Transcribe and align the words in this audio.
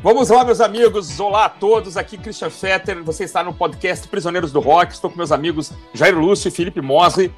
Vamos 0.00 0.28
lá, 0.28 0.44
meus 0.44 0.60
amigos. 0.60 1.18
Olá 1.18 1.46
a 1.46 1.48
todos. 1.48 1.96
Aqui 1.96 2.16
Christian 2.16 2.50
Fetter. 2.50 3.02
Você 3.02 3.24
está 3.24 3.42
no 3.42 3.52
podcast 3.52 4.06
Prisioneiros 4.06 4.52
do 4.52 4.60
Rock. 4.60 4.92
Estou 4.92 5.10
com 5.10 5.16
meus 5.16 5.32
amigos 5.32 5.72
Jair 5.92 6.16
Lúcio 6.16 6.46
e 6.46 6.52
Felipe 6.52 6.80
Mosley. 6.80 7.32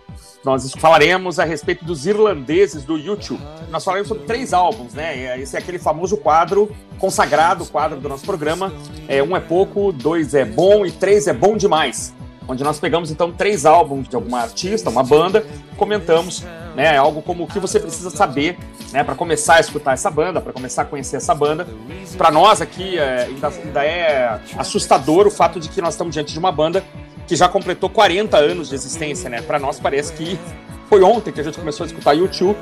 Nós 0.45 0.71
falaremos 0.73 1.39
a 1.39 1.45
respeito 1.45 1.87
dos 1.87 2.05
irlandeses 2.07 2.85
do 2.85 2.99
YouTube. 2.99 3.41
Nós 3.71 3.83
falaremos 3.83 4.09
sobre 4.09 4.25
três 4.25 4.53
álbuns, 4.53 4.93
né? 4.93 5.41
Esse 5.41 5.57
é 5.57 5.59
aquele 5.59 5.79
famoso 5.79 6.19
quadro 6.19 6.71
consagrado, 6.99 7.65
quadro 7.65 7.99
do 7.99 8.11
nosso 8.11 8.27
programa. 8.27 8.71
É, 9.09 9.23
um 9.23 9.35
é 9.35 9.41
pouco, 9.41 9.91
dois 9.91 10.35
é 10.35 10.45
bom 10.45 10.85
e 10.85 10.93
três 10.93 11.27
é 11.27 11.33
bom 11.33 11.57
demais 11.57 12.15
onde 12.51 12.65
nós 12.65 12.81
pegamos 12.81 13.13
então 13.13 13.31
três 13.31 13.65
álbuns 13.65 14.09
de 14.09 14.17
alguma 14.17 14.41
artista, 14.41 14.91
uma 14.91 15.05
banda, 15.05 15.47
comentamos, 15.77 16.45
né, 16.81 16.97
algo 16.97 17.21
como 17.21 17.45
o 17.45 17.47
que 17.47 17.59
você 17.59 17.79
precisa 17.79 18.09
saber, 18.09 18.57
né, 18.91 19.05
para 19.05 19.15
começar 19.15 19.57
a 19.57 19.61
escutar 19.61 19.93
essa 19.93 20.11
banda, 20.11 20.41
para 20.41 20.51
começar 20.51 20.81
a 20.81 20.85
conhecer 20.87 21.17
essa 21.17 21.35
banda. 21.35 21.69
Para 22.17 22.31
nós 22.31 22.63
aqui 22.63 22.99
é, 22.99 23.25
ainda, 23.25 23.49
ainda 23.49 23.85
é 23.85 24.41
assustador 24.57 25.27
o 25.27 25.31
fato 25.31 25.61
de 25.61 25.69
que 25.69 25.83
nós 25.83 25.93
estamos 25.93 26.15
diante 26.15 26.33
de 26.33 26.39
uma 26.39 26.51
banda 26.51 26.83
que 27.27 27.37
já 27.37 27.51
completou 27.51 27.91
40 27.91 28.35
anos 28.39 28.71
de 28.71 28.75
existência, 28.75 29.29
né? 29.29 29.43
Para 29.43 29.59
nós 29.59 29.79
parece 29.79 30.15
que 30.15 30.41
foi 30.89 31.03
ontem 31.03 31.31
que 31.31 31.41
a 31.43 31.45
gente 31.45 31.59
começou 31.59 31.85
a 31.85 31.87
escutar 31.87 32.15
YouTube. 32.15 32.57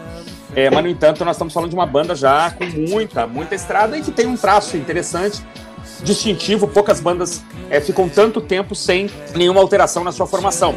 É, 0.57 0.69
mas, 0.69 0.83
no 0.83 0.91
entanto, 0.91 1.25
nós 1.25 1.37
estamos 1.37 1.55
falando 1.55 1.71
de 1.71 1.77
uma 1.77 1.87
banda 1.87 2.17
já 2.17 2.51
com 2.51 2.65
muita, 2.65 3.25
muita 3.25 3.55
estrada 3.55 3.97
e 3.97 4.03
que 4.03 4.11
tem 4.11 4.27
um 4.27 4.37
traço 4.37 4.77
interessante 4.77 5.41
distintivo. 6.03 6.67
Poucas 6.67 6.99
bandas 6.99 7.41
é, 7.71 7.81
ficam 7.81 8.09
tanto 8.09 8.41
tempo 8.41 8.75
sem 8.75 9.09
nenhuma 9.37 9.61
alteração 9.61 10.03
na 10.03 10.11
sua 10.11 10.27
formação. 10.27 10.75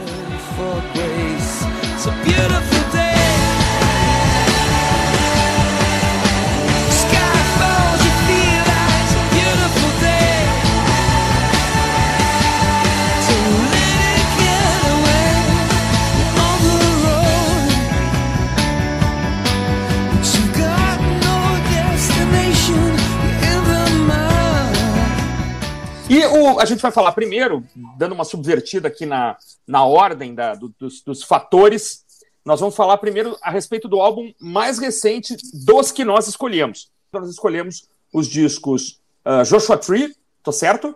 E 26.22 26.26
o, 26.28 26.60
a 26.60 26.66
gente 26.66 26.82
vai 26.82 26.92
falar 26.92 27.14
primeiro, 27.14 27.66
dando 27.98 28.14
uma 28.14 28.24
subvertida 28.24 28.88
aqui 28.88 29.08
na, 29.08 29.36
na 29.66 29.84
ordem 29.84 30.36
da, 30.36 30.54
do, 30.54 30.70
dos, 30.78 31.02
dos 31.02 31.24
fatores, 31.24 32.06
nós 32.46 32.60
vamos 32.60 32.76
falar 32.76 32.98
primeiro 33.00 33.36
a 33.42 33.50
respeito 33.50 33.88
do 33.88 34.00
álbum 34.00 34.32
mais 34.40 34.78
recente 34.78 35.36
dos 35.66 35.92
que 35.92 36.06
nós 36.06 36.28
escolhemos. 36.28 36.92
Nós 37.12 37.28
escolhemos 37.28 37.90
os 38.14 38.28
discos 38.28 39.02
uh, 39.26 39.44
Joshua 39.44 39.78
Tree, 39.78 40.16
tô 40.44 40.52
certo? 40.52 40.96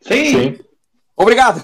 Sim. 0.00 0.24
Sim. 0.24 0.58
Obrigado. 1.14 1.62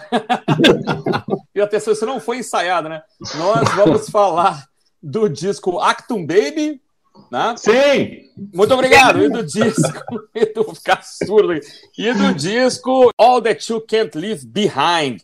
e 1.54 1.60
atenção, 1.62 1.94
isso 1.94 2.04
não 2.04 2.20
foi 2.20 2.38
ensaiado, 2.38 2.90
né? 2.90 3.02
Nós 3.36 3.68
vamos 3.74 4.10
falar 4.10 4.66
do 5.02 5.28
disco 5.28 5.78
Actum 5.78 6.26
Baby, 6.26 6.82
né? 7.30 7.54
Sim! 7.56 8.28
Muito 8.54 8.72
obrigado. 8.72 9.22
E 9.22 9.28
do 9.28 9.42
disco. 9.42 10.04
Eu 10.34 10.64
vou 10.64 10.74
ficar 10.74 11.02
surdo. 11.02 11.54
E 11.96 12.14
do 12.14 12.34
disco 12.34 13.10
All 13.18 13.42
That 13.42 13.72
You 13.72 13.80
Can't 13.80 14.16
Leave 14.16 14.46
Behind. 14.46 15.20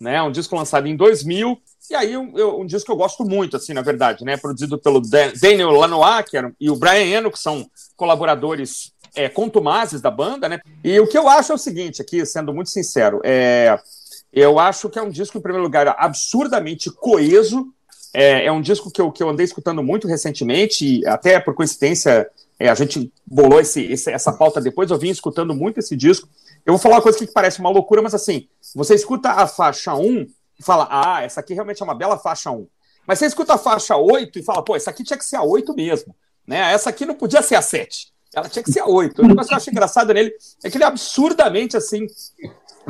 Né? 0.00 0.20
Um 0.22 0.30
disco 0.30 0.56
lançado 0.56 0.86
em 0.86 0.96
2000. 0.96 1.58
E 1.90 1.94
aí, 1.94 2.16
um, 2.16 2.60
um 2.60 2.66
disco 2.66 2.86
que 2.86 2.92
eu 2.92 2.96
gosto 2.96 3.24
muito, 3.24 3.56
assim, 3.56 3.72
na 3.72 3.80
verdade, 3.80 4.22
né? 4.22 4.36
Produzido 4.36 4.78
pelo 4.78 5.00
Daniel 5.00 5.70
Lanois 5.70 6.28
que 6.28 6.36
era, 6.36 6.52
e 6.60 6.70
o 6.70 6.76
Brian 6.76 7.18
Eno, 7.18 7.30
que 7.30 7.38
são 7.38 7.66
colaboradores 7.96 8.92
é, 9.14 9.28
contumazes 9.28 10.02
da 10.02 10.10
banda, 10.10 10.50
né? 10.50 10.60
E 10.84 11.00
o 11.00 11.06
que 11.06 11.16
eu 11.16 11.26
acho 11.28 11.52
é 11.52 11.54
o 11.54 11.58
seguinte, 11.58 12.02
aqui, 12.02 12.26
sendo 12.26 12.52
muito 12.52 12.68
sincero, 12.68 13.22
é, 13.24 13.78
eu 14.30 14.58
acho 14.58 14.90
que 14.90 14.98
é 14.98 15.02
um 15.02 15.08
disco, 15.08 15.38
em 15.38 15.40
primeiro 15.40 15.64
lugar, 15.64 15.96
absurdamente 15.98 16.90
coeso, 16.90 17.72
é, 18.12 18.46
é 18.46 18.52
um 18.52 18.60
disco 18.60 18.90
que 18.90 19.00
eu, 19.00 19.12
que 19.12 19.22
eu 19.22 19.28
andei 19.28 19.44
escutando 19.44 19.82
muito 19.82 20.08
recentemente, 20.08 21.06
até 21.06 21.38
por 21.38 21.54
coincidência 21.54 22.28
é, 22.58 22.68
a 22.68 22.74
gente 22.74 23.12
bolou 23.26 23.60
esse, 23.60 23.82
esse, 23.82 24.10
essa 24.10 24.32
pauta 24.32 24.60
depois, 24.60 24.90
eu 24.90 24.98
vim 24.98 25.10
escutando 25.10 25.54
muito 25.54 25.78
esse 25.78 25.94
disco. 25.94 26.28
Eu 26.66 26.72
vou 26.72 26.78
falar 26.78 26.96
uma 26.96 27.02
coisa 27.02 27.18
que 27.18 27.26
parece 27.26 27.60
uma 27.60 27.70
loucura, 27.70 28.02
mas 28.02 28.14
assim, 28.14 28.48
você 28.74 28.94
escuta 28.94 29.30
a 29.30 29.46
faixa 29.46 29.94
1 29.94 30.26
e 30.58 30.62
fala, 30.62 30.88
ah, 30.90 31.22
essa 31.22 31.40
aqui 31.40 31.54
realmente 31.54 31.80
é 31.80 31.84
uma 31.84 31.94
bela 31.94 32.18
faixa 32.18 32.50
1. 32.50 32.66
Mas 33.06 33.18
você 33.18 33.26
escuta 33.26 33.54
a 33.54 33.58
faixa 33.58 33.96
8 33.96 34.38
e 34.38 34.42
fala, 34.42 34.62
pô, 34.62 34.74
essa 34.74 34.90
aqui 34.90 35.04
tinha 35.04 35.16
que 35.16 35.24
ser 35.24 35.36
a 35.36 35.42
8 35.42 35.72
mesmo. 35.74 36.14
Né? 36.46 36.72
Essa 36.72 36.90
aqui 36.90 37.06
não 37.06 37.14
podia 37.14 37.42
ser 37.42 37.54
a 37.54 37.62
7. 37.62 38.12
Ela 38.34 38.48
tinha 38.48 38.62
que 38.62 38.72
ser 38.72 38.80
a 38.80 38.86
8. 38.86 39.22
O 39.22 39.26
negócio 39.26 39.48
que 39.48 39.54
eu 39.54 39.56
acho 39.56 39.70
engraçado 39.70 40.12
nele 40.12 40.32
é 40.62 40.68
que 40.70 40.76
ele 40.76 40.84
é 40.84 40.86
absurdamente 40.86 41.76
assim 41.76 42.06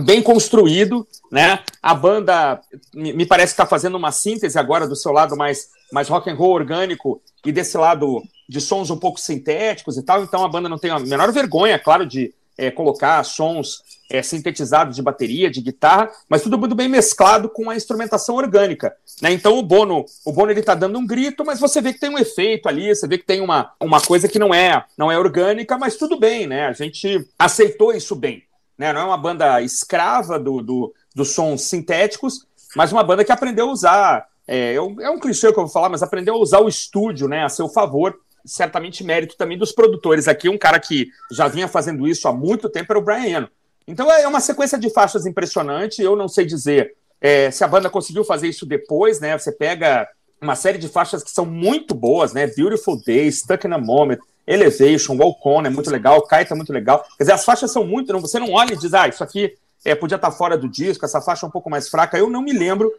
bem 0.04 0.22
construído, 0.22 1.06
né? 1.30 1.60
A 1.82 1.94
banda 1.94 2.60
me 2.94 3.26
parece 3.26 3.54
que 3.54 3.60
está 3.60 3.66
fazendo 3.66 3.96
uma 3.96 4.12
síntese 4.12 4.58
agora 4.58 4.86
do 4.86 4.96
seu 4.96 5.12
lado 5.12 5.36
mais, 5.36 5.68
mais 5.92 6.08
rock 6.08 6.30
and 6.30 6.34
roll 6.34 6.52
orgânico 6.52 7.20
e 7.44 7.52
desse 7.52 7.76
lado 7.76 8.22
de 8.48 8.60
sons 8.60 8.90
um 8.90 8.96
pouco 8.96 9.20
sintéticos 9.20 9.96
e 9.96 10.02
tal. 10.02 10.22
Então 10.22 10.44
a 10.44 10.48
banda 10.48 10.68
não 10.68 10.78
tem 10.78 10.90
a 10.90 10.98
menor 10.98 11.32
vergonha, 11.32 11.78
claro, 11.78 12.06
de 12.06 12.32
é, 12.56 12.70
colocar 12.70 13.22
sons 13.24 13.82
é, 14.10 14.22
sintetizados 14.22 14.96
de 14.96 15.02
bateria, 15.02 15.50
de 15.50 15.60
guitarra, 15.60 16.10
mas 16.28 16.42
tudo 16.42 16.58
muito 16.58 16.74
bem 16.74 16.88
mesclado 16.88 17.48
com 17.48 17.70
a 17.70 17.76
instrumentação 17.76 18.34
orgânica. 18.34 18.94
Né? 19.22 19.32
Então 19.32 19.56
o 19.56 19.62
Bono, 19.62 20.04
o 20.24 20.32
Bono 20.32 20.50
ele 20.50 20.60
está 20.60 20.74
dando 20.74 20.98
um 20.98 21.06
grito, 21.06 21.44
mas 21.44 21.60
você 21.60 21.80
vê 21.80 21.92
que 21.92 22.00
tem 22.00 22.10
um 22.10 22.18
efeito 22.18 22.68
ali, 22.68 22.94
você 22.94 23.06
vê 23.06 23.18
que 23.18 23.26
tem 23.26 23.40
uma, 23.40 23.72
uma 23.80 24.00
coisa 24.00 24.26
que 24.26 24.38
não 24.38 24.52
é 24.52 24.84
não 24.96 25.12
é 25.12 25.18
orgânica, 25.18 25.78
mas 25.78 25.96
tudo 25.96 26.18
bem, 26.18 26.46
né? 26.46 26.66
A 26.66 26.72
gente 26.72 27.28
aceitou 27.38 27.92
isso 27.92 28.16
bem 28.16 28.47
né? 28.78 28.92
Não 28.92 29.00
é 29.00 29.04
uma 29.04 29.18
banda 29.18 29.60
escrava 29.60 30.38
do, 30.38 30.62
do, 30.62 30.94
dos 31.14 31.32
sons 31.32 31.62
sintéticos, 31.62 32.46
mas 32.76 32.92
uma 32.92 33.02
banda 33.02 33.24
que 33.24 33.32
aprendeu 33.32 33.68
a 33.68 33.72
usar. 33.72 34.28
É, 34.46 34.74
é 34.74 35.10
um 35.10 35.18
clichê 35.18 35.52
que 35.52 35.58
eu 35.58 35.64
vou 35.64 35.72
falar, 35.72 35.88
mas 35.88 36.02
aprendeu 36.02 36.34
a 36.34 36.38
usar 36.38 36.60
o 36.60 36.68
estúdio 36.68 37.28
né, 37.28 37.44
a 37.44 37.48
seu 37.48 37.68
favor. 37.68 38.18
Certamente 38.46 39.04
mérito 39.04 39.36
também 39.36 39.58
dos 39.58 39.72
produtores. 39.72 40.28
Aqui, 40.28 40.48
um 40.48 40.56
cara 40.56 40.78
que 40.78 41.08
já 41.30 41.48
vinha 41.48 41.68
fazendo 41.68 42.06
isso 42.06 42.28
há 42.28 42.32
muito 42.32 42.68
tempo 42.70 42.92
era 42.92 42.98
o 42.98 43.02
Brian 43.02 43.38
Eno. 43.38 43.48
Então 43.86 44.10
é 44.10 44.26
uma 44.26 44.40
sequência 44.40 44.78
de 44.78 44.90
faixas 44.90 45.26
impressionante. 45.26 46.00
Eu 46.00 46.14
não 46.14 46.28
sei 46.28 46.46
dizer 46.46 46.94
é, 47.20 47.50
se 47.50 47.64
a 47.64 47.68
banda 47.68 47.90
conseguiu 47.90 48.22
fazer 48.22 48.48
isso 48.48 48.64
depois, 48.64 49.18
né? 49.18 49.36
Você 49.36 49.50
pega 49.50 50.08
uma 50.40 50.54
série 50.54 50.78
de 50.78 50.88
faixas 50.88 51.22
que 51.24 51.30
são 51.30 51.44
muito 51.44 51.94
boas, 51.94 52.32
né? 52.32 52.46
Beautiful 52.46 53.02
Day, 53.02 53.30
Stuck 53.32 53.66
in 53.66 53.72
a 53.72 53.78
Moment, 53.78 54.18
Elevation, 54.48 55.16
Walk 55.16 55.40
On 55.44 55.62
é 55.62 55.70
muito 55.70 55.90
legal, 55.90 56.22
Kaita 56.22 56.54
é 56.54 56.56
muito 56.56 56.72
legal. 56.72 57.04
Quer 57.16 57.24
dizer, 57.24 57.32
as 57.32 57.44
faixas 57.44 57.70
são 57.70 57.84
muito. 57.84 58.12
Não, 58.12 58.20
você 58.20 58.38
não 58.38 58.52
olha 58.52 58.72
e 58.72 58.76
diz, 58.76 58.94
ah, 58.94 59.06
isso 59.06 59.22
aqui 59.22 59.52
é, 59.84 59.94
podia 59.94 60.16
estar 60.16 60.30
fora 60.30 60.56
do 60.56 60.68
disco, 60.68 61.04
essa 61.04 61.20
faixa 61.20 61.44
é 61.44 61.48
um 61.48 61.52
pouco 61.52 61.68
mais 61.68 61.88
fraca. 61.88 62.18
Eu 62.18 62.30
não 62.30 62.42
me 62.42 62.52
lembro 62.52 62.90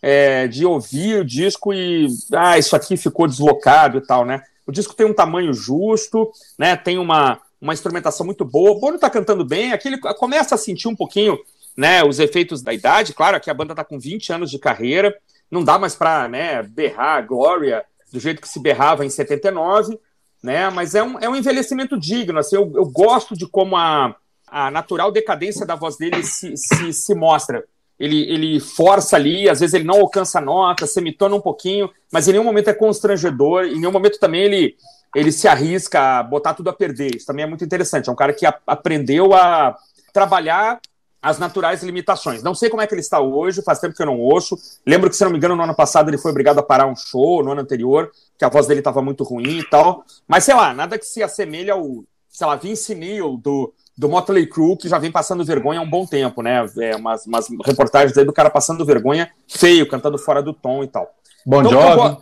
é, 0.00 0.48
de 0.48 0.64
ouvir 0.64 1.20
o 1.20 1.24
disco 1.24 1.72
e, 1.74 2.06
ah, 2.32 2.58
isso 2.58 2.74
aqui 2.74 2.96
ficou 2.96 3.26
deslocado 3.26 3.98
e 3.98 4.00
tal, 4.00 4.24
né? 4.24 4.42
O 4.66 4.72
disco 4.72 4.94
tem 4.94 5.06
um 5.06 5.14
tamanho 5.14 5.52
justo, 5.52 6.30
né? 6.58 6.74
Tem 6.74 6.98
uma, 6.98 7.38
uma 7.60 7.72
instrumentação 7.72 8.24
muito 8.26 8.44
boa. 8.44 8.72
O 8.72 8.80
Bono 8.80 8.98
tá 8.98 9.08
cantando 9.08 9.44
bem, 9.44 9.72
aqui 9.72 9.88
ele 9.88 9.98
começa 9.98 10.54
a 10.54 10.58
sentir 10.58 10.88
um 10.88 10.94
pouquinho, 10.94 11.38
né, 11.76 12.04
os 12.04 12.18
efeitos 12.18 12.62
da 12.62 12.72
idade. 12.72 13.14
Claro, 13.14 13.36
aqui 13.36 13.50
a 13.50 13.54
banda 13.54 13.74
tá 13.74 13.82
com 13.82 13.98
20 13.98 14.32
anos 14.32 14.50
de 14.50 14.58
carreira, 14.58 15.14
não 15.50 15.64
dá 15.64 15.78
mais 15.78 15.94
para, 15.94 16.28
né, 16.28 16.62
berrar 16.62 17.26
Glória 17.26 17.84
do 18.12 18.20
jeito 18.20 18.40
que 18.40 18.48
se 18.48 18.60
berrava 18.60 19.04
em 19.04 19.10
79, 19.10 19.98
né? 20.44 20.68
Mas 20.68 20.94
é 20.94 21.02
um, 21.02 21.18
é 21.18 21.26
um 21.26 21.34
envelhecimento 21.34 21.98
digno. 21.98 22.38
Assim, 22.38 22.54
eu, 22.54 22.70
eu 22.74 22.84
gosto 22.84 23.34
de 23.34 23.46
como 23.46 23.76
a, 23.76 24.14
a 24.46 24.70
natural 24.70 25.10
decadência 25.10 25.64
da 25.64 25.74
voz 25.74 25.96
dele 25.96 26.22
se, 26.22 26.54
se, 26.54 26.92
se 26.92 27.14
mostra. 27.14 27.64
Ele, 27.98 28.30
ele 28.30 28.60
força 28.60 29.16
ali, 29.16 29.48
às 29.48 29.60
vezes 29.60 29.72
ele 29.72 29.84
não 29.84 30.00
alcança 30.00 30.38
a 30.38 30.42
nota, 30.42 30.86
semitona 30.86 31.34
um 31.34 31.40
pouquinho, 31.40 31.88
mas 32.12 32.28
em 32.28 32.32
nenhum 32.32 32.44
momento 32.44 32.68
é 32.68 32.74
constrangedor, 32.74 33.64
em 33.64 33.78
nenhum 33.78 33.92
momento 33.92 34.18
também 34.18 34.42
ele, 34.42 34.76
ele 35.14 35.32
se 35.32 35.48
arrisca 35.48 36.18
a 36.18 36.22
botar 36.22 36.52
tudo 36.52 36.68
a 36.68 36.74
perder. 36.74 37.16
Isso 37.16 37.26
também 37.26 37.44
é 37.44 37.48
muito 37.48 37.64
interessante. 37.64 38.10
É 38.10 38.12
um 38.12 38.16
cara 38.16 38.34
que 38.34 38.44
a, 38.44 38.54
aprendeu 38.66 39.32
a 39.32 39.74
trabalhar 40.12 40.78
as 41.24 41.38
naturais 41.38 41.82
limitações. 41.82 42.42
Não 42.42 42.54
sei 42.54 42.68
como 42.68 42.82
é 42.82 42.86
que 42.86 42.92
ele 42.92 43.00
está 43.00 43.18
hoje, 43.18 43.62
faz 43.62 43.80
tempo 43.80 43.94
que 43.94 44.02
eu 44.02 44.06
não 44.06 44.20
ouço. 44.20 44.58
Lembro 44.86 45.08
que, 45.08 45.16
se 45.16 45.24
não 45.24 45.30
me 45.30 45.38
engano, 45.38 45.56
no 45.56 45.62
ano 45.62 45.74
passado 45.74 46.10
ele 46.10 46.18
foi 46.18 46.30
obrigado 46.30 46.58
a 46.58 46.62
parar 46.62 46.86
um 46.86 46.94
show, 46.94 47.42
no 47.42 47.52
ano 47.52 47.62
anterior, 47.62 48.10
que 48.38 48.44
a 48.44 48.50
voz 48.50 48.66
dele 48.66 48.80
estava 48.80 49.00
muito 49.00 49.24
ruim 49.24 49.60
e 49.60 49.64
tal. 49.64 50.04
Mas, 50.28 50.44
sei 50.44 50.54
lá, 50.54 50.74
nada 50.74 50.98
que 50.98 51.06
se 51.06 51.22
assemelhe 51.22 51.70
ao, 51.70 52.04
sei 52.28 52.46
lá, 52.46 52.56
Vince 52.56 52.94
Neil 52.94 53.38
do, 53.38 53.72
do 53.96 54.06
Motley 54.06 54.46
Crue, 54.46 54.76
que 54.76 54.86
já 54.86 54.98
vem 54.98 55.10
passando 55.10 55.42
vergonha 55.46 55.80
há 55.80 55.82
um 55.82 55.88
bom 55.88 56.04
tempo, 56.04 56.42
né? 56.42 56.62
É, 56.78 56.94
umas, 56.94 57.24
umas 57.24 57.48
reportagens 57.64 58.18
aí 58.18 58.24
do 58.26 58.32
cara 58.32 58.50
passando 58.50 58.84
vergonha 58.84 59.30
feio, 59.48 59.88
cantando 59.88 60.18
fora 60.18 60.42
do 60.42 60.52
tom 60.52 60.84
e 60.84 60.88
tal. 60.88 61.10
Bon 61.46 61.60
então, 61.60 61.72
Jovi. 61.72 62.18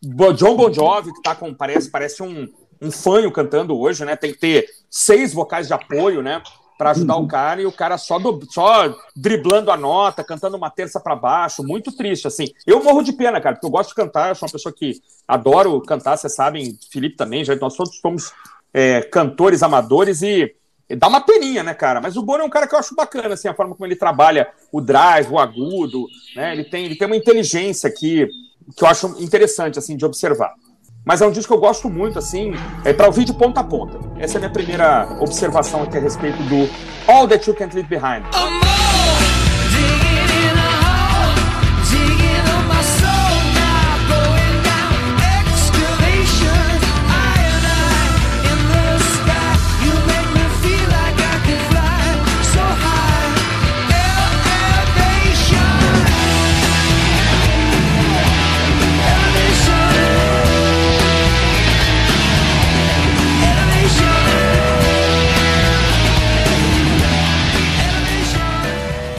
Bo, 0.00 0.32
John 0.32 0.54
Bon 0.54 0.72
Jovi, 0.72 1.12
que 1.12 1.22
tá 1.22 1.34
com, 1.34 1.52
parece, 1.52 1.90
parece 1.90 2.22
um, 2.22 2.46
um 2.80 2.92
fanho 2.92 3.32
cantando 3.32 3.76
hoje, 3.76 4.04
né? 4.04 4.14
Tem 4.14 4.32
que 4.32 4.38
ter 4.38 4.66
seis 4.88 5.34
vocais 5.34 5.66
de 5.66 5.72
apoio, 5.72 6.22
né? 6.22 6.40
Para 6.76 6.90
ajudar 6.90 7.16
o 7.16 7.26
cara 7.26 7.62
e 7.62 7.66
o 7.66 7.72
cara 7.72 7.96
só, 7.96 8.18
do, 8.18 8.40
só 8.50 8.94
driblando 9.14 9.70
a 9.70 9.76
nota, 9.76 10.24
cantando 10.24 10.56
uma 10.56 10.70
terça 10.70 10.98
para 10.98 11.14
baixo, 11.14 11.62
muito 11.62 11.92
triste, 11.92 12.26
assim. 12.26 12.46
Eu 12.66 12.82
morro 12.82 13.02
de 13.02 13.12
pena, 13.12 13.40
cara, 13.40 13.54
porque 13.54 13.66
eu 13.66 13.70
gosto 13.70 13.90
de 13.90 13.94
cantar, 13.94 14.28
eu 14.28 14.34
sou 14.34 14.46
uma 14.46 14.52
pessoa 14.52 14.74
que 14.74 15.00
adoro 15.26 15.80
cantar, 15.82 16.16
vocês 16.16 16.34
sabem, 16.34 16.76
Felipe 16.90 17.16
também, 17.16 17.44
já 17.44 17.54
nós 17.56 17.76
todos 17.76 17.98
somos 18.00 18.32
é, 18.72 19.02
cantores 19.02 19.62
amadores 19.62 20.22
e 20.22 20.54
dá 20.96 21.06
uma 21.08 21.20
peninha, 21.20 21.62
né, 21.62 21.72
cara? 21.72 22.00
Mas 22.00 22.16
o 22.16 22.22
Bono 22.22 22.42
é 22.42 22.46
um 22.46 22.50
cara 22.50 22.66
que 22.66 22.74
eu 22.74 22.78
acho 22.78 22.94
bacana, 22.94 23.34
assim, 23.34 23.48
a 23.48 23.54
forma 23.54 23.74
como 23.74 23.86
ele 23.86 23.96
trabalha 23.96 24.48
o 24.72 24.80
drive, 24.80 25.30
o 25.30 25.38
agudo, 25.38 26.06
né? 26.34 26.52
Ele 26.52 26.64
tem, 26.64 26.84
ele 26.84 26.96
tem 26.96 27.06
uma 27.06 27.16
inteligência 27.16 27.88
aqui 27.88 28.26
que 28.76 28.82
eu 28.82 28.88
acho 28.88 29.06
interessante, 29.22 29.78
assim, 29.78 29.96
de 29.96 30.04
observar. 30.04 30.54
Mas 31.04 31.20
é 31.20 31.26
um 31.26 31.30
disco 31.30 31.52
que 31.52 31.56
eu 31.56 31.60
gosto 31.60 31.90
muito, 31.90 32.18
assim, 32.18 32.54
é 32.82 32.92
para 32.92 33.06
ouvir 33.06 33.24
de 33.24 33.34
ponta 33.34 33.60
a 33.60 33.64
ponta. 33.64 33.98
Essa 34.18 34.34
é 34.34 34.38
a 34.38 34.40
minha 34.40 34.50
primeira 34.50 35.18
observação 35.20 35.82
aqui 35.82 35.98
a 35.98 36.00
respeito 36.00 36.42
do 36.44 36.66
All 37.06 37.28
That 37.28 37.48
You 37.48 37.54
Can't 37.54 37.74
Leave 37.74 37.88
Behind. 37.88 38.24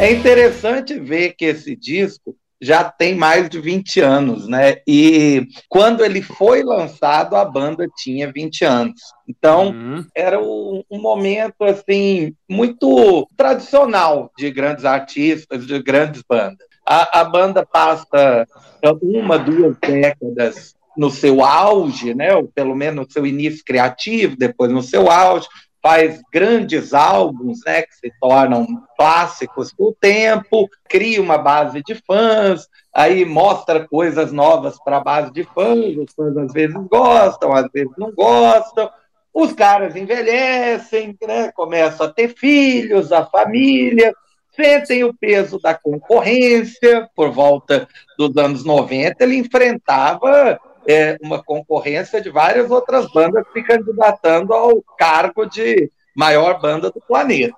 É 0.06 0.12
interessante 0.12 1.00
ver 1.00 1.34
que 1.36 1.46
esse 1.46 1.75
disco 1.75 2.36
já 2.62 2.84
tem 2.84 3.16
mais 3.16 3.50
de 3.50 3.60
20 3.60 4.02
anos, 4.02 4.48
né? 4.48 4.75
E 4.88 5.48
quando 5.68 6.06
ele 6.06 6.22
foi 6.22 6.62
lançado, 6.62 7.36
a 7.36 7.44
banda 7.44 7.88
tinha 7.98 8.31
20 8.31 8.66
anos. 8.66 9.02
Então, 9.28 9.69
uhum. 9.69 10.06
era 10.13 10.40
um, 10.40 10.84
um, 10.92 11.02
momento 11.02 11.63
assim 11.63 12.36
muito 12.48 13.28
tradicional 13.36 14.31
de 14.38 14.52
grandes 14.52 14.86
artistas, 14.86 15.66
de 15.66 15.81
grandes 15.81 16.22
bandas. 16.30 16.68
A, 16.86 17.22
a 17.22 17.24
banda 17.24 17.66
passa 17.66 18.46
uma, 19.01 19.40
duas 19.40 19.75
décadas 19.80 20.75
no 20.96 21.10
seu 21.10 21.44
auge, 21.44 22.13
né? 22.13 22.31
Ou 22.36 22.48
pelo 22.48 22.75
menos 22.75 23.08
no 23.08 23.12
seu 23.12 23.25
início 23.25 23.63
criativo, 23.66 24.38
depois 24.38 24.69
no 24.69 24.84
seu 24.84 25.10
auge, 25.10 25.48
faz 25.86 26.20
grandes 26.34 26.96
álbuns, 26.96 27.60
né, 27.64 27.84
que 27.84 27.94
se 27.94 28.12
tornam 28.20 28.66
clássicos 28.98 29.72
com 29.72 29.90
o 29.90 29.94
tempo, 29.94 30.68
cria 30.90 31.22
uma 31.22 31.38
base 31.38 31.84
de 31.84 31.94
fãs, 31.94 32.68
aí 32.92 33.24
mostra 33.24 33.88
coisas 33.88 34.32
novas 34.32 34.84
para 34.84 34.98
a 34.98 35.04
base 35.04 35.32
de 35.32 35.44
fãs, 35.44 35.96
os 35.96 36.12
fãs 36.16 36.36
às 36.38 36.52
vezes 36.52 36.76
gostam, 36.90 37.54
às 37.54 37.68
vezes 37.72 37.92
não 38.00 38.12
gostam, 38.12 38.90
os 39.32 39.54
caras 39.54 39.96
envelhecem, 39.96 41.16
né, 41.22 41.52
começam 41.52 42.08
a 42.08 42.12
ter 42.12 42.30
filhos, 42.30 43.12
a 43.12 43.24
família, 43.24 44.12
sentem 44.56 45.04
o 45.04 45.14
peso 45.14 45.60
da 45.60 45.76
concorrência, 45.76 47.08
por 47.16 47.30
volta 47.30 47.88
dos 48.18 48.36
anos 48.38 48.66
90, 48.66 49.24
ele 49.24 49.36
enfrentava 49.36 50.60
é, 50.88 51.18
uma 51.22 51.44
concorrência 51.44 52.22
de 52.22 52.30
várias 52.30 52.70
outras 52.70 53.12
bandas 53.12 53.46
se 53.52 53.62
candidatando 53.64 54.54
ao 54.54 54.82
cargo 54.98 55.46
de 55.46 55.92
maior 56.16 56.60
banda 56.60 56.90
do 56.90 57.02
planeta. 57.02 57.56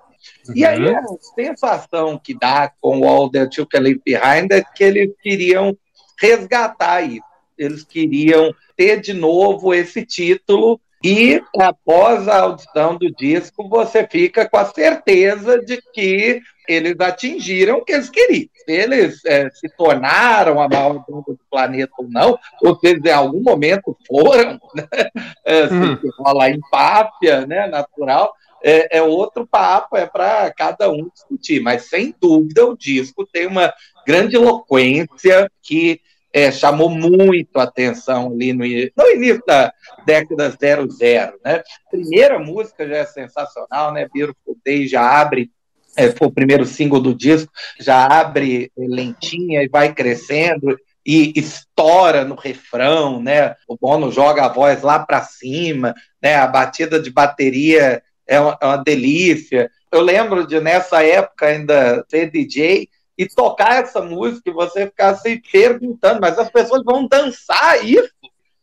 Uhum. 0.48 0.54
E 0.56 0.64
aí 0.64 0.94
a 0.94 1.02
sensação 1.34 2.18
que 2.18 2.34
dá 2.34 2.72
com 2.80 3.00
o 3.00 3.08
All 3.08 3.30
That 3.30 3.58
You 3.58 3.66
Can 3.66 3.80
Leave 3.80 4.02
Behind 4.04 4.50
é 4.50 4.62
que 4.62 4.84
eles 4.84 5.12
queriam 5.22 5.76
resgatar 6.20 7.02
isso. 7.02 7.22
Eles 7.56 7.84
queriam 7.84 8.54
ter 8.76 9.00
de 9.00 9.12
novo 9.12 9.74
esse 9.74 10.04
título 10.04 10.80
e 11.02 11.40
após 11.56 12.26
a 12.26 12.40
audição 12.40 12.96
do 12.96 13.10
disco, 13.14 13.68
você 13.68 14.06
fica 14.06 14.48
com 14.48 14.56
a 14.56 14.64
certeza 14.64 15.60
de 15.64 15.80
que 15.92 16.40
eles 16.68 17.00
atingiram 17.00 17.78
o 17.78 17.84
que 17.84 17.92
eles 17.92 18.10
queriam. 18.10 18.48
Se 18.54 18.72
eles 18.72 19.24
é, 19.24 19.48
se 19.50 19.68
tornaram 19.70 20.60
a 20.60 20.68
maior 20.68 21.04
banda 21.08 21.24
do 21.28 21.40
planeta 21.50 21.92
ou 21.98 22.08
não, 22.08 22.38
ou 22.62 22.78
se 22.78 22.86
eles 22.86 23.04
em 23.04 23.10
algum 23.10 23.40
momento 23.40 23.96
foram, 24.06 24.60
né? 24.76 25.08
é, 25.46 25.64
hum. 25.64 25.96
se 25.96 26.08
rola 26.18 26.50
empáfia 26.50 27.46
né, 27.46 27.66
natural, 27.66 28.32
é, 28.62 28.98
é 28.98 29.02
outro 29.02 29.46
papo, 29.46 29.96
é 29.96 30.06
para 30.06 30.52
cada 30.52 30.90
um 30.90 31.08
discutir. 31.08 31.60
Mas, 31.60 31.88
sem 31.88 32.14
dúvida, 32.20 32.66
o 32.66 32.76
disco 32.76 33.26
tem 33.26 33.46
uma 33.46 33.72
grande 34.06 34.36
eloquência 34.36 35.50
que 35.62 36.00
é, 36.32 36.52
chamou 36.52 36.90
muito 36.90 37.56
a 37.58 37.62
atenção 37.62 38.32
ali 38.32 38.52
no, 38.52 38.64
no, 38.64 39.10
início 39.10 39.42
da 39.46 39.72
década 40.04 40.50
00, 40.50 41.38
né? 41.42 41.62
Primeira 41.90 42.38
música 42.38 42.86
já 42.86 42.96
é 42.96 43.06
sensacional, 43.06 43.92
né? 43.92 44.06
Beautiful 44.12 44.56
Day 44.64 44.86
já 44.86 45.20
abre 45.20 45.50
é, 45.96 46.10
foi 46.10 46.28
o 46.28 46.32
primeiro 46.32 46.64
single 46.64 47.00
do 47.00 47.14
disco, 47.14 47.50
já 47.78 48.06
abre 48.06 48.70
lentinha 48.76 49.62
e 49.62 49.68
vai 49.68 49.92
crescendo 49.92 50.78
e 51.04 51.32
estoura 51.36 52.24
no 52.24 52.34
refrão, 52.34 53.22
né? 53.22 53.54
O 53.66 53.78
Bono 53.78 54.12
joga 54.12 54.44
a 54.44 54.48
voz 54.52 54.82
lá 54.82 54.98
para 54.98 55.22
cima, 55.22 55.94
né? 56.22 56.36
A 56.36 56.46
batida 56.46 57.00
de 57.00 57.10
bateria 57.10 58.02
é 58.26 58.38
uma, 58.38 58.58
é 58.60 58.66
uma, 58.66 58.76
delícia. 58.76 59.70
Eu 59.90 60.02
lembro 60.02 60.46
de 60.46 60.60
nessa 60.60 61.02
época 61.02 61.46
ainda 61.46 62.04
ser 62.08 62.30
DJ 62.30 62.88
e 63.16 63.26
tocar 63.26 63.82
essa 63.82 64.02
música 64.02 64.50
e 64.50 64.52
você 64.52 64.86
ficar 64.86 65.14
se 65.16 65.42
perguntando, 65.50 66.20
mas 66.20 66.38
as 66.38 66.50
pessoas 66.50 66.84
vão 66.84 67.08
dançar 67.08 67.82
isso? 67.82 68.12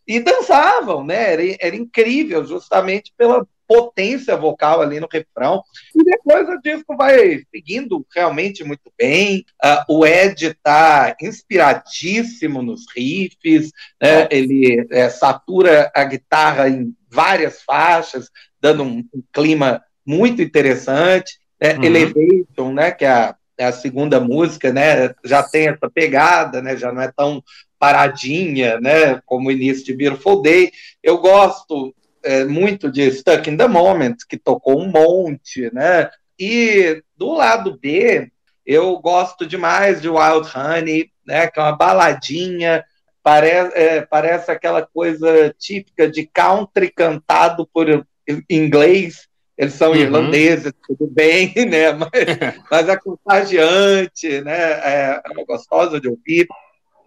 E 0.07 0.19
dançavam, 0.19 1.03
né? 1.03 1.33
Era, 1.33 1.57
era 1.59 1.75
incrível, 1.75 2.45
justamente 2.45 3.11
pela 3.17 3.45
potência 3.67 4.35
vocal 4.35 4.81
ali 4.81 4.99
no 4.99 5.07
refrão. 5.11 5.63
E 5.95 6.03
depois 6.03 6.47
o 6.49 6.61
disco 6.61 6.95
vai 6.95 7.41
seguindo 7.53 8.05
realmente 8.13 8.63
muito 8.63 8.91
bem. 8.97 9.45
Uh, 9.63 9.99
o 9.99 10.05
Ed 10.05 10.47
está 10.47 11.15
inspiradíssimo 11.21 12.61
nos 12.61 12.85
riffs, 12.95 13.71
né? 14.01 14.27
ele 14.31 14.85
é, 14.91 15.09
satura 15.09 15.91
a 15.93 16.03
guitarra 16.03 16.69
em 16.69 16.93
várias 17.09 17.61
faixas, 17.61 18.29
dando 18.59 18.83
um, 18.83 18.99
um 19.13 19.23
clima 19.33 19.81
muito 20.05 20.41
interessante. 20.41 21.39
Né? 21.61 21.75
Uhum. 21.75 21.83
Elevation, 21.83 22.73
né? 22.73 22.91
que 22.91 23.05
é 23.05 23.09
a, 23.09 23.35
é 23.57 23.65
a, 23.65 23.71
segunda 23.71 24.19
música, 24.19 24.71
né? 24.71 25.13
já 25.23 25.41
tem 25.41 25.67
essa 25.67 25.89
pegada, 25.89 26.61
né? 26.61 26.77
já 26.77 26.91
não 26.91 27.01
é 27.01 27.11
tão 27.11 27.43
paradinha, 27.79 28.79
né, 28.79 29.21
como 29.25 29.49
o 29.49 29.51
início 29.51 29.85
de 29.85 29.95
Beautiful 29.95 30.41
Day. 30.41 30.71
Eu 31.03 31.19
gosto 31.19 31.93
é, 32.25 32.43
muito 32.43 32.91
de 32.91 33.09
Stuck 33.11 33.49
in 33.49 33.55
the 33.55 33.67
Moment, 33.67 34.15
que 34.27 34.37
tocou 34.37 34.81
um 34.81 34.87
monte, 34.87 35.73
né? 35.73 36.09
E 36.37 37.01
do 37.15 37.33
lado 37.33 37.77
B, 37.79 38.29
eu 38.65 38.97
gosto 38.99 39.45
demais 39.45 40.01
de 40.01 40.09
Wild 40.09 40.49
Honey, 40.53 41.11
né? 41.25 41.47
Que 41.47 41.59
é 41.59 41.63
uma 41.63 41.75
baladinha, 41.75 42.83
parece, 43.23 43.77
é, 43.77 44.01
parece 44.01 44.51
aquela 44.51 44.81
coisa 44.85 45.53
típica 45.57 46.09
de 46.09 46.25
country 46.25 46.91
cantado 46.91 47.69
por 47.71 48.05
inglês. 48.49 49.27
Eles 49.57 49.75
são 49.75 49.91
uhum. 49.91 49.97
irlandeses, 49.97 50.73
tudo 50.85 51.07
bem, 51.07 51.53
né? 51.69 51.93
Mas, 51.93 52.09
mas 52.69 52.89
é 52.89 52.97
contagiante, 52.97 54.41
né? 54.41 54.71
É, 54.83 55.21
é 55.23 55.45
gostosa 55.45 56.01
de 56.01 56.09
ouvir. 56.09 56.47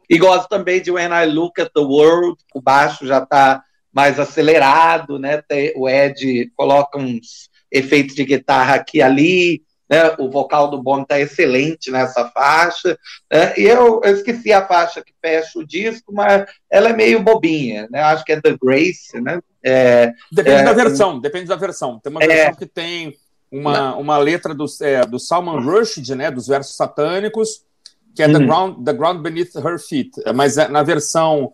E 0.08 0.16
gosto 0.16 0.48
também 0.48 0.80
de 0.80 0.90
When 0.90 1.10
I 1.10 1.26
Look 1.26 1.60
at 1.60 1.70
the 1.74 1.80
World, 1.80 2.38
o 2.54 2.62
baixo 2.62 3.06
já 3.06 3.18
está 3.18 3.62
mais 3.98 4.20
acelerado, 4.20 5.18
né? 5.18 5.42
O 5.74 5.88
Ed 5.88 6.52
coloca 6.54 6.96
uns 6.96 7.50
efeitos 7.68 8.14
de 8.14 8.24
guitarra 8.24 8.76
aqui 8.76 8.98
e 8.98 9.02
ali, 9.02 9.62
né? 9.90 10.14
O 10.20 10.30
vocal 10.30 10.70
do 10.70 10.80
Bono 10.80 11.02
está 11.02 11.18
excelente 11.18 11.90
nessa 11.90 12.28
faixa. 12.28 12.96
Né? 13.28 13.54
E 13.58 13.62
eu, 13.64 14.00
eu, 14.04 14.14
esqueci 14.14 14.52
a 14.52 14.64
faixa 14.64 15.02
que 15.02 15.12
fecha 15.20 15.58
o 15.58 15.66
disco, 15.66 16.12
mas 16.14 16.46
ela 16.70 16.90
é 16.90 16.92
meio 16.92 17.24
bobinha, 17.24 17.88
né? 17.90 18.00
Acho 18.00 18.24
que 18.24 18.30
é 18.30 18.40
The 18.40 18.56
Grace, 18.62 19.20
né? 19.20 19.40
É, 19.64 20.12
depende 20.30 20.60
é, 20.60 20.64
da 20.64 20.72
versão, 20.72 21.18
depende 21.18 21.46
da 21.46 21.56
versão. 21.56 21.98
Tem 21.98 22.12
uma 22.12 22.22
é. 22.22 22.26
versão 22.28 22.54
que 22.54 22.66
tem 22.66 23.16
uma, 23.50 23.96
uma 23.96 24.16
letra 24.16 24.54
do, 24.54 24.66
é, 24.80 25.00
do 25.00 25.18
Salman 25.18 25.60
Rushdie, 25.60 26.14
né? 26.14 26.30
Dos 26.30 26.46
versos 26.46 26.76
satânicos, 26.76 27.64
que 28.14 28.22
é 28.22 28.28
the, 28.28 28.38
hum. 28.38 28.46
ground, 28.46 28.84
the 28.84 28.92
Ground 28.92 29.22
Beneath 29.22 29.56
Her 29.56 29.76
Feet. 29.80 30.12
Mas 30.36 30.56
é, 30.56 30.68
na 30.68 30.84
versão 30.84 31.52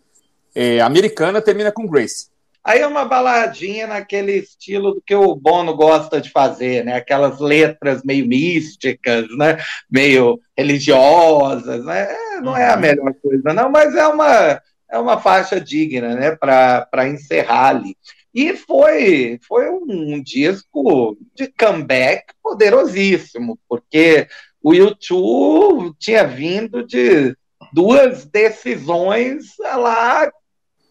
americana 0.84 1.40
termina 1.40 1.72
com 1.72 1.84
Grace. 1.84 2.33
Aí 2.64 2.80
é 2.80 2.86
uma 2.86 3.04
baladinha 3.04 3.86
naquele 3.86 4.32
estilo 4.32 4.94
do 4.94 5.02
que 5.02 5.14
o 5.14 5.36
Bono 5.36 5.76
gosta 5.76 6.18
de 6.18 6.30
fazer, 6.30 6.82
né? 6.82 6.96
Aquelas 6.96 7.38
letras 7.38 8.02
meio 8.02 8.26
místicas, 8.26 9.26
né? 9.36 9.58
Meio 9.90 10.40
religiosas, 10.56 11.84
né? 11.84 12.10
É, 12.10 12.40
não 12.40 12.56
é 12.56 12.70
a 12.70 12.74
uhum. 12.74 12.80
melhor 12.80 13.14
coisa, 13.22 13.52
não, 13.52 13.70
mas 13.70 13.94
é 13.94 14.06
uma, 14.06 14.62
é 14.90 14.98
uma 14.98 15.20
faixa 15.20 15.60
digna, 15.60 16.14
né? 16.14 16.34
Para 16.36 17.08
encerrar 17.08 17.68
ali. 17.68 17.94
E 18.34 18.56
foi, 18.56 19.38
foi 19.46 19.68
um 19.68 20.20
disco 20.22 21.18
de 21.34 21.46
comeback 21.48 22.32
poderosíssimo, 22.42 23.58
porque 23.68 24.26
o 24.62 24.72
YouTube 24.72 25.94
tinha 25.98 26.26
vindo 26.26 26.84
de 26.84 27.36
duas 27.74 28.24
decisões 28.24 29.52
lá 29.60 30.30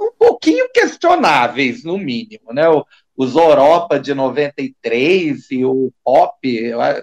um 0.03 0.11
pouquinho 0.17 0.69
questionáveis, 0.73 1.83
no 1.83 1.97
mínimo. 1.97 2.53
Né? 2.53 2.67
O, 2.69 2.85
os 3.15 3.35
Europa 3.35 3.99
de 3.99 4.13
93 4.13 5.51
e 5.51 5.63
o 5.63 5.91
Pop, 6.03 6.35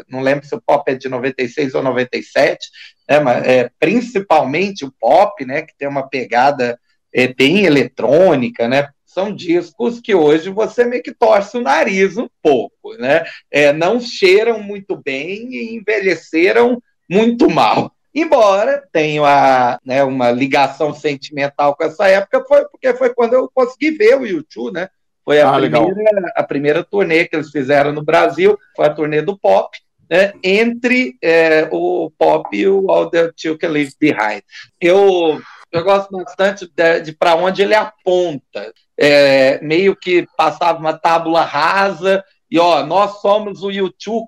não 0.08 0.20
lembro 0.20 0.44
se 0.44 0.54
o 0.54 0.60
Pop 0.60 0.90
é 0.90 0.94
de 0.94 1.08
96 1.08 1.74
ou 1.74 1.82
97, 1.82 2.68
né, 3.08 3.20
mas 3.20 3.46
é, 3.46 3.70
principalmente 3.78 4.84
o 4.84 4.92
Pop, 4.92 5.44
né, 5.44 5.62
que 5.62 5.76
tem 5.76 5.88
uma 5.88 6.08
pegada 6.08 6.78
é, 7.14 7.28
bem 7.28 7.64
eletrônica, 7.64 8.66
né, 8.66 8.88
são 9.06 9.34
discos 9.34 10.00
que 10.00 10.14
hoje 10.14 10.50
você 10.50 10.84
meio 10.84 11.02
que 11.02 11.14
torce 11.14 11.56
o 11.56 11.62
nariz 11.62 12.16
um 12.16 12.28
pouco, 12.42 12.94
né, 12.98 13.24
é, 13.50 13.72
não 13.72 14.00
cheiram 14.00 14.60
muito 14.60 14.96
bem 14.96 15.54
e 15.54 15.76
envelheceram 15.76 16.82
muito 17.08 17.48
mal. 17.48 17.92
Embora 18.14 18.82
tenha 18.92 19.78
né, 19.84 20.02
uma 20.02 20.30
ligação 20.30 20.92
sentimental 20.92 21.76
com 21.76 21.84
essa 21.84 22.08
época, 22.08 22.44
foi 22.46 22.64
porque 22.66 22.92
foi 22.94 23.14
quando 23.14 23.34
eu 23.34 23.50
consegui 23.52 23.92
ver 23.92 24.16
o 24.16 24.26
YouTube, 24.26 24.74
né? 24.74 24.88
Foi 25.24 25.40
a, 25.40 25.48
ah, 25.48 25.60
primeira, 25.60 26.32
a 26.34 26.42
primeira 26.42 26.84
turnê 26.84 27.24
que 27.26 27.36
eles 27.36 27.50
fizeram 27.50 27.92
no 27.92 28.02
Brasil, 28.02 28.58
foi 28.74 28.86
a 28.86 28.94
turnê 28.94 29.22
do 29.22 29.38
pop, 29.38 29.78
né, 30.10 30.32
entre 30.42 31.16
é, 31.22 31.68
o 31.70 32.10
pop 32.18 32.48
e 32.56 32.66
o 32.66 32.90
All 32.90 33.08
the 33.08 33.30
Can 33.60 33.68
Leave 33.68 33.92
Behind. 34.00 34.42
Eu, 34.80 35.40
eu 35.70 35.84
gosto 35.84 36.10
bastante 36.10 36.68
de, 36.74 37.00
de 37.00 37.12
para 37.12 37.36
onde 37.36 37.62
ele 37.62 37.74
aponta. 37.74 38.72
É, 38.98 39.60
meio 39.62 39.94
que 39.94 40.26
passava 40.36 40.78
uma 40.78 40.92
tábula 40.92 41.42
rasa 41.42 42.24
e 42.50 42.58
ó, 42.58 42.84
nós 42.84 43.20
somos 43.20 43.62
o 43.62 43.70
YouTube, 43.70 44.26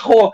caralho! 0.00 0.32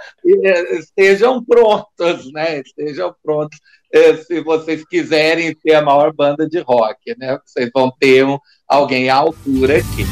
Estejam 0.78 1.44
prontos, 1.44 2.32
né? 2.32 2.60
Estejam 2.60 3.14
prontos 3.22 3.58
é, 3.92 4.16
se 4.16 4.40
vocês 4.40 4.84
quiserem 4.84 5.54
ter 5.54 5.74
a 5.74 5.82
maior 5.82 6.12
banda 6.12 6.48
de 6.48 6.58
rock, 6.60 7.16
né? 7.18 7.38
Vocês 7.44 7.70
vão 7.74 7.90
ter 7.98 8.24
um, 8.24 8.38
alguém 8.68 9.08
à 9.08 9.16
altura 9.16 9.78
aqui. 9.78 10.04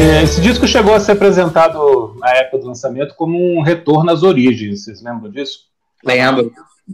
Esse 0.00 0.40
disco 0.40 0.66
chegou 0.66 0.94
a 0.94 1.00
ser 1.00 1.12
apresentado 1.12 2.16
na 2.18 2.30
época 2.30 2.56
do 2.56 2.68
lançamento 2.68 3.14
como 3.14 3.38
um 3.38 3.60
retorno 3.60 4.10
às 4.10 4.22
origens. 4.22 4.84
Vocês 4.84 5.02
lembram 5.02 5.30
disso? 5.30 5.66
Lembro. 6.02 6.50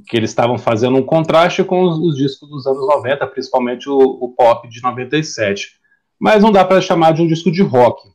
Que 0.08 0.16
eles 0.16 0.30
estavam 0.30 0.58
fazendo 0.58 0.96
um 0.96 1.02
contraste 1.04 1.62
com 1.62 1.84
os, 1.84 1.98
os 1.98 2.16
discos 2.16 2.48
dos 2.48 2.66
anos 2.66 2.84
90, 2.84 3.24
principalmente 3.28 3.88
o, 3.88 3.96
o 3.96 4.30
pop 4.30 4.68
de 4.68 4.82
97. 4.82 5.74
Mas 6.18 6.42
não 6.42 6.50
dá 6.50 6.64
para 6.64 6.80
chamar 6.80 7.12
de 7.12 7.22
um 7.22 7.28
disco 7.28 7.48
de 7.52 7.62
rock. 7.62 8.08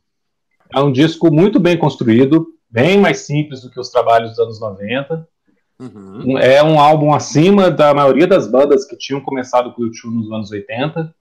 É 0.74 0.80
um 0.80 0.92
disco 0.92 1.32
muito 1.32 1.58
bem 1.58 1.78
construído, 1.78 2.48
bem 2.70 2.98
mais 2.98 3.20
simples 3.20 3.62
do 3.62 3.70
que 3.70 3.80
os 3.80 3.88
trabalhos 3.88 4.30
dos 4.30 4.38
anos 4.40 4.60
90. 4.60 5.26
Uhum. 5.80 6.36
É 6.36 6.62
um 6.62 6.78
álbum 6.78 7.14
acima 7.14 7.70
da 7.70 7.94
maioria 7.94 8.26
das 8.26 8.46
bandas 8.46 8.84
que 8.84 8.98
tinham 8.98 9.22
começado 9.22 9.72
com 9.72 9.80
o 9.80 9.86
YouTube 9.86 10.16
nos 10.16 10.30
anos 10.30 10.50
80. 10.50 11.14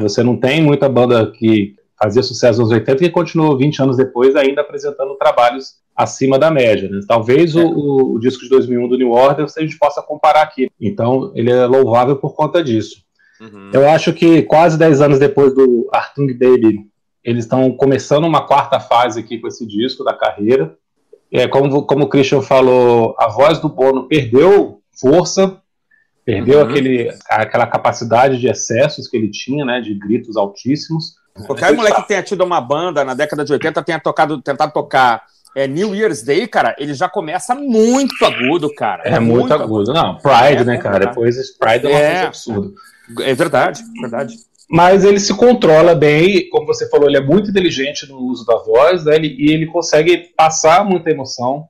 Você 0.00 0.24
não 0.24 0.36
tem 0.36 0.60
muita 0.60 0.88
banda 0.88 1.30
que 1.30 1.78
fazia 2.00 2.22
sucesso 2.22 2.60
nos 2.60 2.70
80 2.70 3.04
e 3.04 3.10
continuou 3.10 3.58
20 3.58 3.82
anos 3.82 3.96
depois 3.96 4.36
ainda 4.36 4.60
apresentando 4.60 5.16
trabalhos 5.16 5.76
acima 5.96 6.38
da 6.38 6.50
média. 6.50 6.88
Né? 6.88 7.00
Talvez 7.06 7.56
é. 7.56 7.60
o, 7.60 8.14
o, 8.14 8.18
disco 8.20 8.44
de 8.44 8.48
2001 8.48 8.88
do 8.88 8.96
New 8.96 9.10
Order 9.10 9.44
a 9.44 9.60
gente 9.60 9.76
possa 9.76 10.00
comparar 10.00 10.42
aqui. 10.42 10.70
Então, 10.80 11.32
ele 11.34 11.50
é 11.50 11.66
louvável 11.66 12.16
por 12.16 12.34
conta 12.34 12.62
disso. 12.62 13.02
Uhum. 13.40 13.70
Eu 13.72 13.88
acho 13.88 14.12
que 14.12 14.42
quase 14.42 14.78
10 14.78 15.00
anos 15.00 15.18
depois 15.18 15.52
do 15.54 15.88
Artung 15.92 16.32
Baby, 16.32 16.86
eles 17.24 17.44
estão 17.44 17.72
começando 17.72 18.24
uma 18.24 18.46
quarta 18.46 18.78
fase 18.78 19.18
aqui 19.18 19.38
com 19.38 19.48
esse 19.48 19.66
disco 19.66 20.04
da 20.04 20.14
carreira. 20.14 20.76
É, 21.32 21.46
como, 21.46 21.84
como 21.84 22.04
o 22.04 22.08
Christian 22.08 22.42
falou, 22.42 23.14
a 23.18 23.28
voz 23.28 23.58
do 23.58 23.68
Bono 23.68 24.08
perdeu 24.08 24.80
força, 24.98 25.60
perdeu 26.24 26.60
uhum. 26.60 26.68
aquele, 26.68 27.10
aquela 27.28 27.66
capacidade 27.66 28.38
de 28.38 28.48
excessos 28.48 29.08
que 29.08 29.16
ele 29.16 29.30
tinha, 29.30 29.64
né, 29.64 29.80
de 29.80 29.94
gritos 29.94 30.36
altíssimos. 30.36 31.14
Qualquer 31.46 31.72
moleque 31.74 32.02
que 32.02 32.08
tenha 32.08 32.22
tido 32.22 32.44
uma 32.44 32.60
banda 32.60 33.04
na 33.04 33.14
década 33.14 33.44
de 33.44 33.52
80, 33.52 33.82
tenha 33.82 34.00
tocado, 34.00 34.40
tentado 34.40 34.72
tocar 34.72 35.22
é, 35.54 35.66
New 35.66 35.94
Year's 35.94 36.22
Day, 36.22 36.46
cara, 36.46 36.74
ele 36.78 36.94
já 36.94 37.08
começa 37.08 37.54
muito 37.54 38.24
agudo, 38.24 38.72
cara. 38.74 39.02
É, 39.04 39.18
muito, 39.18 39.40
muito 39.40 39.54
agudo. 39.54 39.90
agudo. 39.90 39.92
Não, 39.92 40.16
Pride, 40.16 40.62
é, 40.62 40.64
né, 40.64 40.78
cara? 40.78 41.06
Depois 41.06 41.36
Pride 41.56 41.86
é 41.86 41.90
uma 41.90 41.98
é, 41.98 42.12
coisa 42.12 42.26
absurda. 42.26 42.70
É 43.22 43.34
verdade, 43.34 43.82
verdade. 44.00 44.36
Mas 44.70 45.02
ele 45.04 45.18
se 45.18 45.34
controla 45.34 45.94
bem, 45.94 46.48
como 46.50 46.66
você 46.66 46.88
falou, 46.90 47.08
ele 47.08 47.16
é 47.16 47.22
muito 47.22 47.50
inteligente 47.50 48.06
no 48.06 48.18
uso 48.18 48.44
da 48.44 48.56
voz, 48.58 49.04
né, 49.04 49.16
ele, 49.16 49.34
e 49.38 49.50
ele 49.52 49.66
consegue 49.66 50.30
passar 50.36 50.84
muita 50.84 51.10
emoção 51.10 51.66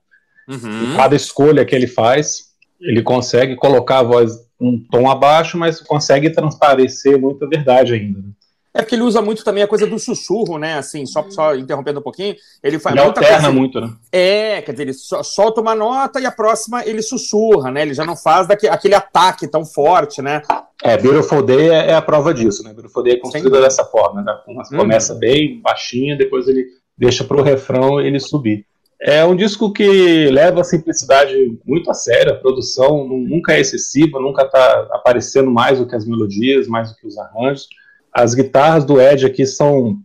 uhum. 0.47 0.95
cada 0.97 1.15
escolha 1.15 1.63
que 1.63 1.73
ele 1.73 1.87
faz. 1.87 2.49
Ele 2.81 3.01
consegue 3.01 3.55
colocar 3.55 3.99
a 3.99 4.03
voz 4.03 4.33
um 4.59 4.77
tom 4.91 5.09
abaixo, 5.09 5.57
mas 5.57 5.79
consegue 5.79 6.29
transparecer 6.29 7.17
muita 7.17 7.47
verdade 7.47 7.93
ainda. 7.93 8.19
Né? 8.19 8.29
É 8.73 8.81
porque 8.81 8.93
ele 8.93 9.01
usa 9.01 9.21
muito 9.21 9.43
também 9.43 9.63
a 9.63 9.67
coisa 9.67 9.87
do 9.87 9.97
sussurro, 9.97 10.59
né? 10.59 10.75
Assim, 10.75 11.05
só, 11.05 11.25
só 11.29 11.55
interrompendo 11.55 11.99
um 11.99 12.03
pouquinho. 12.03 12.35
Ele 12.63 12.77
faz 12.77 12.95
ele 12.95 13.03
alterna 13.03 13.35
coisa... 13.35 13.51
muito, 13.51 13.81
né? 13.81 13.91
É, 14.11 14.61
quer 14.61 14.71
dizer, 14.73 14.83
ele 14.83 14.93
solta 14.93 15.59
uma 15.59 15.73
nota 15.73 16.19
e 16.19 16.25
a 16.25 16.31
próxima 16.31 16.85
ele 16.85 17.01
sussurra, 17.01 17.71
né? 17.71 17.81
Ele 17.81 17.95
já 17.95 18.05
não 18.05 18.15
faz 18.15 18.47
daquele, 18.47 18.71
aquele 18.71 18.93
ataque 18.93 19.47
tão 19.47 19.65
forte, 19.65 20.21
né? 20.21 20.43
É, 20.83 20.97
Beautiful 20.97 21.41
Day 21.41 21.69
é, 21.69 21.89
é 21.89 21.95
a 21.95 22.01
prova 22.01 22.31
disso, 22.31 22.63
né? 22.63 22.71
Beautiful 22.71 23.01
Day 23.01 23.13
é 23.13 23.19
construída 23.19 23.55
Sim. 23.55 23.63
dessa 23.63 23.85
forma, 23.85 24.21
né? 24.21 24.37
Começa 24.69 25.15
hum. 25.15 25.19
bem 25.19 25.59
baixinha, 25.61 26.15
depois 26.15 26.47
ele 26.47 26.65
deixa 26.95 27.23
pro 27.23 27.41
refrão 27.41 27.99
ele 27.99 28.19
subir. 28.19 28.65
É 29.01 29.25
um 29.25 29.35
disco 29.35 29.71
que 29.71 30.29
leva 30.29 30.61
a 30.61 30.63
simplicidade 30.63 31.33
muito 31.65 31.89
a 31.89 31.93
sério, 31.93 32.33
a 32.33 32.35
produção 32.35 33.07
nunca 33.07 33.53
é 33.53 33.61
excessiva, 33.61 34.19
nunca 34.19 34.43
está 34.43 34.87
aparecendo 34.91 35.49
mais 35.49 35.79
do 35.79 35.87
que 35.87 35.95
as 35.95 36.05
melodias, 36.05 36.67
mais 36.67 36.89
do 36.89 36.95
que 36.97 37.07
os 37.07 37.17
arranjos 37.17 37.67
as 38.13 38.33
guitarras 38.33 38.85
do 38.85 38.99
Ed 38.99 39.25
aqui 39.25 39.45
são 39.45 39.99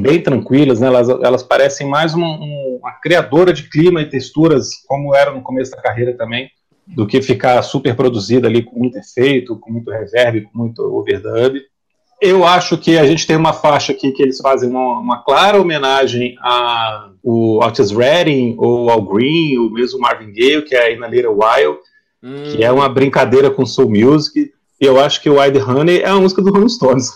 bem 0.00 0.22
tranquilas, 0.22 0.80
né? 0.80 0.86
elas, 0.86 1.08
elas 1.08 1.42
parecem 1.42 1.88
mais 1.88 2.14
uma, 2.14 2.28
uma 2.28 2.92
criadora 3.02 3.52
de 3.52 3.68
clima 3.68 4.02
e 4.02 4.08
texturas, 4.08 4.68
como 4.86 5.14
era 5.14 5.32
no 5.32 5.42
começo 5.42 5.70
da 5.70 5.82
carreira 5.82 6.16
também, 6.16 6.50
do 6.86 7.06
que 7.06 7.20
ficar 7.20 7.62
super 7.62 7.94
produzida 7.94 8.48
ali 8.48 8.62
com 8.62 8.78
muito 8.78 8.98
efeito, 8.98 9.58
com 9.58 9.72
muito 9.72 9.90
reverb, 9.90 10.42
com 10.42 10.58
muito 10.58 10.82
overdub. 10.82 11.60
Eu 12.20 12.44
acho 12.44 12.76
que 12.76 12.98
a 12.98 13.06
gente 13.06 13.26
tem 13.26 13.36
uma 13.36 13.52
faixa 13.52 13.92
aqui 13.92 14.10
que 14.10 14.22
eles 14.22 14.38
fazem 14.38 14.68
uma, 14.68 14.98
uma 14.98 15.22
clara 15.22 15.60
homenagem 15.60 16.36
a 16.40 17.10
o 17.22 17.62
Otis 17.62 17.90
Redding 17.90 18.56
ou 18.58 18.90
ao 18.90 19.02
Green, 19.02 19.58
o 19.58 19.70
mesmo 19.70 20.00
Marvin 20.00 20.32
Gaye, 20.32 20.62
que 20.62 20.74
é 20.74 20.94
In 20.94 21.02
a 21.04 21.08
Little 21.08 21.36
While, 21.38 21.76
hum. 22.22 22.42
que 22.50 22.64
é 22.64 22.72
uma 22.72 22.88
brincadeira 22.88 23.50
com 23.50 23.66
soul 23.66 23.90
music. 23.90 24.50
E 24.80 24.84
eu 24.84 24.98
acho 24.98 25.22
que 25.22 25.28
o 25.28 25.40
Wide 25.40 25.58
Honey 25.58 26.00
é 26.00 26.08
a 26.08 26.16
música 26.16 26.40
do 26.40 26.50
Rolling 26.50 26.68
Stones. 26.68 27.10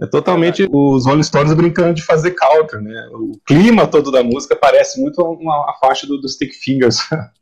É 0.00 0.06
totalmente 0.06 0.62
é 0.62 0.68
os 0.70 1.06
Rolling 1.06 1.22
Stones 1.22 1.52
brincando 1.54 1.94
de 1.94 2.04
fazer 2.04 2.30
counter, 2.32 2.80
né? 2.80 3.08
O 3.12 3.32
clima 3.44 3.86
todo 3.86 4.12
da 4.12 4.22
música 4.22 4.54
parece 4.54 5.00
muito 5.00 5.20
uma, 5.22 5.70
a 5.70 5.74
faixa 5.80 6.06
do, 6.06 6.18
do 6.18 6.28
Stick 6.28 6.52
Fingers. 6.52 6.98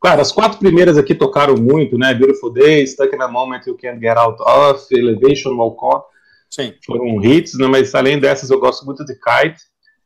Claro, 0.00 0.20
as 0.20 0.30
quatro 0.30 0.60
primeiras 0.60 0.96
aqui 0.96 1.12
tocaram 1.12 1.56
muito, 1.56 1.98
né? 1.98 2.14
Beautiful 2.14 2.52
Day, 2.52 2.86
Stuck 2.86 3.12
in 3.12 3.20
a 3.20 3.26
Moment 3.26 3.62
You 3.66 3.76
Can't 3.76 3.98
Get 4.00 4.16
Out 4.16 4.40
of, 4.40 4.86
Elevation, 4.92 5.56
Walk 5.56 5.76
On. 5.84 6.00
Sim. 6.48 6.72
Foram 6.86 7.20
hits, 7.20 7.58
né? 7.58 7.66
Mas 7.66 7.92
além 7.96 8.20
dessas, 8.20 8.48
eu 8.48 8.60
gosto 8.60 8.86
muito 8.86 9.04
de 9.04 9.14
Kite. 9.14 9.60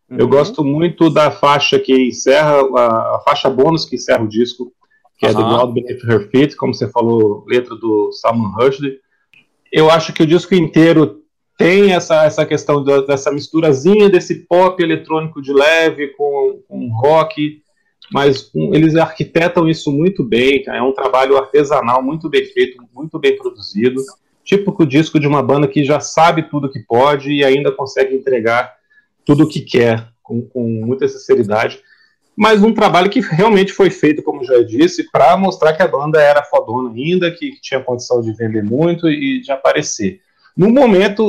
Uhum. 0.08 0.16
Eu 0.18 0.28
gosto 0.28 0.64
muito 0.64 1.10
da 1.10 1.30
faixa 1.30 1.78
que 1.78 2.08
encerra, 2.08 2.62
a, 2.74 3.16
a, 3.16 3.22
faixa 3.22 3.50
bônus 3.50 3.84
que 3.84 3.96
encerra 3.96 4.22
o 4.22 4.28
disco, 4.28 4.72
que 5.18 5.26
uhum. 5.26 5.32
é 5.32 5.34
The 5.34 5.42
Ground 5.42 5.74
Beneath 5.74 6.04
Her 6.04 6.30
Feet, 6.30 6.56
como 6.56 6.72
você 6.72 6.88
falou, 6.88 7.44
letra 7.46 7.76
do 7.76 8.10
Salman 8.12 8.50
Rushdie. 8.54 8.98
Eu 9.70 9.90
acho 9.90 10.14
que 10.14 10.22
o 10.22 10.26
disco 10.26 10.54
inteiro 10.54 11.21
tem 11.56 11.92
essa, 11.92 12.24
essa 12.24 12.46
questão 12.46 12.82
dessa 13.06 13.30
misturazinha 13.30 14.08
desse 14.08 14.46
pop 14.46 14.82
eletrônico 14.82 15.40
de 15.40 15.52
leve 15.52 16.08
com, 16.08 16.60
com 16.68 16.88
rock, 16.88 17.62
mas 18.12 18.50
um, 18.54 18.74
eles 18.74 18.96
arquitetam 18.96 19.68
isso 19.68 19.92
muito 19.92 20.24
bem, 20.24 20.62
é 20.66 20.82
um 20.82 20.92
trabalho 20.92 21.36
artesanal 21.36 22.02
muito 22.02 22.28
bem 22.28 22.44
feito, 22.46 22.82
muito 22.92 23.18
bem 23.18 23.36
produzido, 23.36 24.00
típico 24.44 24.84
disco 24.84 25.20
de 25.20 25.26
uma 25.26 25.42
banda 25.42 25.68
que 25.68 25.84
já 25.84 26.00
sabe 26.00 26.42
tudo 26.44 26.70
que 26.70 26.80
pode 26.80 27.30
e 27.30 27.44
ainda 27.44 27.70
consegue 27.70 28.14
entregar 28.14 28.74
tudo 29.24 29.44
o 29.44 29.48
que 29.48 29.60
quer, 29.60 30.08
com, 30.22 30.42
com 30.42 30.68
muita 30.68 31.06
sinceridade, 31.06 31.80
mas 32.36 32.62
um 32.62 32.72
trabalho 32.72 33.10
que 33.10 33.20
realmente 33.20 33.72
foi 33.72 33.90
feito, 33.90 34.22
como 34.22 34.44
já 34.44 34.60
disse, 34.62 35.10
para 35.10 35.36
mostrar 35.36 35.74
que 35.74 35.82
a 35.82 35.88
banda 35.88 36.20
era 36.20 36.42
fodona 36.42 36.90
ainda, 36.90 37.30
que, 37.30 37.52
que 37.52 37.60
tinha 37.60 37.80
condição 37.80 38.20
de 38.20 38.32
vender 38.32 38.64
muito 38.64 39.08
e 39.08 39.40
de 39.40 39.52
aparecer. 39.52 40.20
No 40.56 40.70
momento, 40.70 41.28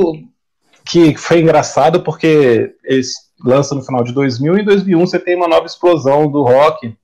que 0.84 1.16
foi 1.16 1.40
engraçado 1.40 2.02
porque 2.02 2.74
eles 2.84 3.12
lançam 3.44 3.78
no 3.78 3.84
final 3.84 4.04
de 4.04 4.12
2000 4.12 4.58
e 4.58 4.60
em 4.60 4.64
2001 4.64 5.06
você 5.06 5.18
tem 5.18 5.36
uma 5.36 5.48
nova 5.48 5.66
explosão 5.66 6.30
do 6.30 6.42
rock, 6.42 6.96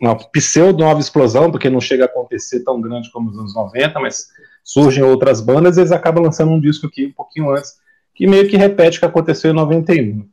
uma 0.00 0.16
pseudo 0.16 0.84
nova 0.84 1.00
explosão, 1.00 1.50
porque 1.50 1.70
não 1.70 1.80
chega 1.80 2.04
a 2.04 2.06
acontecer 2.06 2.60
tão 2.60 2.80
grande 2.80 3.10
como 3.10 3.30
nos 3.30 3.38
anos 3.38 3.54
90, 3.54 4.00
mas 4.00 4.26
surgem 4.62 5.02
outras 5.02 5.40
bandas 5.40 5.76
e 5.76 5.80
eles 5.80 5.92
acabam 5.92 6.22
lançando 6.22 6.52
um 6.52 6.60
disco 6.60 6.86
aqui 6.86 7.06
um 7.06 7.12
pouquinho 7.12 7.50
antes, 7.50 7.74
que 8.14 8.26
meio 8.26 8.48
que 8.48 8.56
repete 8.56 8.98
o 8.98 9.00
que 9.00 9.06
aconteceu 9.06 9.50
em 9.50 9.54
91. 9.54 10.26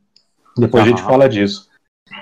Depois 0.56 0.84
a 0.84 0.86
gente 0.86 1.02
fala 1.02 1.28
disso. 1.28 1.68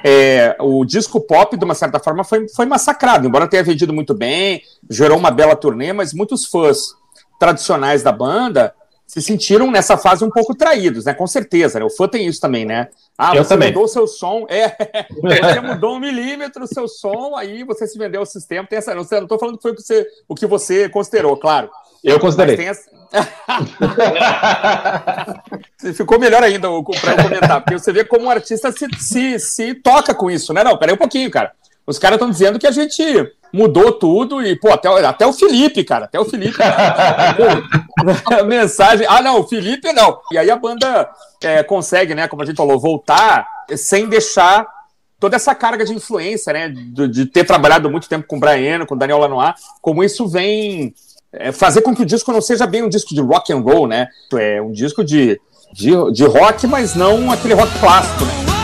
É, 0.05 0.57
o 0.61 0.85
disco 0.85 1.21
pop, 1.21 1.57
de 1.57 1.65
uma 1.65 1.75
certa 1.75 1.99
forma, 1.99 2.23
foi, 2.23 2.49
foi 2.49 2.65
massacrado, 2.65 3.27
embora 3.27 3.49
tenha 3.49 3.63
vendido 3.63 3.93
muito 3.93 4.15
bem, 4.15 4.63
gerou 4.89 5.19
uma 5.19 5.31
bela 5.31 5.57
turnê, 5.57 5.93
mas 5.93 6.15
muitos 6.15 6.47
fãs 6.47 6.95
tradicionais 7.39 8.03
da 8.03 8.13
banda 8.13 8.75
se 9.11 9.21
sentiram 9.21 9.69
nessa 9.73 9.97
fase 9.97 10.25
um 10.25 10.31
pouco 10.31 10.55
traídos, 10.55 11.05
né? 11.05 11.13
Com 11.13 11.27
certeza, 11.27 11.81
né? 11.81 11.85
O 11.85 11.91
fã 11.91 12.07
tem 12.07 12.29
isso 12.29 12.41
também, 12.41 12.65
né? 12.65 12.87
Ah, 13.19 13.35
Eu 13.35 13.43
você 13.43 13.49
também. 13.49 13.71
mudou 13.71 13.89
seu 13.89 14.07
som, 14.07 14.47
é, 14.49 14.69
você 15.21 15.59
mudou 15.61 15.97
um 15.97 15.99
milímetro 15.99 16.63
o 16.63 16.67
seu 16.69 16.87
som, 16.87 17.35
aí 17.35 17.65
você 17.65 17.89
se 17.89 17.99
vendeu 17.99 18.21
ao 18.21 18.27
sistema. 18.27 18.69
Tem 18.69 18.79
essa, 18.79 18.95
não 18.95 19.03
estou 19.03 19.37
falando 19.37 19.57
que 19.57 19.63
foi 19.63 19.73
o 19.73 19.75
que, 19.75 19.83
você, 19.83 20.07
o 20.29 20.35
que 20.37 20.47
você 20.47 20.89
considerou, 20.89 21.37
claro. 21.37 21.69
Eu 22.05 22.21
considerei. 22.21 22.65
Essa... 22.65 22.89
Ficou 25.93 26.21
melhor 26.21 26.45
ainda 26.45 26.69
para 26.69 26.77
eu 26.77 26.85
comentar, 27.25 27.61
porque 27.63 27.81
você 27.81 27.93
vê 27.93 28.05
como 28.05 28.27
o 28.27 28.31
artista 28.31 28.71
se, 28.71 28.87
se, 28.97 29.41
se 29.41 29.75
toca 29.75 30.15
com 30.15 30.31
isso, 30.31 30.53
né? 30.53 30.63
Não, 30.63 30.79
peraí 30.79 30.95
um 30.95 30.99
pouquinho, 30.99 31.29
cara. 31.33 31.51
Os 31.85 31.99
caras 31.99 32.15
estão 32.15 32.31
dizendo 32.31 32.61
que 32.61 32.67
a 32.69 32.71
gente 32.71 33.03
mudou 33.53 33.93
tudo 33.93 34.45
e, 34.45 34.57
pô, 34.57 34.71
até, 34.71 34.89
até 34.89 35.27
o 35.27 35.33
Felipe, 35.33 35.85
cara, 35.85 36.05
até 36.05 36.19
o 36.19 36.25
Felipe. 36.25 36.57
a 36.63 38.43
mensagem. 38.45 39.07
Ah, 39.09 39.23
não, 39.23 39.41
o 39.41 39.47
Felipe 39.47 39.93
não. 39.93 40.19
E 40.33 40.39
aí 40.39 40.51
a 40.51 40.57
banda 40.57 41.09
é, 41.43 41.63
consegue, 41.63 42.15
né, 42.15 42.29
como 42.29 42.43
a 42.43 42.47
gente 42.47 42.57
falou, 42.57 42.79
voltar 42.79 43.47
sem 43.77 44.09
deixar 44.09 44.67
toda 45.19 45.37
essa 45.37 45.55
carga 45.55 45.85
de 45.85 45.93
influência, 45.93 46.53
né, 46.53 46.69
de, 46.69 47.09
de 47.09 47.27
ter 47.27 47.45
trabalhado 47.45 47.91
muito 47.91 48.09
tempo 48.09 48.27
com 48.27 48.37
o 48.37 48.41
Brian, 48.41 48.87
com 48.87 48.95
o 48.95 48.99
Daniel 48.99 49.19
Lanois, 49.19 49.55
como 49.83 50.03
isso 50.03 50.27
vem 50.27 50.95
é, 51.33 51.53
fazer 51.53 51.83
com 51.83 51.95
que 51.95 52.03
o 52.03 52.07
disco 52.07 52.33
não 52.33 52.41
seja 52.41 52.67
bem 52.67 52.83
um 52.83 52.89
disco 52.89 53.15
de 53.15 53.21
rock 53.21 53.53
and 53.53 53.61
roll, 53.61 53.87
né? 53.87 54.09
É 54.35 54.61
um 54.61 54.73
disco 54.73 55.05
de, 55.05 55.39
de, 55.73 55.91
de 56.13 56.25
rock, 56.25 56.67
mas 56.67 56.95
não 56.95 57.31
aquele 57.31 57.55
rock 57.55 57.79
clássico, 57.79 58.25
né? 58.25 58.60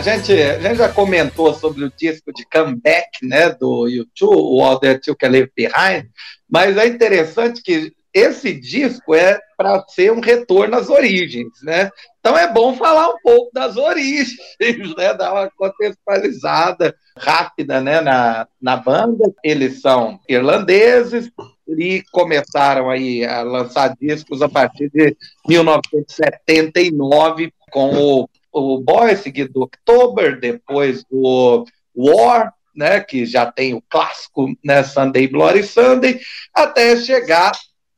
Gente, 0.00 0.32
a 0.32 0.60
gente 0.60 0.76
já 0.76 0.88
comentou 0.88 1.52
sobre 1.54 1.84
o 1.84 1.92
disco 1.96 2.32
de 2.32 2.44
comeback 2.46 3.08
né, 3.22 3.50
do 3.50 3.88
YouTube, 3.88 4.36
o 4.36 4.62
All 4.62 4.78
That 4.78 5.08
You 5.08 5.16
Can 5.16 5.28
Leave 5.28 5.52
Behind, 5.54 6.06
mas 6.48 6.76
é 6.76 6.86
interessante 6.86 7.62
que 7.62 7.92
esse 8.14 8.54
disco 8.54 9.14
é 9.14 9.38
para 9.56 9.84
ser 9.88 10.12
um 10.12 10.20
retorno 10.20 10.76
às 10.76 10.88
origens, 10.88 11.48
né? 11.64 11.90
Então 12.20 12.38
é 12.38 12.50
bom 12.50 12.74
falar 12.76 13.08
um 13.08 13.18
pouco 13.20 13.50
das 13.52 13.76
origens, 13.76 14.94
né? 14.96 15.12
Dar 15.14 15.32
uma 15.32 15.50
contextualizada 15.50 16.94
rápida, 17.18 17.80
né? 17.80 18.00
Na, 18.00 18.46
na 18.62 18.76
banda. 18.76 19.34
Eles 19.42 19.80
são 19.80 20.20
irlandeses 20.28 21.28
e 21.66 22.04
começaram 22.12 22.88
aí 22.88 23.24
a 23.24 23.42
lançar 23.42 23.96
discos 24.00 24.40
a 24.42 24.48
partir 24.48 24.88
de 24.90 25.16
1979 25.48 27.52
com 27.72 27.96
o 27.96 28.28
o 28.54 28.80
Boy, 28.80 29.16
seguido 29.16 29.52
do 29.52 29.62
October, 29.62 30.38
depois 30.38 31.04
do 31.04 31.66
War, 31.94 32.54
né, 32.74 33.00
que 33.00 33.26
já 33.26 33.50
tem 33.50 33.74
o 33.74 33.82
clássico 33.82 34.52
né, 34.64 34.82
Sunday 34.82 35.28
Bloody 35.28 35.62
Sunday, 35.62 36.20
até 36.52 36.96
chegar 36.96 37.52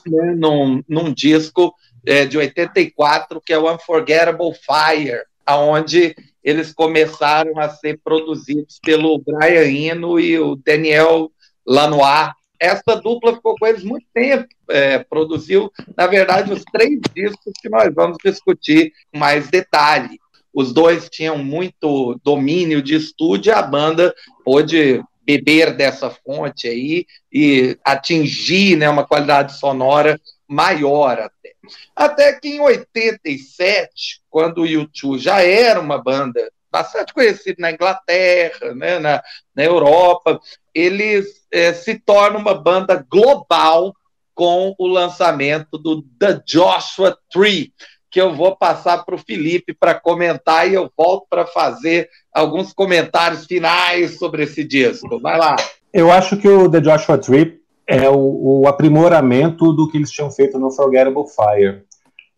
né, 0.05 0.33
num, 0.35 0.83
num 0.87 1.13
disco 1.13 1.73
é, 2.05 2.25
de 2.25 2.37
84, 2.37 3.41
que 3.41 3.53
é 3.53 3.57
o 3.57 3.71
Unforgettable 3.71 4.53
Fire, 4.53 5.23
aonde 5.45 6.15
eles 6.43 6.73
começaram 6.73 7.59
a 7.59 7.69
ser 7.69 7.99
produzidos 8.03 8.79
pelo 8.83 9.19
Brian 9.19 9.69
Eno 9.69 10.19
e 10.19 10.39
o 10.39 10.55
Daniel 10.55 11.31
Lanois. 11.65 12.31
Essa 12.59 12.95
dupla 12.95 13.35
ficou 13.35 13.55
com 13.55 13.67
eles 13.67 13.83
muito 13.83 14.07
tempo, 14.13 14.47
é, 14.69 14.97
produziu, 14.99 15.71
na 15.95 16.07
verdade, 16.07 16.51
os 16.51 16.63
três 16.71 16.99
discos 17.13 17.53
que 17.61 17.69
nós 17.69 17.93
vamos 17.93 18.17
discutir 18.23 18.91
com 19.11 19.19
mais 19.19 19.47
detalhe 19.49 20.17
os 20.57 20.73
dois 20.73 21.07
tinham 21.07 21.37
muito 21.37 22.19
domínio 22.23 22.81
de 22.81 22.95
estúdio, 22.95 23.53
a 23.53 23.61
banda 23.61 24.11
pôde 24.43 25.03
beber 25.21 25.77
dessa 25.77 26.09
fonte 26.09 26.67
aí 26.67 27.05
e 27.31 27.77
atingir 27.85 28.75
né, 28.75 28.89
uma 28.89 29.05
qualidade 29.05 29.55
sonora 29.59 30.19
maior 30.47 31.19
até. 31.19 31.53
Até 31.95 32.33
que 32.33 32.47
em 32.47 32.59
87, 32.59 34.23
quando 34.31 34.63
o 34.63 34.65
U2 34.65 35.19
já 35.19 35.43
era 35.43 35.79
uma 35.79 36.01
banda 36.01 36.51
bastante 36.71 37.13
conhecida 37.13 37.57
na 37.59 37.71
Inglaterra, 37.71 38.73
né, 38.73 38.97
na, 38.97 39.21
na 39.55 39.63
Europa, 39.63 40.39
eles 40.73 41.45
é, 41.51 41.71
se 41.71 41.99
tornam 41.99 42.39
uma 42.39 42.55
banda 42.55 43.05
global 43.07 43.93
com 44.33 44.73
o 44.79 44.87
lançamento 44.87 45.77
do 45.77 46.01
The 46.19 46.41
Joshua 46.47 47.15
Tree, 47.29 47.71
que 48.09 48.21
eu 48.21 48.35
vou 48.35 48.55
passar 48.55 49.03
para 49.03 49.15
o 49.15 49.17
Felipe 49.17 49.73
para 49.73 49.93
comentar 49.93 50.69
e 50.69 50.73
eu 50.73 50.89
volto 50.97 51.25
para 51.29 51.45
fazer 51.45 52.09
alguns 52.33 52.71
comentários 52.73 53.45
finais 53.45 54.17
sobre 54.17 54.43
esse 54.43 54.63
disco. 54.63 55.19
Vai 55.19 55.37
lá. 55.37 55.55
Eu 55.93 56.11
acho 56.11 56.37
que 56.37 56.47
o 56.47 56.69
The 56.69 56.81
Joshua 56.81 57.17
Tree 57.17 57.59
é 57.87 58.09
o, 58.09 58.61
o 58.61 58.67
aprimoramento 58.67 59.71
do 59.73 59.89
que 59.89 59.97
eles 59.97 60.11
tinham 60.11 60.29
feito 60.29 60.59
no 60.59 60.71
Forgettable 60.71 61.25
Fire. 61.27 61.83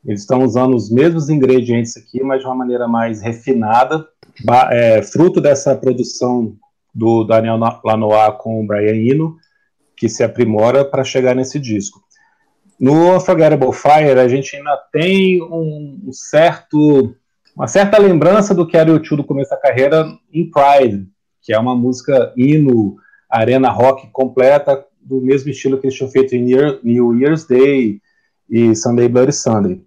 Eles 0.05 0.21
estão 0.21 0.43
usando 0.43 0.75
os 0.75 0.89
mesmos 0.89 1.29
ingredientes 1.29 1.97
aqui, 1.97 2.23
mas 2.23 2.39
de 2.39 2.45
uma 2.45 2.55
maneira 2.55 2.87
mais 2.87 3.21
refinada, 3.21 4.07
é, 4.71 5.01
fruto 5.01 5.41
dessa 5.41 5.75
produção 5.75 6.55
do 6.93 7.23
Daniel 7.23 7.59
Lanois 7.83 8.35
com 8.39 8.61
o 8.61 8.65
Brian 8.65 8.95
Eno, 8.95 9.37
que 9.95 10.07
se 10.07 10.23
aprimora 10.23 10.85
para 10.85 11.03
chegar 11.03 11.35
nesse 11.35 11.59
disco. 11.59 12.01
No 12.79 13.15
Unforgettable 13.15 13.73
Fire, 13.73 14.19
a 14.19 14.27
gente 14.27 14.55
ainda 14.55 14.77
tem 14.91 15.41
um 15.43 16.09
certo, 16.13 17.13
uma 17.55 17.67
certa 17.67 17.99
lembrança 17.99 18.55
do 18.55 18.65
que 18.65 18.77
era 18.77 18.89
o 18.89 18.93
YouTube 18.93 19.17
do 19.17 19.27
começo 19.27 19.49
da 19.49 19.57
carreira 19.57 20.05
em 20.33 20.49
Pride, 20.49 21.05
que 21.41 21.53
é 21.53 21.59
uma 21.59 21.75
música 21.75 22.31
hino, 22.37 22.95
arena 23.29 23.69
rock 23.69 24.07
completa, 24.11 24.85
do 25.01 25.19
mesmo 25.21 25.49
estilo 25.49 25.77
que 25.77 25.87
eles 25.87 25.95
tinham 25.95 26.09
feito 26.09 26.35
em 26.35 26.43
New 26.83 27.19
Year's 27.19 27.45
Day 27.45 27.99
e 28.49 28.75
Sunday 28.75 29.09
Bloody 29.09 29.33
Sunday. 29.33 29.81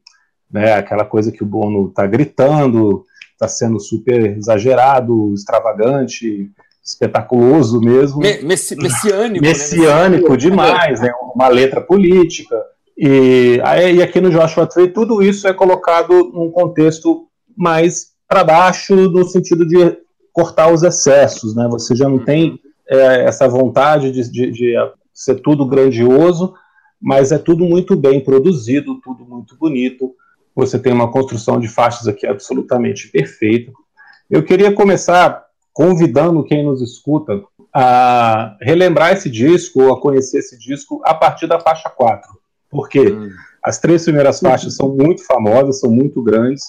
Né, 0.51 0.75
aquela 0.75 1.07
coisa 1.07 1.33
que 1.33 1.43
o 1.43 1.47
Bono 1.47 1.89
está 1.89 2.07
gritando, 2.07 3.07
está 3.33 3.49
sendo 3.49 3.81
super 3.81 4.37
exagerado, 4.37 5.33
extravagante, 5.33 6.51
espetaculoso 6.85 7.81
mesmo. 7.81 8.21
Me, 8.21 8.43
messi, 8.43 8.77
messiânico. 8.77 9.45
Messiânico 9.45 10.31
né? 10.33 10.37
demais, 10.37 11.01
né? 11.01 11.11
uma 11.35 11.49
letra 11.49 11.81
política. 11.81 12.55
E, 12.97 13.61
aí, 13.65 14.03
aqui 14.03 14.21
no 14.21 14.31
Joshua 14.31 14.67
Tree, 14.67 14.89
tudo 14.89 15.23
isso 15.23 15.49
é 15.49 15.55
colocado 15.55 16.31
num 16.33 16.51
contexto 16.51 17.27
mais 17.57 18.13
para 18.29 18.45
baixo, 18.45 18.95
no 18.95 19.25
sentido 19.25 19.67
de 19.67 19.99
cortar 20.33 20.73
os 20.73 20.83
excessos, 20.83 21.55
né? 21.55 21.67
Você 21.71 21.95
já 21.95 22.09
não 22.09 22.19
tem 22.19 22.59
é, 22.89 23.25
essa 23.25 23.49
vontade 23.49 24.11
de, 24.11 24.31
de, 24.31 24.51
de, 24.51 24.75
ser 25.13 25.37
tudo 25.37 25.67
grandioso, 25.67 26.55
mas 27.01 27.33
é 27.33 27.39
tudo 27.39 27.65
muito 27.65 27.97
bem 27.97 28.23
produzido, 28.23 29.01
tudo 29.01 29.25
muito 29.25 29.57
bonito. 29.57 30.15
Você 30.55 30.79
tem 30.79 30.93
uma 30.93 31.11
construção 31.11 31.59
de 31.59 31.69
faixas 31.69 32.07
aqui 32.07 32.27
absolutamente 32.27 33.09
perfeita. 33.09 33.73
Eu 34.31 34.43
queria 34.43 34.73
começar 34.73 35.45
convidando 35.73 36.45
quem 36.45 36.65
nos 36.65 36.81
escuta 36.83 37.43
a 37.75 38.57
relembrar 38.61 39.13
esse 39.13 39.31
disco, 39.31 39.93
a 39.93 40.01
conhecer 40.01 40.39
esse 40.39 40.59
disco 40.59 41.01
a 41.05 41.15
partir 41.15 41.47
da 41.47 41.59
faixa 41.59 41.89
4 41.89 42.42
porque 42.73 43.13
hum. 43.13 43.29
as 43.63 43.79
três 43.79 44.03
primeiras 44.03 44.41
faixas 44.41 44.75
são 44.75 44.89
muito 44.89 45.25
famosas, 45.25 45.79
são 45.79 45.91
muito 45.91 46.21
grandes, 46.21 46.65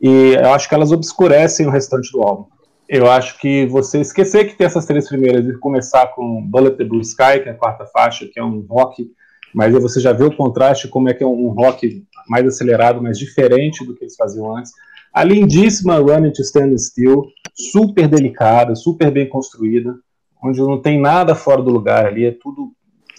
e 0.00 0.34
eu 0.34 0.50
acho 0.52 0.68
que 0.68 0.74
elas 0.74 0.90
obscurecem 0.90 1.66
o 1.66 1.70
restante 1.70 2.10
do 2.10 2.22
álbum. 2.22 2.46
Eu 2.88 3.08
acho 3.08 3.38
que 3.38 3.66
você 3.66 4.00
esquecer 4.00 4.48
que 4.48 4.56
tem 4.56 4.66
essas 4.66 4.86
três 4.86 5.06
primeiras 5.06 5.46
e 5.46 5.58
começar 5.58 6.06
com 6.08 6.42
Bullet 6.42 6.76
the 6.76 6.84
Blue 6.84 7.02
Sky, 7.02 7.40
que 7.42 7.48
é 7.48 7.52
a 7.52 7.54
quarta 7.54 7.84
faixa, 7.86 8.26
que 8.26 8.40
é 8.40 8.42
um 8.42 8.60
rock 8.60 9.08
mas 9.54 9.74
aí 9.74 9.80
você 9.80 10.00
já 10.00 10.12
vê 10.12 10.24
o 10.24 10.36
contraste, 10.36 10.88
como 10.88 11.08
é 11.08 11.14
que 11.14 11.22
é 11.22 11.26
um 11.26 11.48
rock 11.48 12.04
mais 12.28 12.46
acelerado, 12.46 13.02
mais 13.02 13.18
diferente 13.18 13.84
do 13.84 13.94
que 13.94 14.04
eles 14.04 14.16
faziam 14.16 14.56
antes. 14.56 14.72
A 15.12 15.24
lindíssima 15.24 15.96
Running 15.96 16.32
to 16.32 16.42
Stand 16.42 16.76
Still, 16.76 17.26
super 17.54 18.08
delicada, 18.08 18.74
super 18.74 19.10
bem 19.10 19.28
construída, 19.28 19.94
onde 20.42 20.60
não 20.60 20.80
tem 20.80 21.00
nada 21.00 21.34
fora 21.34 21.62
do 21.62 21.70
lugar 21.70 22.06
ali, 22.06 22.26
é 22.26 22.30
tudo 22.30 22.72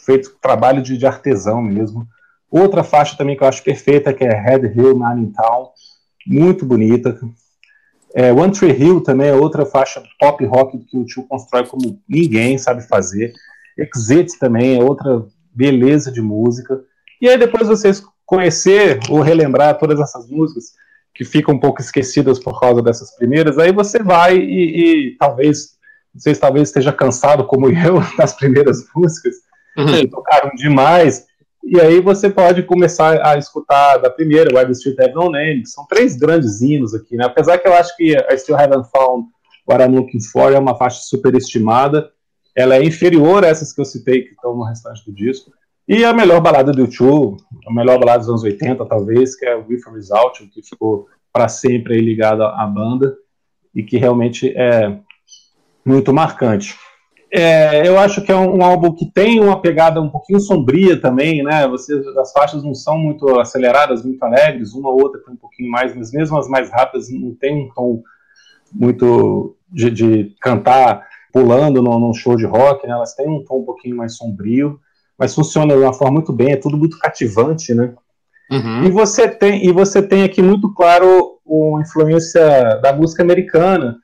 feito 0.09 0.35
trabalho 0.41 0.81
de, 0.81 0.97
de 0.97 1.05
artesão 1.05 1.61
mesmo. 1.61 2.07
Outra 2.49 2.83
faixa 2.83 3.15
também 3.15 3.37
que 3.37 3.43
eu 3.43 3.47
acho 3.47 3.63
perfeita, 3.63 4.11
que 4.11 4.23
é 4.23 4.33
Red 4.33 4.73
Hill 4.75 4.97
Man 4.97 5.19
in 5.19 5.31
Town, 5.31 5.69
muito 6.25 6.65
bonita. 6.65 7.19
É, 8.15 8.33
One 8.33 8.51
Tree 8.51 8.71
Hill 8.71 9.01
também 9.01 9.27
é 9.27 9.35
outra 9.35 9.67
faixa 9.67 10.01
pop 10.19 10.43
rock 10.45 10.79
que 10.79 10.97
o 10.97 11.05
tio 11.05 11.27
constrói 11.27 11.67
como 11.67 12.01
ninguém 12.09 12.57
sabe 12.57 12.81
fazer. 12.87 13.31
Exit 13.77 14.39
também 14.39 14.79
é 14.79 14.83
outra 14.83 15.23
beleza 15.53 16.11
de 16.11 16.21
música. 16.21 16.81
E 17.21 17.29
aí 17.29 17.37
depois 17.37 17.67
vocês 17.67 18.03
conhecer 18.25 18.99
ou 19.09 19.21
relembrar 19.21 19.77
todas 19.77 19.99
essas 19.99 20.27
músicas 20.27 20.73
que 21.13 21.23
ficam 21.23 21.53
um 21.53 21.59
pouco 21.59 21.81
esquecidas 21.81 22.39
por 22.39 22.59
causa 22.59 22.81
dessas 22.81 23.15
primeiras, 23.15 23.57
aí 23.57 23.71
você 23.71 24.01
vai 24.01 24.37
e, 24.37 25.11
e 25.11 25.17
talvez, 25.17 25.77
vocês 26.15 26.39
talvez 26.39 26.69
esteja 26.69 26.93
cansado 26.93 27.45
como 27.45 27.69
eu 27.69 28.01
das 28.17 28.33
primeiras 28.33 28.85
músicas, 28.95 29.35
uhum. 29.79 30.07
tocaram 30.07 30.51
demais, 30.55 31.25
e 31.63 31.79
aí 31.79 31.99
você 31.99 32.29
pode 32.29 32.63
começar 32.63 33.25
a 33.25 33.37
escutar 33.37 33.97
da 33.97 34.09
primeira, 34.09 34.49
the 34.65 34.71
Street 34.71 34.99
Have 34.99 35.13
No 35.13 35.29
Name, 35.29 35.65
são 35.67 35.85
três 35.87 36.15
grandes 36.15 36.61
hinos 36.61 36.95
aqui, 36.95 37.15
né? 37.15 37.25
Apesar 37.25 37.57
que 37.57 37.67
eu 37.67 37.73
acho 37.73 37.95
que 37.95 38.15
I 38.15 38.37
Still 38.37 38.57
Haven't 38.57 38.89
Found 38.91 39.27
What 39.69 39.83
I'm 39.83 39.95
Looking 39.95 40.21
For 40.21 40.51
é 40.53 40.57
uma 40.57 40.75
faixa 40.75 41.01
superestimada, 41.01 42.09
ela 42.55 42.75
é 42.75 42.83
inferior 42.83 43.43
a 43.43 43.47
essas 43.47 43.71
que 43.71 43.79
eu 43.79 43.85
citei 43.85 44.23
que 44.23 44.31
estão 44.31 44.55
no 44.55 44.63
restante 44.63 45.05
do 45.05 45.13
disco. 45.13 45.51
E 45.87 46.03
a 46.03 46.13
melhor 46.13 46.41
balada 46.41 46.71
do 46.71 46.81
YouTube, 46.81 47.37
a 47.67 47.73
melhor 47.73 47.99
balada 47.99 48.19
dos 48.19 48.29
anos 48.29 48.43
80, 48.43 48.85
talvez, 48.85 49.35
que 49.35 49.45
é 49.45 49.55
With 49.55 49.81
Result, 49.93 50.39
que 50.51 50.61
ficou 50.61 51.07
para 51.31 51.47
sempre 51.47 51.99
ligado 51.99 52.43
à 52.43 52.65
banda 52.65 53.15
e 53.73 53.83
que 53.83 53.97
realmente 53.97 54.49
é 54.55 54.99
muito 55.85 56.13
marcante. 56.13 56.75
É, 57.31 57.87
eu 57.87 57.99
acho 57.99 58.23
que 58.23 58.31
é 58.31 58.35
um, 58.35 58.57
um, 58.57 58.63
álbum 58.63 58.91
que 58.91 59.05
tem 59.05 59.39
uma 59.39 59.61
pegada 59.61 60.01
um 60.01 60.09
pouquinho 60.09 60.39
sombria 60.39 60.99
também, 60.99 61.43
né? 61.43 61.67
Você, 61.67 61.93
as 62.17 62.31
faixas 62.31 62.63
não 62.63 62.73
são 62.73 62.97
muito 62.97 63.39
aceleradas, 63.39 64.03
muito 64.03 64.23
alegres, 64.23 64.73
uma 64.73 64.89
ou 64.89 64.99
outra 65.01 65.21
tem 65.23 65.33
um 65.33 65.37
pouquinho 65.37 65.69
mais, 65.69 65.95
mas 65.95 66.11
mesmo 66.11 66.37
as 66.37 66.47
mais 66.47 66.71
rápidas 66.71 67.09
não 67.11 67.35
tem 67.35 67.65
um 67.65 67.69
tom 67.69 68.01
muito 68.73 69.55
de, 69.71 69.91
de 69.91 70.35
cantar 70.41 71.07
pulando 71.31 71.81
num, 71.83 71.99
num, 71.99 72.13
show 72.13 72.35
de 72.35 72.45
rock, 72.45 72.87
né? 72.87 72.93
Elas 72.93 73.13
têm 73.13 73.29
um 73.29 73.43
tom 73.43 73.59
um 73.59 73.65
pouquinho 73.65 73.95
mais 73.95 74.15
sombrio, 74.15 74.79
mas 75.17 75.35
funciona 75.35 75.75
de 75.75 75.81
uma 75.81 75.93
forma 75.93 76.15
muito 76.15 76.33
bem, 76.33 76.53
é 76.53 76.57
tudo 76.57 76.77
muito 76.77 76.97
cativante, 76.97 77.75
né? 77.75 77.93
Uhum. 78.49 78.85
E 78.85 78.89
você 78.89 79.27
tem 79.27 79.63
e 79.63 79.71
você 79.71 80.01
tem 80.01 80.23
aqui 80.23 80.41
muito 80.41 80.73
claro 80.73 81.37
uma 81.45 81.81
influência 81.81 82.79
da 82.81 82.91
música 82.91 83.21
americana 83.21 83.97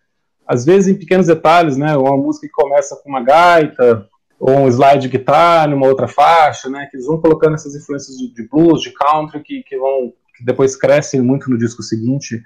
às 0.48 0.66
vezes 0.66 0.88
em 0.88 1.00
pequenos 1.00 1.28
detalhes, 1.28 1.78
né? 1.78 1.96
Uma 1.98 2.18
música 2.18 2.48
que 2.48 2.54
começa 2.54 2.96
com 2.96 3.10
uma 3.10 3.24
gaita, 3.24 4.08
ou 4.40 4.52
um 4.60 4.68
slide 4.68 5.08
de 5.08 5.18
guitarra 5.18 5.68
numa 5.68 5.88
outra 5.88 6.08
faixa, 6.08 6.70
né? 6.70 6.88
Que 6.90 6.98
eles 6.98 7.08
vão 7.08 7.20
colocando 7.20 7.56
essas 7.56 7.76
influências 7.76 8.18
de, 8.18 8.34
de 8.34 8.48
blues, 8.48 8.82
de 8.82 8.92
country, 8.92 9.42
que, 9.42 9.64
que 9.64 9.78
vão 9.78 10.14
que 10.38 10.44
depois 10.44 10.76
crescem 10.76 11.22
muito 11.22 11.50
no 11.50 11.58
disco 11.58 11.82
seguinte 11.82 12.42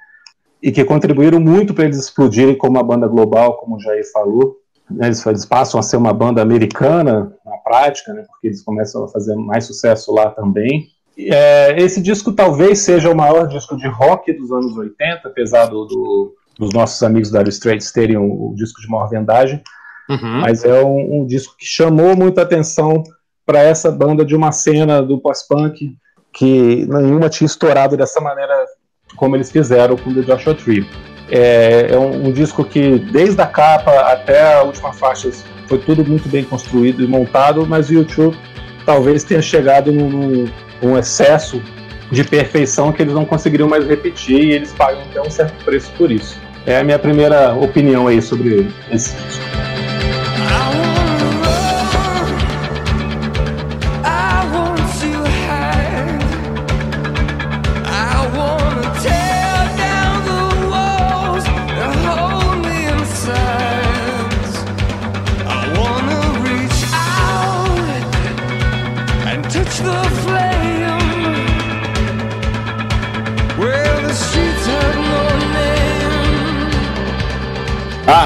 e 0.62 0.72
que 0.72 0.84
contribuíram 0.84 1.40
muito 1.40 1.74
para 1.74 1.86
eles 1.86 1.98
explodirem 1.98 2.56
como 2.56 2.78
uma 2.78 2.84
banda 2.84 3.08
global, 3.08 3.58
como 3.58 3.78
o 3.78 3.80
Jair 3.80 4.04
falou. 4.12 4.58
Né? 4.90 5.08
Eles, 5.08 5.26
eles, 5.26 5.46
passam 5.46 5.80
a 5.80 5.84
ser 5.84 5.98
uma 5.98 6.14
banda 6.14 6.42
americana 6.42 7.36
na 7.46 7.58
prática, 7.58 8.14
né? 8.14 8.24
Porque 8.28 8.48
eles 8.48 8.62
começam 8.62 9.04
a 9.04 9.08
fazer 9.08 9.36
mais 9.36 9.66
sucesso 9.66 10.14
lá 10.14 10.30
também. 10.30 10.88
É, 11.18 11.76
esse 11.82 12.02
disco 12.02 12.32
talvez 12.32 12.80
seja 12.80 13.10
o 13.10 13.16
maior 13.16 13.48
disco 13.48 13.76
de 13.76 13.88
rock 13.88 14.32
dos 14.34 14.52
anos 14.52 14.78
80, 14.78 15.28
apesar 15.28 15.66
do, 15.66 15.86
do 15.86 16.36
dos 16.60 16.74
nossos 16.74 17.02
amigos 17.02 17.32
da 17.32 17.42
Straits 17.44 17.92
terem 17.92 18.18
o, 18.18 18.52
o, 18.52 18.54
disco 18.54 18.82
de 18.82 18.90
maior 18.90 19.08
vendagem, 19.08 19.64
uhum. 20.10 20.42
mas 20.42 20.66
é 20.66 20.84
um, 20.84 21.22
um, 21.22 21.26
disco 21.26 21.56
que 21.58 21.66
chamou 21.66 22.18
muita 22.18 22.42
atenção 22.42 23.02
para 23.46 23.60
essa 23.60 23.90
banda 23.90 24.26
de 24.26 24.36
uma 24.36 24.52
cena 24.52 25.02
do 25.02 25.18
pós-punk 25.20 25.96
que 26.34 26.86
nenhuma 26.88 27.30
tinha 27.30 27.46
estourado 27.46 27.96
dessa 27.96 28.20
maneira 28.20 28.54
como 29.16 29.36
eles 29.36 29.50
fizeram 29.50 29.96
com 29.96 30.14
The 30.14 30.22
Joshua 30.22 30.54
Tree. 30.54 30.86
É, 31.32 31.88
é 31.92 31.98
um, 31.98 32.28
um, 32.28 32.32
disco 32.32 32.64
que, 32.66 33.00
desde 33.00 33.42
a 33.42 33.48
capa 33.48 33.92
até 34.12 34.56
a 34.56 34.64
última 34.64 34.92
faixa, 34.92 35.32
foi 35.68 35.78
tudo 35.80 36.04
muito 36.04 36.28
bem 36.28 36.44
construído 36.44 37.04
e 37.04 37.08
montado, 37.08 37.66
mas 37.66 37.90
o 37.90 37.94
YouTube 37.94 38.38
talvez 38.86 39.24
tenha 39.24 39.42
chegado 39.42 39.92
num, 39.92 40.46
num 40.82 40.98
excesso 40.98 41.62
de 42.12 42.24
perfeição 42.24 42.92
que 42.92 43.02
eles 43.02 43.14
não 43.14 43.26
conseguiriam 43.26 43.70
mais 43.70 43.88
repetir 43.88 44.44
e 44.44 44.52
eles 44.52 44.74
pagam 44.74 45.02
até 45.04 45.22
um 45.22 45.30
certo 45.30 45.64
preço 45.64 45.92
por 45.98 46.12
isso. 46.12 46.49
É 46.66 46.80
a 46.80 46.84
minha 46.84 47.00
primeira 47.00 47.54
opinião 47.54 48.08
aí 48.08 48.22
sobre 48.22 48.68
esse 48.92 49.16
disco. 49.16 49.79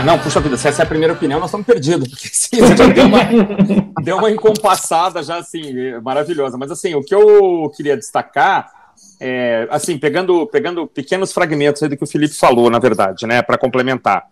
Não, 0.03 0.19
puxa 0.19 0.39
vida, 0.39 0.57
se 0.57 0.67
essa 0.67 0.81
é 0.81 0.85
a 0.85 0.87
primeira 0.87 1.13
opinião, 1.13 1.39
nós 1.39 1.49
estamos 1.49 1.65
perdidos, 1.65 2.07
porque 2.07 2.27
sim, 2.31 2.57
já 2.75 2.85
deu 2.87 3.05
uma, 3.05 3.19
deu 4.03 4.17
uma 4.17 4.31
encompassada 4.31 5.23
já, 5.23 5.37
assim, 5.37 5.73
maravilhosa. 6.01 6.57
Mas, 6.57 6.71
assim, 6.71 6.93
o 6.95 7.01
que 7.01 7.13
eu 7.13 7.71
queria 7.75 7.95
destacar, 7.97 8.71
é, 9.19 9.67
assim, 9.69 9.97
pegando, 9.97 10.45
pegando 10.47 10.87
pequenos 10.87 11.31
fragmentos 11.31 11.81
aí 11.81 11.89
do 11.89 11.97
que 11.97 12.03
o 12.03 12.07
Felipe 12.07 12.35
falou, 12.35 12.69
na 12.69 12.79
verdade, 12.79 13.25
né, 13.25 13.41
para 13.41 13.57
complementar. 13.57 14.25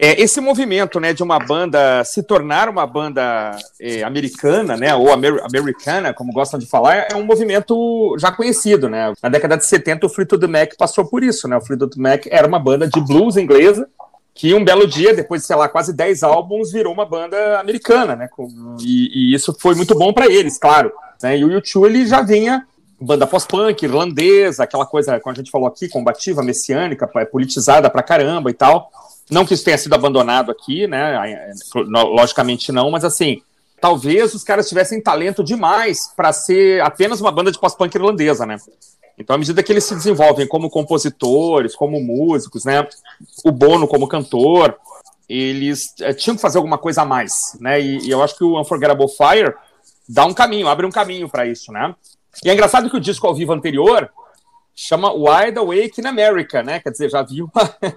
É, 0.00 0.20
esse 0.20 0.40
movimento, 0.40 0.98
né, 0.98 1.12
de 1.12 1.22
uma 1.22 1.38
banda 1.38 2.02
se 2.02 2.22
tornar 2.22 2.68
uma 2.68 2.84
banda 2.84 3.56
é, 3.80 4.02
americana, 4.02 4.76
né, 4.76 4.94
ou 4.94 5.12
amer 5.12 5.40
americana, 5.44 6.12
como 6.12 6.32
gostam 6.32 6.58
de 6.58 6.66
falar, 6.66 7.06
é 7.10 7.14
um 7.14 7.24
movimento 7.24 8.16
já 8.18 8.32
conhecido, 8.32 8.88
né. 8.88 9.12
Na 9.22 9.28
década 9.28 9.56
de 9.56 9.64
70, 9.64 10.06
o 10.06 10.08
Fleetwood 10.08 10.46
Mac 10.48 10.74
passou 10.76 11.04
por 11.06 11.22
isso, 11.22 11.46
né. 11.46 11.56
O 11.56 11.60
Fleetwood 11.60 11.98
Mac 11.98 12.26
era 12.28 12.46
uma 12.46 12.58
banda 12.58 12.88
de 12.88 13.00
blues 13.00 13.36
inglesa, 13.36 13.88
que 14.34 14.52
um 14.52 14.64
belo 14.64 14.86
dia, 14.86 15.14
depois 15.14 15.42
de, 15.42 15.46
sei 15.46 15.54
lá, 15.54 15.68
quase 15.68 15.92
10 15.92 16.24
álbuns, 16.24 16.72
virou 16.72 16.92
uma 16.92 17.06
banda 17.06 17.60
americana, 17.60 18.16
né? 18.16 18.28
E, 18.80 19.30
e 19.30 19.34
isso 19.34 19.56
foi 19.60 19.74
muito 19.76 19.94
bom 19.94 20.12
para 20.12 20.26
eles, 20.26 20.58
claro. 20.58 20.92
Né? 21.22 21.38
E 21.38 21.44
o 21.44 21.48
U2, 21.48 21.86
ele 21.86 22.06
já 22.06 22.20
vinha 22.20 22.66
banda 23.00 23.26
pós-punk, 23.26 23.84
irlandesa, 23.84 24.64
aquela 24.64 24.86
coisa, 24.86 25.20
como 25.20 25.32
a 25.32 25.36
gente 25.36 25.50
falou 25.50 25.68
aqui, 25.68 25.88
combativa, 25.88 26.42
messiânica, 26.42 27.08
é 27.16 27.24
politizada 27.24 27.90
pra 27.90 28.02
caramba 28.02 28.50
e 28.50 28.54
tal. 28.54 28.90
Não 29.30 29.44
que 29.44 29.54
isso 29.54 29.64
tenha 29.64 29.78
sido 29.78 29.94
abandonado 29.94 30.50
aqui, 30.50 30.86
né? 30.86 31.52
Logicamente 31.74 32.72
não, 32.72 32.90
mas 32.90 33.04
assim, 33.04 33.42
talvez 33.80 34.34
os 34.34 34.42
caras 34.42 34.68
tivessem 34.68 35.00
talento 35.00 35.42
demais 35.42 36.12
para 36.16 36.32
ser 36.32 36.80
apenas 36.82 37.20
uma 37.20 37.32
banda 37.32 37.52
de 37.52 37.58
pós-punk 37.58 37.94
irlandesa, 37.94 38.46
né? 38.46 38.56
Então, 39.18 39.36
à 39.36 39.38
medida 39.38 39.62
que 39.62 39.72
eles 39.72 39.84
se 39.84 39.94
desenvolvem 39.94 40.46
como 40.46 40.70
compositores, 40.70 41.74
como 41.74 42.00
músicos, 42.00 42.64
né, 42.64 42.86
o 43.44 43.52
Bono 43.52 43.86
como 43.86 44.08
cantor, 44.08 44.76
eles 45.28 45.94
é, 46.00 46.12
tinham 46.12 46.36
que 46.36 46.42
fazer 46.42 46.58
alguma 46.58 46.78
coisa 46.78 47.02
a 47.02 47.04
mais, 47.04 47.56
né? 47.60 47.80
E, 47.80 47.98
e, 48.06 48.10
eu 48.10 48.22
acho 48.22 48.36
que 48.36 48.44
o 48.44 48.60
Unforgettable 48.60 49.08
Fire 49.08 49.54
dá 50.08 50.26
um 50.26 50.34
caminho, 50.34 50.68
abre 50.68 50.84
um 50.84 50.90
caminho 50.90 51.28
para 51.28 51.46
isso, 51.46 51.72
né? 51.72 51.94
E 52.44 52.50
é 52.50 52.52
engraçado 52.52 52.90
que 52.90 52.96
o 52.96 53.00
disco 53.00 53.26
ao 53.26 53.34
vivo 53.34 53.52
anterior 53.52 54.10
chama 54.74 55.12
Wide 55.12 55.58
Awake 55.58 56.00
in 56.00 56.06
America, 56.06 56.62
né? 56.62 56.80
Quer 56.80 56.90
dizer, 56.90 57.10
já 57.10 57.22
viu 57.22 57.48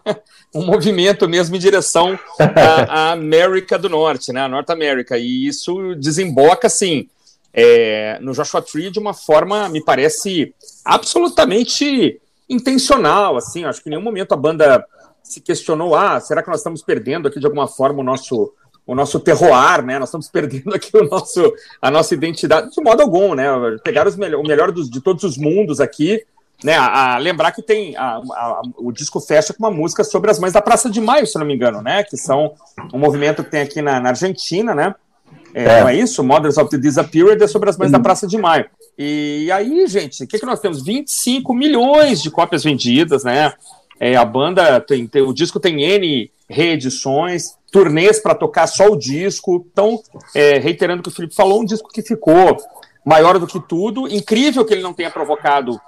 um 0.54 0.66
movimento 0.66 1.28
mesmo 1.28 1.56
em 1.56 1.60
direção 1.60 2.18
à, 2.40 3.10
à 3.10 3.12
América 3.12 3.78
do 3.78 3.90
Norte, 3.90 4.32
né? 4.32 4.42
A 4.42 4.48
Norte 4.48 4.72
América. 4.72 5.18
E 5.18 5.48
isso 5.48 5.96
desemboca, 5.96 6.68
assim, 6.68 7.10
é, 7.60 8.20
no 8.22 8.34
Joshua 8.34 8.62
Tree 8.62 8.92
de 8.92 9.00
uma 9.00 9.16
forma, 9.16 9.68
me 9.68 9.84
parece, 9.84 10.54
absolutamente 10.86 12.22
intencional, 12.48 13.36
assim, 13.36 13.66
acho 13.66 13.82
que 13.82 13.90
em 13.90 13.94
nenhum 13.94 14.04
momento 14.04 14.32
a 14.34 14.38
banda 14.38 14.86
se 15.24 15.42
questionou, 15.42 15.96
ah, 15.96 16.20
será 16.20 16.44
que 16.44 16.50
nós 16.50 16.60
estamos 16.60 16.84
perdendo 16.84 17.28
aqui 17.28 17.40
de 17.40 17.48
alguma 17.48 17.68
forma 17.68 18.00
o 18.00 18.04
nosso 18.04 18.54
o 18.86 18.96
nosso 18.96 19.20
terroir, 19.20 19.84
né? 19.84 20.00
Nós 20.00 20.08
estamos 20.08 20.30
perdendo 20.30 20.74
aqui 20.74 20.96
o 20.96 21.04
nosso, 21.04 21.54
a 21.82 21.92
nossa 21.92 22.14
identidade, 22.14 22.72
de 22.72 22.82
modo 22.82 23.02
algum, 23.02 23.36
né? 23.36 23.46
Pegar 23.84 24.08
os 24.08 24.16
melhor, 24.16 24.40
o 24.40 24.48
melhor 24.48 24.72
dos, 24.72 24.90
de 24.90 25.02
todos 25.02 25.26
os 25.26 25.38
mundos 25.38 25.82
aqui, 25.82 26.24
né? 26.64 26.78
A, 26.78 27.16
a 27.16 27.18
lembrar 27.18 27.52
que 27.52 27.62
tem 27.62 27.98
a, 27.98 28.16
a, 28.16 28.62
o 28.78 28.94
disco 28.94 29.20
fecha 29.20 29.54
com 29.54 29.62
uma 29.62 29.72
música 29.72 30.06
sobre 30.06 30.32
as 30.32 30.40
mães 30.40 30.54
da 30.54 30.62
Praça 30.62 30.90
de 30.90 31.02
Maio, 31.02 31.28
se 31.28 31.38
não 31.38 31.46
me 31.46 31.54
engano, 31.54 31.82
né? 31.82 32.02
Que 32.06 32.16
são 32.16 32.54
um 32.94 32.98
movimento 32.98 33.44
que 33.44 33.52
tem 33.52 33.60
aqui 33.60 33.82
na, 33.82 34.00
na 34.00 34.10
Argentina, 34.10 34.74
né? 34.74 34.96
É, 35.58 35.64
é. 35.64 35.82
Não 35.82 35.90
é 35.90 35.96
isso? 35.96 36.24
Mothers 36.24 36.58
of 36.58 36.70
the 36.70 36.78
Disappeared 36.78 37.44
é 37.44 37.48
sobre 37.48 37.68
as 37.68 37.78
mães 37.78 37.92
da 37.92 38.00
Praça 38.00 38.28
de 38.28 38.38
Maio. 38.38 38.70
E 38.96 39.50
aí, 39.52 39.88
gente, 39.88 40.24
o 40.24 40.28
que, 40.28 40.38
que 40.38 40.46
nós 40.46 40.60
temos? 40.60 40.84
25 40.84 41.52
milhões 41.52 42.22
de 42.22 42.30
cópias 42.30 42.64
vendidas, 42.64 43.24
né? 43.24 43.52
É, 44.00 44.16
a 44.16 44.24
banda 44.24 44.80
tem, 44.80 45.08
tem, 45.08 45.24
o 45.24 45.34
disco 45.34 45.60
tem 45.60 45.82
N 45.82 46.30
reedições, 46.48 47.56
turnês 47.72 48.20
para 48.20 48.36
tocar 48.36 48.68
só 48.68 48.88
o 48.88 48.96
disco. 48.96 49.66
Então, 49.72 50.00
é, 50.36 50.60
reiterando 50.60 51.00
o 51.00 51.04
que 51.04 51.10
o 51.10 51.12
Felipe 51.12 51.34
falou, 51.34 51.62
um 51.62 51.66
disco 51.66 51.90
que 51.92 52.04
ficou 52.04 52.56
maior 53.04 53.40
do 53.40 53.48
que 53.48 53.60
tudo. 53.60 54.08
Incrível 54.08 54.64
que 54.64 54.76
ele 54.76 54.84
não 54.84 54.94
tenha 54.94 55.10
provocado 55.10 55.82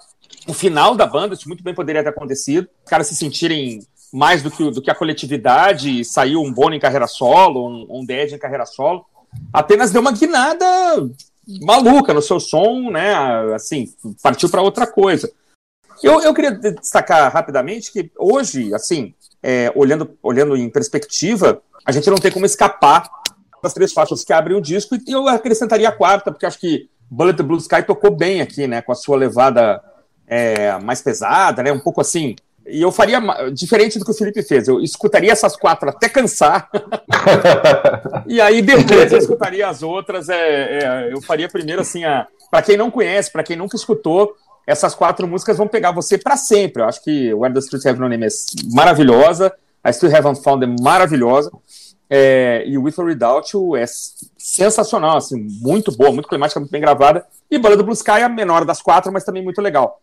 o 0.47 0.53
final 0.53 0.95
da 0.95 1.05
banda, 1.05 1.35
isso 1.35 1.47
muito 1.47 1.63
bem 1.63 1.75
poderia 1.75 2.01
ter 2.01 2.09
acontecido. 2.09 2.67
Os 2.83 2.89
caras 2.89 3.05
se 3.05 3.15
sentirem 3.15 3.85
mais 4.11 4.41
do 4.41 4.49
que, 4.49 4.71
do 4.71 4.81
que 4.81 4.89
a 4.89 4.95
coletividade, 4.95 6.03
saiu 6.03 6.41
um 6.41 6.51
Bono 6.51 6.73
em 6.73 6.79
carreira 6.79 7.05
solo, 7.05 7.67
um, 7.67 7.99
um 7.99 8.03
Dead 8.03 8.33
em 8.33 8.39
carreira 8.39 8.65
solo. 8.65 9.05
Apenas 9.51 9.91
deu 9.91 10.01
uma 10.01 10.11
guinada 10.11 10.65
maluca 11.61 12.13
no 12.13 12.21
seu 12.21 12.39
som, 12.39 12.89
né? 12.91 13.13
Assim, 13.53 13.91
partiu 14.21 14.49
para 14.49 14.61
outra 14.61 14.85
coisa. 14.85 15.31
Eu, 16.01 16.21
eu 16.21 16.33
queria 16.33 16.51
destacar 16.51 17.31
rapidamente 17.31 17.91
que 17.91 18.11
hoje, 18.17 18.73
assim, 18.73 19.13
é, 19.43 19.71
olhando, 19.75 20.17
olhando 20.21 20.55
em 20.55 20.69
perspectiva, 20.69 21.61
a 21.85 21.91
gente 21.91 22.09
não 22.09 22.17
tem 22.17 22.31
como 22.31 22.45
escapar 22.45 23.09
das 23.61 23.73
três 23.73 23.91
faixas 23.91 24.23
que 24.23 24.31
abrem 24.31 24.55
o 24.55 24.61
disco, 24.61 24.95
e 24.95 25.11
eu 25.11 25.27
acrescentaria 25.27 25.89
a 25.89 25.91
quarta, 25.91 26.31
porque 26.31 26.45
acho 26.45 26.59
que 26.59 26.89
Bullet 27.09 27.41
Blue 27.43 27.57
Sky 27.57 27.83
tocou 27.83 28.11
bem 28.11 28.41
aqui, 28.41 28.67
né, 28.67 28.81
com 28.81 28.91
a 28.91 28.95
sua 28.95 29.17
levada 29.17 29.83
é, 30.25 30.77
mais 30.79 31.01
pesada, 31.01 31.61
né, 31.61 31.71
um 31.71 31.79
pouco 31.79 31.99
assim, 31.99 32.35
e 32.67 32.81
eu 32.81 32.91
faria 32.91 33.19
diferente 33.51 33.97
do 33.97 34.05
que 34.05 34.11
o 34.11 34.13
Felipe 34.13 34.43
fez, 34.43 34.67
eu 34.67 34.79
escutaria 34.79 35.31
essas 35.31 35.55
quatro 35.55 35.89
até 35.89 36.07
cansar, 36.07 36.69
e 38.27 38.39
aí 38.39 38.61
depois 38.61 39.11
eu 39.11 39.17
escutaria 39.17 39.67
as 39.67 39.81
outras, 39.81 40.29
é, 40.29 40.79
é 40.83 41.13
eu 41.13 41.21
faria 41.21 41.47
primeiro 41.47 41.81
assim, 41.81 42.01
para 42.51 42.61
quem 42.61 42.77
não 42.77 42.91
conhece, 42.91 43.31
para 43.31 43.43
quem 43.43 43.55
nunca 43.55 43.75
escutou, 43.75 44.35
essas 44.69 44.93
quatro 44.93 45.27
músicas 45.27 45.57
vão 45.57 45.67
pegar 45.67 45.91
você 45.91 46.15
para 46.15 46.37
sempre. 46.37 46.83
Eu 46.83 46.87
acho 46.87 47.03
que 47.03 47.33
Where 47.33 47.51
the 47.51 47.59
Streets 47.59 47.87
Have 47.87 47.99
No 47.99 48.07
Name 48.07 48.27
é 48.27 48.29
maravilhosa, 48.71 49.51
I 49.85 49.91
Still 49.91 50.15
Haven't 50.15 50.43
Found 50.43 50.63
é 50.63 50.67
maravilhosa, 50.81 51.51
é, 52.07 52.63
e 52.67 52.77
With 52.77 52.93
or 52.97 53.05
Without 53.05 53.55
You 53.55 53.75
é 53.75 53.85
sensacional, 54.37 55.17
assim, 55.17 55.47
muito 55.61 55.91
boa, 55.95 56.11
muito 56.11 56.29
climática, 56.29 56.59
muito 56.59 56.71
bem 56.71 56.81
gravada, 56.81 57.25
e 57.49 57.57
Banda 57.57 57.77
do 57.77 57.83
Blue 57.83 57.93
Sky 57.93 58.11
é 58.11 58.23
a 58.23 58.29
menor 58.29 58.65
das 58.65 58.81
quatro, 58.81 59.11
mas 59.11 59.23
também 59.23 59.43
muito 59.43 59.61
legal. 59.61 59.99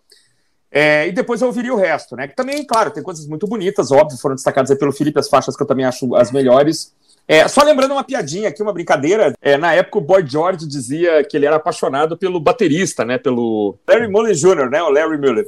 É, 0.70 1.06
e 1.08 1.12
depois 1.12 1.40
eu 1.40 1.46
ouviria 1.46 1.72
o 1.72 1.76
resto, 1.76 2.16
né? 2.16 2.28
Que 2.28 2.36
também, 2.36 2.64
claro, 2.64 2.90
tem 2.90 3.02
coisas 3.02 3.26
muito 3.26 3.46
bonitas, 3.46 3.90
óbvio, 3.90 4.18
foram 4.18 4.34
destacadas 4.34 4.76
pelo 4.78 4.92
Felipe, 4.92 5.18
as 5.18 5.28
faixas 5.28 5.56
que 5.56 5.62
eu 5.62 5.66
também 5.66 5.84
acho 5.84 6.14
as 6.14 6.30
melhores. 6.30 6.92
É, 7.28 7.48
só 7.48 7.62
lembrando 7.62 7.92
uma 7.92 8.04
piadinha 8.04 8.48
aqui, 8.48 8.62
uma 8.62 8.72
brincadeira. 8.72 9.34
É, 9.42 9.56
na 9.56 9.72
época, 9.74 9.98
o 9.98 10.00
Boy 10.00 10.24
George 10.26 10.66
dizia 10.66 11.24
que 11.24 11.36
ele 11.36 11.46
era 11.46 11.56
apaixonado 11.56 12.16
pelo 12.16 12.38
baterista, 12.38 13.04
né? 13.04 13.18
Pelo 13.18 13.76
Larry 13.88 14.08
Mullen 14.08 14.34
Jr., 14.34 14.70
né? 14.70 14.82
O 14.82 14.90
Larry 14.90 15.18
Mullen. 15.18 15.44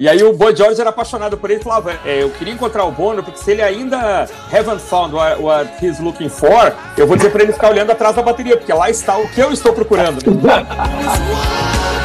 E 0.00 0.08
aí 0.08 0.22
o 0.22 0.32
Boy 0.32 0.54
George 0.54 0.80
era 0.80 0.90
apaixonado 0.90 1.36
por 1.36 1.50
ele 1.50 1.60
e 1.60 1.62
falava: 1.62 1.92
é, 2.04 2.22
Eu 2.22 2.30
queria 2.30 2.54
encontrar 2.54 2.84
o 2.84 2.92
Bono, 2.92 3.22
porque 3.22 3.40
se 3.40 3.50
ele 3.50 3.62
ainda 3.62 4.28
haven't 4.52 4.80
found 4.80 5.14
what, 5.14 5.42
what 5.42 5.84
he's 5.84 5.98
looking 5.98 6.28
for, 6.28 6.72
eu 6.96 7.06
vou 7.06 7.16
dizer 7.16 7.30
para 7.30 7.42
ele 7.42 7.52
ficar 7.52 7.70
olhando 7.70 7.90
atrás 7.90 8.14
da 8.14 8.22
bateria, 8.22 8.56
porque 8.56 8.72
lá 8.72 8.88
está 8.88 9.18
o 9.18 9.28
que 9.28 9.40
eu 9.40 9.52
estou 9.52 9.72
procurando. 9.72 10.18
Né? 10.24 10.66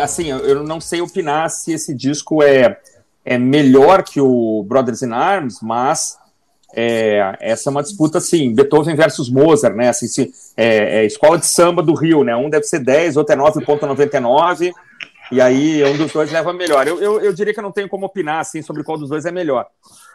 assim, 0.00 0.28
eu 0.28 0.64
não 0.64 0.80
sei 0.80 1.00
opinar 1.00 1.50
se 1.50 1.72
esse 1.72 1.94
disco 1.94 2.42
é, 2.42 2.78
é 3.24 3.38
melhor 3.38 4.02
que 4.02 4.20
o 4.20 4.64
Brothers 4.66 5.02
in 5.02 5.12
Arms, 5.12 5.58
mas 5.62 6.18
é, 6.74 7.36
essa 7.40 7.68
é 7.68 7.70
uma 7.70 7.82
disputa 7.82 8.18
assim, 8.18 8.54
Beethoven 8.54 8.94
versus 8.94 9.28
Mozart, 9.30 9.74
né? 9.74 9.88
Assim, 9.88 10.06
se, 10.06 10.32
é, 10.56 11.00
é, 11.00 11.04
escola 11.04 11.38
de 11.38 11.46
samba 11.46 11.82
do 11.82 11.94
Rio, 11.94 12.24
né? 12.24 12.34
Um 12.36 12.48
deve 12.48 12.64
ser 12.64 12.80
10, 12.80 13.16
outro 13.16 13.34
é 13.34 13.38
9,99, 13.38 14.72
e 15.32 15.40
aí 15.40 15.84
um 15.84 15.96
dos 15.96 16.12
dois 16.12 16.30
leva 16.30 16.52
melhor. 16.52 16.86
Eu, 16.86 17.00
eu, 17.00 17.20
eu, 17.20 17.32
diria 17.32 17.52
que 17.52 17.58
eu 17.58 17.64
não 17.64 17.72
tenho 17.72 17.88
como 17.88 18.06
opinar 18.06 18.40
assim 18.40 18.62
sobre 18.62 18.82
qual 18.82 18.98
dos 18.98 19.08
dois 19.08 19.24
é 19.24 19.30
melhor. 19.30 19.66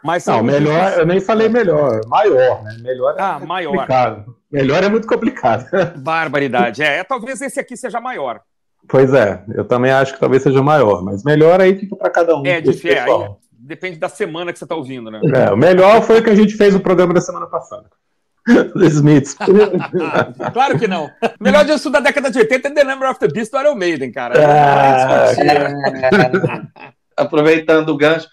Mas 0.02 0.26
não, 0.26 0.42
melhor, 0.42 0.98
eu 0.98 1.06
nem 1.06 1.20
falei 1.20 1.48
melhor, 1.48 2.00
maior, 2.06 2.62
né? 2.62 2.76
Melhor 2.80 3.14
é 3.16 3.22
ah, 3.22 3.40
maior. 3.40 3.72
complicado. 3.72 4.36
Melhor 4.50 4.84
é 4.84 4.88
muito 4.88 5.06
complicado. 5.06 5.66
Barbaridade. 5.98 6.82
É, 6.82 7.02
talvez 7.04 7.40
esse 7.40 7.58
aqui 7.58 7.76
seja 7.76 8.00
maior. 8.00 8.40
Pois 8.88 9.12
é, 9.12 9.42
eu 9.54 9.64
também 9.64 9.90
acho 9.90 10.14
que 10.14 10.20
talvez 10.20 10.42
seja 10.42 10.62
maior, 10.62 11.02
mas 11.02 11.24
melhor 11.24 11.60
aí 11.60 11.76
fica 11.76 11.96
para 11.96 12.10
cada 12.10 12.36
um. 12.36 12.46
É, 12.46 12.60
de, 12.60 12.88
é 12.88 13.00
aí, 13.00 13.28
depende 13.52 13.98
da 13.98 14.08
semana 14.08 14.52
que 14.52 14.58
você 14.58 14.64
está 14.64 14.76
ouvindo, 14.76 15.10
né? 15.10 15.20
É, 15.34 15.52
o 15.52 15.56
melhor 15.56 16.02
foi 16.02 16.20
o 16.20 16.22
que 16.22 16.30
a 16.30 16.34
gente 16.34 16.54
fez 16.54 16.74
o 16.74 16.80
programa 16.80 17.12
da 17.12 17.20
semana 17.20 17.46
passada. 17.46 17.86
The 18.46 18.86
Smiths. 18.86 19.34
claro 20.52 20.78
que 20.78 20.86
não. 20.86 21.10
Melhor 21.40 21.64
disso 21.64 21.90
da 21.90 21.98
década 21.98 22.30
de 22.30 22.38
80 22.38 22.68
é 22.68 22.70
The 22.70 22.84
Number 22.84 23.10
of 23.10 23.18
the 23.18 23.28
Beast 23.28 23.50
do 23.50 23.58
Iron 23.58 23.74
Maiden, 23.74 24.12
cara. 24.12 24.34
Ah, 24.38 25.32
é. 25.32 26.92
Aproveitando 27.16 27.88
o 27.88 27.96
gancho, 27.96 28.28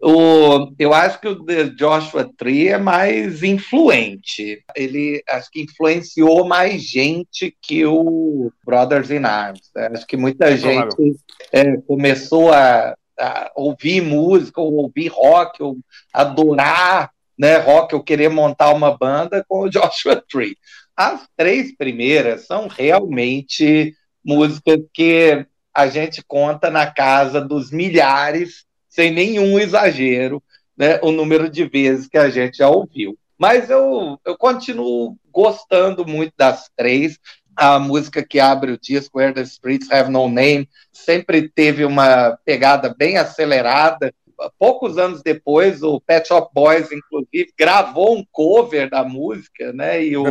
o, 0.00 0.72
eu 0.78 0.92
acho 0.92 1.20
que 1.20 1.28
o 1.28 1.44
The 1.44 1.64
Joshua 1.70 2.30
Tree 2.36 2.68
é 2.68 2.78
mais 2.78 3.42
influente. 3.42 4.62
Ele 4.74 5.22
acho 5.28 5.50
que 5.50 5.62
influenciou 5.62 6.46
mais 6.46 6.82
gente 6.82 7.56
que 7.62 7.84
o 7.86 8.52
Brothers 8.64 9.10
in 9.10 9.24
Arms. 9.24 9.70
Acho 9.74 10.06
que 10.06 10.16
muita 10.16 10.50
é 10.50 10.56
gente 10.56 11.16
é, 11.50 11.76
começou 11.78 12.52
a, 12.52 12.94
a, 13.18 13.52
ouvir 13.56 14.02
música, 14.02 14.60
ou 14.60 14.74
ouvir 14.74 15.08
rock, 15.08 15.62
ou 15.62 15.78
adorar 16.12 17.10
né, 17.38 17.56
rock, 17.56 17.94
ou 17.94 18.02
querer 18.02 18.28
montar 18.28 18.72
uma 18.74 18.96
banda 18.96 19.44
com 19.48 19.62
o 19.62 19.68
Joshua 19.70 20.22
Tree. 20.28 20.56
As 20.94 21.26
três 21.36 21.74
primeiras 21.74 22.46
são 22.46 22.68
realmente 22.68 23.94
músicas 24.24 24.78
que 24.92 25.46
a 25.74 25.86
gente 25.88 26.22
conta 26.26 26.70
na 26.70 26.86
casa 26.86 27.40
dos 27.40 27.70
milhares 27.70 28.66
sem 28.96 29.10
nenhum 29.10 29.58
exagero, 29.58 30.42
né, 30.74 30.98
o 31.02 31.12
número 31.12 31.50
de 31.50 31.66
vezes 31.66 32.08
que 32.08 32.16
a 32.16 32.30
gente 32.30 32.56
já 32.56 32.68
ouviu. 32.68 33.16
Mas 33.38 33.68
eu, 33.68 34.18
eu 34.24 34.38
continuo 34.38 35.14
gostando 35.30 36.06
muito 36.06 36.32
das 36.36 36.70
três. 36.74 37.18
A 37.54 37.78
música 37.78 38.24
que 38.26 38.40
abre 38.40 38.72
o 38.72 38.78
disco, 38.78 39.18
Where 39.18 39.34
the 39.34 39.42
Streets 39.42 39.90
Have 39.90 40.10
No 40.10 40.28
Name, 40.28 40.68
sempre 40.92 41.46
teve 41.46 41.84
uma 41.84 42.38
pegada 42.42 42.94
bem 42.96 43.18
acelerada. 43.18 44.12
Poucos 44.58 44.96
anos 44.96 45.22
depois, 45.22 45.82
o 45.82 46.00
Pet 46.00 46.28
Shop 46.28 46.50
Boys, 46.54 46.90
inclusive, 46.90 47.52
gravou 47.58 48.16
um 48.16 48.24
cover 48.32 48.88
da 48.88 49.04
música, 49.04 49.72
né? 49.74 50.02
E 50.02 50.16
o, 50.16 50.26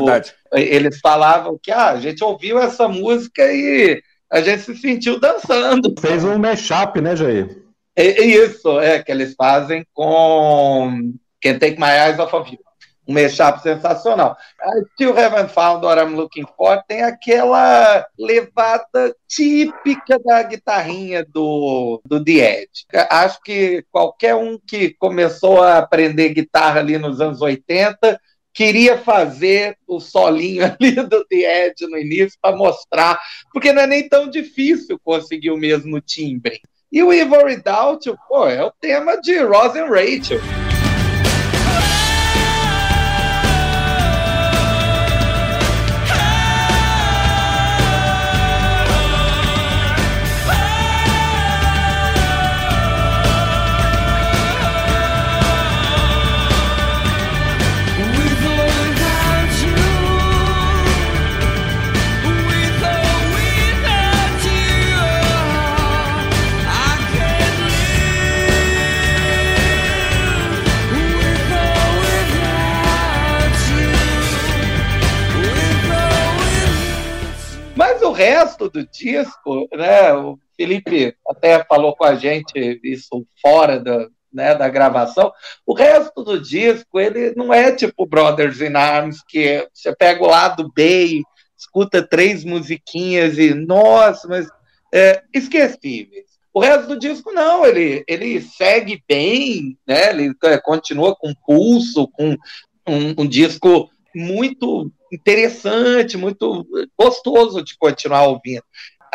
eles 0.53 0.99
falavam 0.99 1.59
que 1.61 1.71
ah, 1.71 1.91
a 1.91 1.99
gente 1.99 2.23
ouviu 2.23 2.59
essa 2.59 2.87
música 2.87 3.43
e 3.51 4.01
a 4.31 4.41
gente 4.41 4.61
se 4.61 4.75
sentiu 4.75 5.19
dançando. 5.19 5.93
Fez 5.99 6.23
um 6.23 6.37
mashup, 6.37 7.01
né, 7.01 7.15
Jair? 7.15 7.64
Isso, 7.97 8.79
é, 8.79 9.01
que 9.01 9.11
eles 9.11 9.33
fazem 9.35 9.85
com 9.93 11.13
Can't 11.41 11.59
Take 11.59 11.79
My 11.79 11.91
Eyes 11.91 12.19
Off 12.19 12.35
of 12.35 12.51
You. 12.51 12.59
Um 13.07 13.13
mashup 13.13 13.61
sensacional. 13.61 14.35
I 14.59 14.83
Still 14.93 15.15
Haven't 15.15 15.53
Found 15.53 15.85
What 15.85 16.01
I'm 16.01 16.15
Looking 16.15 16.45
For 16.57 16.83
tem 16.87 17.03
aquela 17.03 18.03
levada 18.17 19.15
típica 19.27 20.17
da 20.19 20.41
guitarrinha 20.41 21.23
do, 21.23 22.01
do 22.03 22.23
The 22.23 22.31
Edge. 22.31 22.85
Acho 23.11 23.39
que 23.43 23.85
qualquer 23.91 24.33
um 24.33 24.57
que 24.57 24.95
começou 24.95 25.61
a 25.61 25.77
aprender 25.77 26.29
guitarra 26.29 26.79
ali 26.79 26.97
nos 26.97 27.21
anos 27.21 27.41
80 27.41 28.19
queria 28.51 28.97
fazer 28.97 29.77
o 29.85 29.99
solinho 29.99 30.63
ali 30.79 30.95
do 30.95 31.23
The 31.25 31.67
Edge 31.67 31.85
no 31.85 31.97
início 31.97 32.39
para 32.41 32.55
mostrar, 32.55 33.19
porque 33.53 33.71
não 33.71 33.83
é 33.83 33.87
nem 33.87 34.09
tão 34.09 34.27
difícil 34.27 34.99
conseguir 35.03 35.51
o 35.51 35.57
mesmo 35.57 36.01
timbre. 36.01 36.59
E 36.95 37.03
o 37.03 37.11
Ivory 37.11 37.57
Doubt, 37.57 38.05
pô, 38.25 38.47
é 38.47 38.63
o 38.63 38.71
tema 38.71 39.19
de 39.19 39.37
Ross 39.39 39.75
and 39.75 39.87
Rachel. 39.87 40.39
Resto 78.15 78.69
do 78.69 78.85
disco, 78.87 79.67
né, 79.73 80.13
o 80.13 80.39
Felipe 80.55 81.15
até 81.27 81.63
falou 81.65 81.95
com 81.95 82.05
a 82.05 82.15
gente 82.15 82.79
isso 82.83 83.25
fora 83.41 83.79
da, 83.79 84.07
né, 84.33 84.55
da 84.55 84.67
gravação. 84.67 85.31
O 85.65 85.73
resto 85.73 86.23
do 86.23 86.39
disco, 86.39 86.99
ele 86.99 87.33
não 87.35 87.53
é 87.53 87.71
tipo 87.71 88.05
Brothers 88.05 88.61
in 88.61 88.75
Arms, 88.75 89.23
que 89.27 89.67
você 89.73 89.95
pega 89.95 90.23
o 90.23 90.27
lado 90.27 90.71
B, 90.73 91.21
escuta 91.57 92.05
três 92.05 92.43
musiquinhas 92.43 93.37
e, 93.37 93.53
nossa, 93.53 94.27
mas 94.27 94.47
é, 94.93 95.23
esquecíveis. 95.33 96.25
O 96.53 96.59
resto 96.59 96.87
do 96.87 96.99
disco, 96.99 97.31
não, 97.33 97.65
ele, 97.65 98.03
ele 98.07 98.41
segue 98.41 99.03
bem, 99.07 99.77
né? 99.85 100.09
ele 100.09 100.33
é, 100.43 100.57
continua 100.57 101.15
com 101.15 101.33
pulso, 101.45 102.07
com 102.07 102.37
um, 102.87 103.23
um 103.23 103.27
disco 103.27 103.89
muito 104.15 104.89
interessante, 105.15 106.17
muito 106.17 106.65
gostoso 106.97 107.63
de 107.63 107.77
continuar 107.77 108.23
ouvindo 108.27 108.63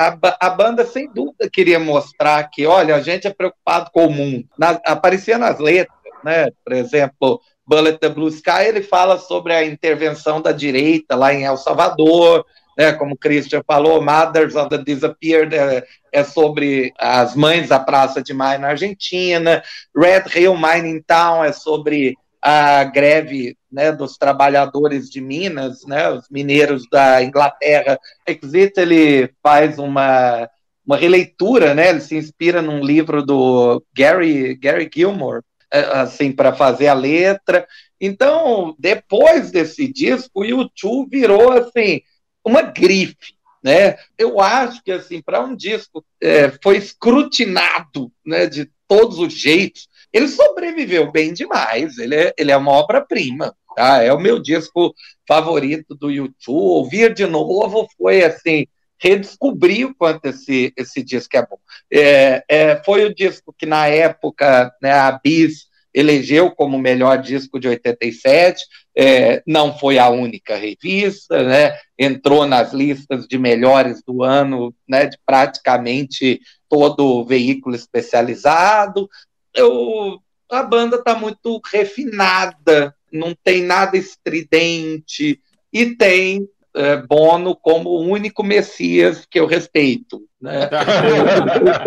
a, 0.01 0.47
a, 0.47 0.51
banda, 0.51 0.87
sem 0.87 1.13
dúvida, 1.13 1.51
queria 1.53 1.79
mostrar 1.79 2.43
que, 2.51 2.67
olha, 2.67 2.95
a 2.95 3.01
gente 3.01 3.27
é 3.27 3.31
preocupado 3.31 3.91
com 3.93 4.07
o 4.07 4.11
mundo. 4.11 4.47
Na, 4.59 4.71
aparecia 4.87 5.37
nas 5.37 5.59
letras, 5.59 5.95
né? 6.25 6.49
Por 6.65 6.73
exemplo, 6.73 7.41
Bullet 7.67 7.99
the 7.99 8.09
Blue 8.09 8.29
Sky, 8.29 8.65
ele 8.67 8.83
fala 8.83 9.19
sobre 9.19 9.53
a 9.53 9.65
intervenção 9.65 10.41
da 10.41 10.53
direita 10.53 11.15
lá 11.15 11.35
em 11.35 11.45
El 11.45 11.59
Salvador, 11.59 12.47
né? 12.79 12.95
Como 12.95 13.15
o 13.15 13.19
Christian 13.19 13.63
falou, 13.67 14.03
Mothers 14.03 14.57
of 14.57 14.71
the 14.71 14.79
Disappeared 14.79 15.55
é, 15.55 15.85
é 16.11 16.25
sobre 16.25 16.95
as 16.99 17.37
mães 17.37 17.69
da 17.69 17.79
Praça 17.79 18.23
de 18.23 18.33
Maio 18.33 18.61
na 18.61 18.69
Argentina, 18.69 19.63
Red 19.95 20.25
Hill 20.35 20.57
Mining 20.57 21.03
Town 21.03 21.45
é 21.45 21.53
sobre 21.53 22.17
a 22.43 22.85
greve 22.85 23.57
né, 23.71 23.93
dos 23.93 24.17
trabalhadores 24.17 25.11
de 25.11 25.21
Minas, 25.21 25.85
né, 25.87 26.11
os 26.11 26.29
mineiros 26.31 26.85
da 26.91 27.23
Inglaterra. 27.23 27.99
Exit 28.27 28.79
ele 28.79 29.31
faz 29.43 29.79
uma, 29.79 30.49
uma 30.85 30.97
releitura, 30.97 31.75
né, 31.75 31.91
ele 31.91 32.01
se 32.01 32.17
inspira 32.17 32.63
num 32.63 32.83
livro 32.83 33.23
do 33.23 33.85
Gary, 33.95 34.55
Gary 34.57 34.91
Gilmore, 34.93 35.43
é, 35.71 35.81
assim, 36.01 36.33
para 36.33 36.53
fazer 36.53 36.89
a 36.89 36.95
letra. 36.95 37.67
Então, 38.01 38.75
depois 38.79 39.51
desse 39.51 39.87
disco, 39.93 40.41
o 40.41 40.45
YouTube 40.45 41.11
virou 41.11 41.53
assim 41.53 42.01
uma 42.43 42.63
grife, 42.63 43.35
né? 43.63 43.97
Eu 44.17 44.41
acho 44.41 44.83
que 44.83 44.91
assim, 44.91 45.21
para 45.21 45.41
um 45.45 45.55
disco 45.55 46.05
é, 46.21 46.51
foi 46.63 46.79
escrutinado, 46.79 48.11
né, 48.25 48.47
de 48.47 48.71
todos 48.89 49.19
os 49.19 49.33
jeitos, 49.33 49.90
ele 50.13 50.29
sobreviveu 50.29 51.11
bem 51.11 51.33
demais. 51.33 51.99
Ele 51.99 52.15
é, 52.15 52.35
ele 52.37 52.51
é 52.51 52.57
uma 52.57 52.73
obra-prima. 52.73 53.55
Tá? 53.77 54.03
É 54.03 54.13
o 54.13 54.21
meu 54.21 54.39
disco 54.39 54.95
favorito 55.27 55.95
do 55.95 56.11
YouTube. 56.11 56.57
Ouvir 56.57 57.15
de 57.15 57.27
novo 57.27 57.87
foi 57.97 58.23
assim 58.25 58.67
redescobrir 59.01 59.87
o 59.87 59.95
quanto 59.95 60.27
esse, 60.27 60.73
esse 60.77 61.03
disco 61.03 61.37
é 61.37 61.47
bom. 61.47 61.59
É, 61.91 62.45
é, 62.49 62.83
foi 62.85 63.05
o 63.05 63.15
disco 63.15 63.55
que, 63.57 63.65
na 63.65 63.87
época, 63.87 64.71
né, 64.83 64.93
a 64.93 65.13
Bis 65.13 65.71
elegeu 65.93 66.51
como 66.51 66.79
melhor 66.79 67.21
disco 67.21 67.59
de 67.59 67.67
87, 67.67 68.63
é, 68.97 69.43
não 69.47 69.77
foi 69.77 69.99
a 69.99 70.09
única 70.09 70.55
revista, 70.55 71.43
né, 71.43 71.77
entrou 71.99 72.47
nas 72.47 72.73
listas 72.73 73.27
de 73.27 73.39
melhores 73.39 74.03
do 74.07 74.23
ano 74.23 74.73
né, 74.89 75.07
de 75.07 75.19
praticamente 75.27 76.41
todo 76.69 77.25
veículo 77.25 77.75
especializado, 77.75 79.09
eu, 79.55 80.21
a 80.51 80.63
banda 80.63 80.97
está 80.97 81.15
muito 81.15 81.61
refinada, 81.73 82.95
não 83.13 83.35
tem 83.45 83.63
nada 83.63 83.97
estridente, 83.97 85.41
e 85.73 85.95
tem 85.95 86.49
é, 86.75 86.97
Bono 86.97 87.57
como 87.57 87.91
o 87.91 88.01
único 88.01 88.43
Messias 88.43 89.27
que 89.29 89.39
eu 89.39 89.47
respeito. 89.47 90.23
Né? 90.41 90.69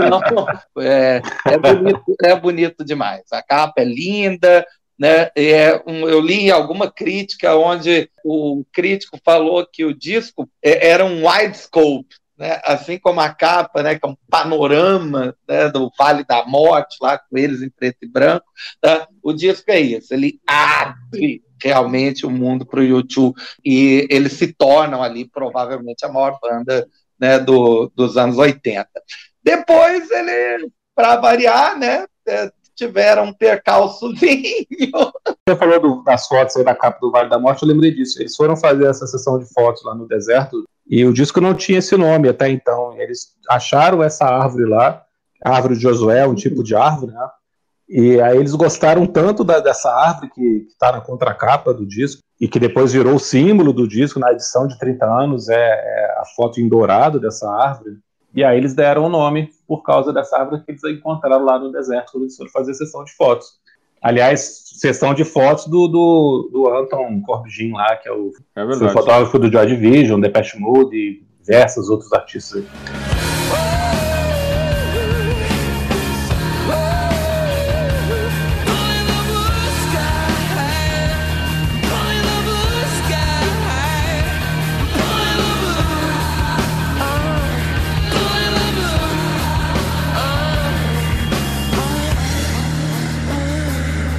então, 0.05 0.45
é, 0.79 1.21
é, 1.47 1.57
bonito, 1.57 2.15
é 2.23 2.35
bonito 2.35 2.85
demais. 2.85 3.23
A 3.31 3.41
capa 3.41 3.81
é 3.81 3.85
linda. 3.85 4.65
Né? 4.97 5.29
É 5.35 5.81
um, 5.87 6.07
eu 6.07 6.19
li 6.21 6.51
alguma 6.51 6.89
crítica 6.91 7.55
onde 7.55 8.09
o 8.23 8.63
crítico 8.71 9.17
falou 9.23 9.65
que 9.65 9.83
o 9.83 9.93
disco 9.93 10.47
é, 10.61 10.87
era 10.87 11.03
um 11.03 11.27
wide 11.27 11.57
scope, 11.57 12.15
né, 12.37 12.59
assim 12.65 12.97
como 12.97 13.19
a 13.19 13.29
capa, 13.29 13.83
né, 13.83 13.95
que 13.97 14.05
é 14.05 14.09
um 14.09 14.17
panorama 14.29 15.35
né, 15.47 15.69
do 15.69 15.91
Vale 15.97 16.23
da 16.23 16.45
Morte, 16.45 16.97
lá 17.01 17.17
com 17.17 17.37
eles 17.37 17.61
em 17.61 17.69
preto 17.69 17.99
e 18.01 18.07
branco, 18.07 18.45
tá? 18.81 19.07
o 19.21 19.33
disco 19.33 19.69
é 19.69 19.79
isso, 19.79 20.13
ele 20.13 20.39
abre 20.47 21.43
realmente 21.61 22.25
o 22.25 22.29
mundo 22.29 22.65
para 22.65 22.79
o 22.79 22.83
YouTube 22.83 23.39
e 23.63 24.05
eles 24.09 24.33
se 24.33 24.53
tornam 24.53 25.01
ali 25.01 25.29
provavelmente 25.29 26.05
a 26.05 26.09
maior 26.09 26.37
banda 26.41 26.87
né, 27.19 27.39
do, 27.39 27.91
dos 27.95 28.17
anos 28.17 28.37
80. 28.37 28.87
Depois 29.41 30.09
ele, 30.11 30.69
para 30.93 31.15
variar, 31.17 31.77
né, 31.77 32.05
é, 32.27 32.51
tiveram 32.75 33.25
um 33.25 33.33
percalçozinho. 33.33 34.65
Você 35.47 35.55
falou 35.55 35.79
do, 35.79 36.03
das 36.03 36.27
fotos 36.27 36.57
aí 36.57 36.63
da 36.63 36.75
capa 36.75 36.99
do 36.99 37.11
Vale 37.11 37.29
da 37.29 37.39
Morte, 37.39 37.63
eu 37.63 37.69
lembrei 37.69 37.93
disso. 37.93 38.21
Eles 38.21 38.35
foram 38.35 38.57
fazer 38.57 38.87
essa 38.87 39.07
sessão 39.07 39.37
de 39.37 39.45
fotos 39.53 39.83
lá 39.85 39.95
no 39.95 40.07
deserto 40.07 40.63
e 40.95 41.03
o 41.07 41.11
disco 41.11 41.41
não 41.41 41.55
tinha 41.55 41.79
esse 41.79 41.97
nome 41.97 42.29
até 42.29 42.47
então. 42.49 42.93
Eles 43.01 43.35
acharam 43.49 44.03
essa 44.03 44.25
árvore 44.25 44.69
lá, 44.69 45.03
árvore 45.43 45.73
de 45.73 45.81
Josué, 45.81 46.27
um 46.27 46.35
tipo 46.35 46.63
de 46.63 46.75
árvore, 46.75 47.11
né? 47.11 47.29
E 47.89 48.21
aí 48.21 48.37
eles 48.37 48.53
gostaram 48.53 49.07
tanto 49.07 49.43
da, 49.43 49.59
dessa 49.59 49.91
árvore 49.91 50.29
que 50.29 50.67
está 50.69 50.91
na 50.91 51.01
contracapa 51.01 51.73
do 51.73 51.83
disco 51.83 52.21
e 52.39 52.47
que 52.47 52.59
depois 52.59 52.93
virou 52.93 53.15
o 53.15 53.19
símbolo 53.19 53.73
do 53.73 53.87
disco 53.87 54.19
na 54.19 54.31
edição 54.33 54.67
de 54.67 54.77
30 54.77 55.03
anos, 55.03 55.49
é, 55.49 55.55
é 55.55 56.15
a 56.19 56.25
foto 56.35 56.61
em 56.61 56.69
dourado 56.69 57.19
dessa 57.19 57.49
árvore. 57.49 57.97
E 58.35 58.43
aí 58.43 58.55
eles 58.55 58.75
deram 58.75 59.05
o 59.05 59.09
nome 59.09 59.49
por 59.67 59.81
causa 59.81 60.13
dessa 60.13 60.37
árvore 60.37 60.61
que 60.63 60.73
eles 60.73 60.83
encontraram 60.83 61.43
lá 61.43 61.57
no 61.57 61.71
deserto 61.71 62.11
quando 62.11 62.25
eles 62.25 62.35
foram 62.35 62.51
fazer 62.51 62.75
sessão 62.75 63.03
de 63.03 63.15
fotos. 63.15 63.47
Aliás, 64.03 64.63
sessão 64.75 65.13
de 65.13 65.23
fotos 65.23 65.65
do, 65.65 65.87
do, 65.87 66.49
do 66.51 66.69
Anton 66.69 67.21
Corbijn 67.21 67.71
lá, 67.71 67.95
que 67.95 68.09
é 68.09 68.11
o, 68.11 68.33
é 68.53 68.63
o 68.65 68.89
fotógrafo 68.89 69.39
do 69.39 69.49
Joy 69.49 69.65
Division, 69.65 70.19
Depeche 70.19 70.59
Mode 70.59 70.93
e 70.93 71.23
diversos 71.41 71.89
outros 71.89 72.11
artistas. 72.11 72.65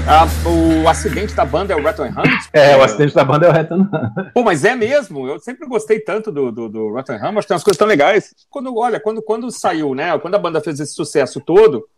Ah, 0.06 0.26
o 0.46 0.86
acidente 0.86 1.34
da 1.34 1.46
banda 1.46 1.72
é 1.72 1.76
o 1.76 1.82
Ratton 1.82 2.08
Hunt? 2.08 2.48
É, 2.52 2.76
o 2.76 2.82
acidente 2.82 3.14
da 3.14 3.24
banda 3.24 3.46
é 3.46 3.48
o 3.48 3.52
Ratton 3.52 3.76
Hunt. 3.76 4.32
Pô, 4.34 4.42
mas 4.42 4.62
é 4.62 4.74
mesmo. 4.74 5.26
Eu 5.26 5.40
sempre 5.40 5.66
gostei 5.66 5.98
tanto 5.98 6.30
do, 6.30 6.52
do, 6.52 6.68
do 6.68 6.92
Ratton 6.92 7.14
Hunt, 7.14 7.32
mas 7.32 7.46
tem 7.46 7.54
umas 7.54 7.64
coisas 7.64 7.78
tão 7.78 7.88
legais. 7.88 8.34
Quando, 8.50 8.76
olha, 8.76 9.00
quando, 9.00 9.22
quando 9.22 9.50
saiu, 9.50 9.94
né? 9.94 10.16
Quando 10.18 10.34
a 10.34 10.38
banda 10.38 10.60
fez 10.60 10.78
esse 10.78 10.92
sucesso 10.92 11.40
todo, 11.40 11.88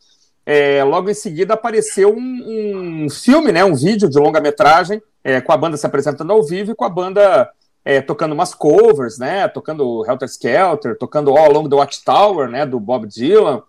é, 0.46 0.84
logo 0.84 1.10
em 1.10 1.14
seguida 1.14 1.54
apareceu 1.54 2.14
um, 2.14 3.04
um, 3.06 3.10
filme, 3.10 3.50
né? 3.50 3.64
Um 3.64 3.74
vídeo 3.74 4.08
de 4.08 4.20
longa-metragem 4.20 5.02
é, 5.24 5.40
com 5.40 5.50
a 5.50 5.56
banda 5.56 5.76
se 5.76 5.84
apresentando 5.84 6.32
ao 6.32 6.44
vivo 6.44 6.70
e 6.70 6.76
com 6.76 6.84
a 6.84 6.88
banda 6.88 7.50
é, 7.84 8.00
tocando 8.00 8.34
umas 8.34 8.54
covers, 8.54 9.18
né? 9.18 9.48
Tocando 9.48 10.04
Helter 10.08 10.28
Skelter, 10.28 10.96
tocando 10.96 11.36
All 11.36 11.46
Along 11.46 11.68
the 11.68 11.74
Watchtower, 11.74 12.48
né? 12.48 12.64
Do 12.64 12.78
Bob 12.78 13.08
Dylan. 13.08 13.64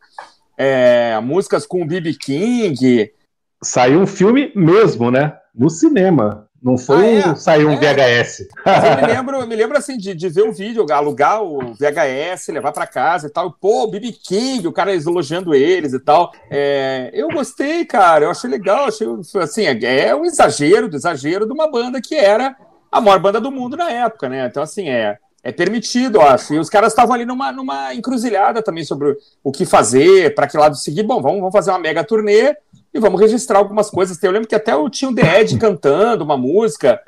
É, 0.56 1.20
músicas 1.22 1.66
com 1.66 1.82
o 1.82 1.88
B.B. 1.88 2.14
King, 2.14 3.12
saiu 3.62 4.00
um 4.00 4.08
filme 4.08 4.52
mesmo, 4.56 5.12
né? 5.12 5.34
No 5.54 5.70
cinema. 5.70 6.48
Não 6.62 6.78
foi 6.78 7.22
ah, 7.22 7.32
é? 7.32 7.36
saiu 7.36 7.70
um 7.70 7.74
é. 7.74 7.78
VHS. 7.78 8.48
eu 8.66 9.08
me 9.08 9.14
lembro, 9.14 9.38
eu 9.38 9.48
me 9.48 9.56
lembro 9.56 9.78
assim 9.78 9.96
de, 9.98 10.14
de 10.14 10.28
ver 10.28 10.42
o 10.42 10.52
vídeo, 10.52 10.86
alugar 10.92 11.44
o 11.44 11.74
VHS, 11.74 12.48
levar 12.50 12.72
para 12.72 12.88
casa 12.88 13.28
e 13.28 13.30
tal. 13.30 13.52
Pô, 13.52 13.88
BB 13.88 14.12
King, 14.12 14.68
o 14.68 14.74
cara 14.74 14.94
elogiando 14.94 15.54
eles 15.54 15.94
e 15.94 16.00
tal. 16.00 16.32
É, 16.50 17.12
eu 17.14 17.30
gostei, 17.30 17.86
cara. 17.86 18.26
Eu 18.26 18.32
achei 18.32 18.50
legal. 18.50 18.86
Achei 18.86 19.08
assim, 19.42 19.66
é, 19.66 20.08
é 20.08 20.16
um 20.16 20.26
exagero 20.26 20.90
do 20.90 20.98
exagero 20.98 21.46
de 21.46 21.54
uma 21.54 21.70
banda 21.70 22.02
que 22.02 22.16
era 22.16 22.56
a 22.92 23.00
maior 23.00 23.20
banda 23.20 23.40
do 23.40 23.52
mundo 23.52 23.78
na 23.78 23.92
época, 23.92 24.28
né? 24.28 24.48
Então, 24.48 24.64
assim, 24.64 24.90
é, 24.90 25.18
é 25.44 25.52
permitido, 25.52 26.18
eu 26.18 26.22
acho. 26.24 26.56
E 26.56 26.60
os 26.60 26.70
caras 26.70 26.92
estavam 26.92 27.14
ali 27.14 27.26
numa, 27.26 27.52
numa 27.52 27.94
encruzilhada 27.94 28.64
também 28.64 28.84
sobre 28.84 29.16
o 29.44 29.52
que 29.52 29.66
fazer, 29.66 30.34
para 30.34 30.48
que 30.48 30.58
lado 30.58 30.76
seguir. 30.76 31.04
Bom, 31.04 31.22
vamos, 31.22 31.40
vamos 31.40 31.54
fazer 31.54 31.70
uma 31.70 31.80
mega 31.80 32.04
turnê 32.04 32.56
e 32.98 33.02
vamos 33.02 33.20
registrar 33.20 33.60
algumas 33.60 33.90
coisas. 33.90 34.22
Eu 34.22 34.32
lembro 34.32 34.48
que 34.48 34.56
até 34.56 34.74
eu 34.74 34.90
tinha 34.90 35.10
o 35.10 35.16
The 35.16 35.42
Ed 35.42 35.58
cantando 35.60 36.24
uma 36.24 36.38
música. 36.38 37.00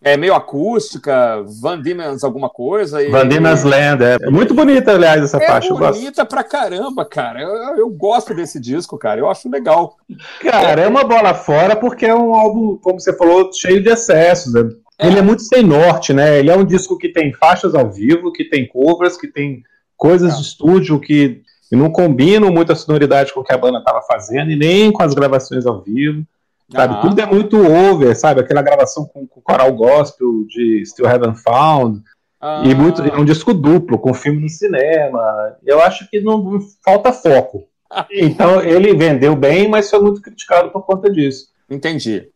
É 0.00 0.16
meio 0.16 0.32
acústica, 0.32 1.42
Van 1.60 1.82
Diemen's 1.82 2.22
alguma 2.22 2.48
coisa. 2.48 3.02
E, 3.02 3.10
Van 3.10 3.26
Diemen's 3.26 3.64
Land, 3.64 4.04
é. 4.04 4.16
é 4.22 4.30
muito 4.30 4.54
bonita, 4.54 4.92
aliás, 4.92 5.24
essa 5.24 5.38
é 5.38 5.46
faixa. 5.46 5.74
Bonita 5.74 6.24
pra 6.24 6.44
caramba, 6.44 7.04
cara. 7.04 7.42
Eu, 7.42 7.76
eu, 7.76 7.90
gosto 7.90 8.32
desse 8.32 8.60
disco, 8.60 8.96
cara. 8.96 9.18
Eu 9.18 9.28
acho 9.28 9.50
legal. 9.50 9.96
Cara, 10.40 10.82
é 10.82 10.86
uma 10.86 11.02
bola 11.02 11.34
fora 11.34 11.74
porque 11.74 12.06
é 12.06 12.14
um 12.14 12.32
álbum, 12.32 12.78
como 12.80 13.00
você 13.00 13.12
falou, 13.12 13.50
cheio 13.52 13.82
de 13.82 13.90
excessos. 13.90 14.52
Né? 14.52 14.70
É. 15.00 15.08
Ele 15.08 15.18
é 15.18 15.22
muito 15.22 15.42
sem 15.42 15.64
norte, 15.64 16.12
né? 16.12 16.38
Ele 16.38 16.50
é 16.50 16.56
um 16.56 16.64
disco 16.64 16.96
que 16.96 17.08
tem 17.08 17.32
faixas 17.32 17.74
ao 17.74 17.90
vivo, 17.90 18.32
que 18.32 18.44
tem 18.44 18.68
covers, 18.68 19.16
que 19.16 19.26
tem 19.26 19.64
coisas 19.96 20.36
de 20.36 20.42
estúdio 20.42 21.00
que 21.00 21.42
não 21.76 21.90
combinam 21.90 22.50
muito 22.50 22.72
a 22.72 22.76
sonoridade 22.76 23.32
com 23.32 23.40
o 23.40 23.44
que 23.44 23.52
a 23.52 23.58
banda 23.58 23.78
estava 23.78 24.00
fazendo 24.02 24.50
e 24.50 24.56
nem 24.56 24.90
com 24.92 25.02
as 25.02 25.14
gravações 25.14 25.66
ao 25.66 25.82
vivo. 25.82 26.24
Sabe? 26.70 27.00
Tudo 27.00 27.20
é 27.20 27.26
muito 27.26 27.56
over, 27.56 28.14
sabe? 28.14 28.40
Aquela 28.40 28.60
gravação 28.60 29.06
com, 29.06 29.26
com 29.26 29.40
coral 29.40 29.72
gospel 29.72 30.44
de 30.46 30.84
Still 30.84 31.06
Haven't 31.06 31.40
Found. 31.42 32.02
Ah. 32.40 32.62
E 32.64 32.74
muito, 32.74 33.02
é 33.02 33.16
um 33.16 33.24
disco 33.24 33.54
duplo, 33.54 33.98
com 33.98 34.12
filme 34.12 34.40
no 34.40 34.48
cinema. 34.48 35.56
Eu 35.64 35.80
acho 35.80 36.08
que 36.08 36.20
não 36.20 36.58
falta 36.84 37.12
foco. 37.12 37.66
Então 38.10 38.60
ele 38.60 38.94
vendeu 38.94 39.34
bem, 39.34 39.66
mas 39.66 39.88
foi 39.88 39.98
muito 39.98 40.20
criticado 40.20 40.70
por 40.70 40.84
conta 40.84 41.10
disso. 41.10 41.46
Entendi. 41.70 42.28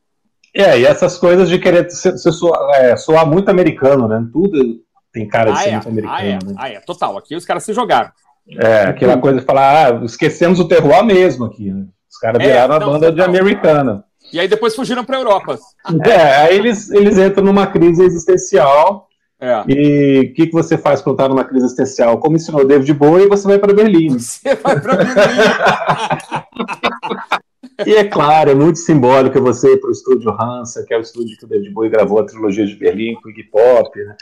É, 0.55 0.79
e 0.79 0.87
essas 0.87 1.19
coisas 1.19 1.47
de 1.49 1.59
querer 1.59 1.91
soar, 1.91 2.71
é, 2.77 2.97
soar, 2.97 3.27
muito 3.27 3.51
americano, 3.51 4.09
né? 4.09 4.27
Tudo 4.33 4.81
tem 5.13 5.29
cara 5.29 5.53
de 5.53 5.59
ah, 5.59 5.63
ser 5.63 5.69
é. 5.69 5.73
muito 5.73 5.89
americano. 5.89 6.19
Ah, 6.19 6.25
é. 6.25 6.33
Né? 6.33 6.55
ah, 6.57 6.69
é. 6.71 6.81
Total. 6.81 7.19
Aqui 7.19 7.37
os 7.37 7.45
caras 7.45 7.65
se 7.65 7.73
jogaram. 7.75 8.11
É, 8.51 8.83
aquela 8.83 9.17
coisa 9.17 9.41
de 9.41 9.45
falar, 9.45 9.93
ah, 9.93 10.05
esquecemos 10.05 10.61
o 10.61 10.69
terroir 10.69 11.05
mesmo 11.05 11.45
aqui, 11.45 11.71
né? 11.71 11.87
Os 12.11 12.19
caras 12.19 12.43
é, 12.43 12.47
viraram 12.47 12.75
a 12.75 12.81
banda 12.81 13.09
não, 13.09 13.15
de 13.15 13.23
americana. 13.23 14.05
E 14.33 14.41
aí 14.41 14.49
depois 14.49 14.75
fugiram 14.75 15.05
para 15.05 15.17
a 15.17 15.21
Europa. 15.21 15.59
É, 16.05 16.37
aí 16.37 16.57
eles, 16.57 16.91
eles 16.91 17.19
entram 17.19 17.45
numa 17.45 17.67
crise 17.67 18.03
existencial. 18.03 19.09
É. 19.41 19.65
E 19.67 20.31
o 20.31 20.35
que, 20.35 20.47
que 20.47 20.53
você 20.53 20.79
faz 20.79 21.03
quando 21.03 21.17
está 21.17 21.29
numa 21.29 21.45
crise 21.45 21.65
existencial? 21.65 22.19
Como 22.19 22.37
ensinou 22.37 22.67
David 22.67 22.93
Bowie, 22.95 23.27
você 23.27 23.49
vai 23.49 23.59
para 23.59 23.75
Berlim. 23.75 24.19
Você 24.19 24.55
vai 24.55 24.81
para 24.81 24.97
Berlim. 24.97 25.15
E 27.87 27.95
é 27.95 28.05
claro, 28.05 28.51
é 28.51 28.55
muito 28.55 28.79
simbólico 28.79 29.41
você 29.41 29.73
ir 29.73 29.79
para 29.79 29.89
o 29.89 29.93
estúdio 29.93 30.31
Hansa, 30.31 30.85
que 30.85 30.93
é 30.93 30.99
o 30.99 31.01
estúdio 31.01 31.37
que 31.37 31.45
o 31.45 31.49
David 31.49 31.71
Bowie 31.71 31.91
gravou 31.91 32.21
a 32.21 32.25
trilogia 32.25 32.67
de 32.67 32.77
Berlim 32.77 33.15
com 33.15 33.29
o 33.29 33.31
Iggy 33.31 33.45
Pop, 33.45 33.99
né? 33.99 34.17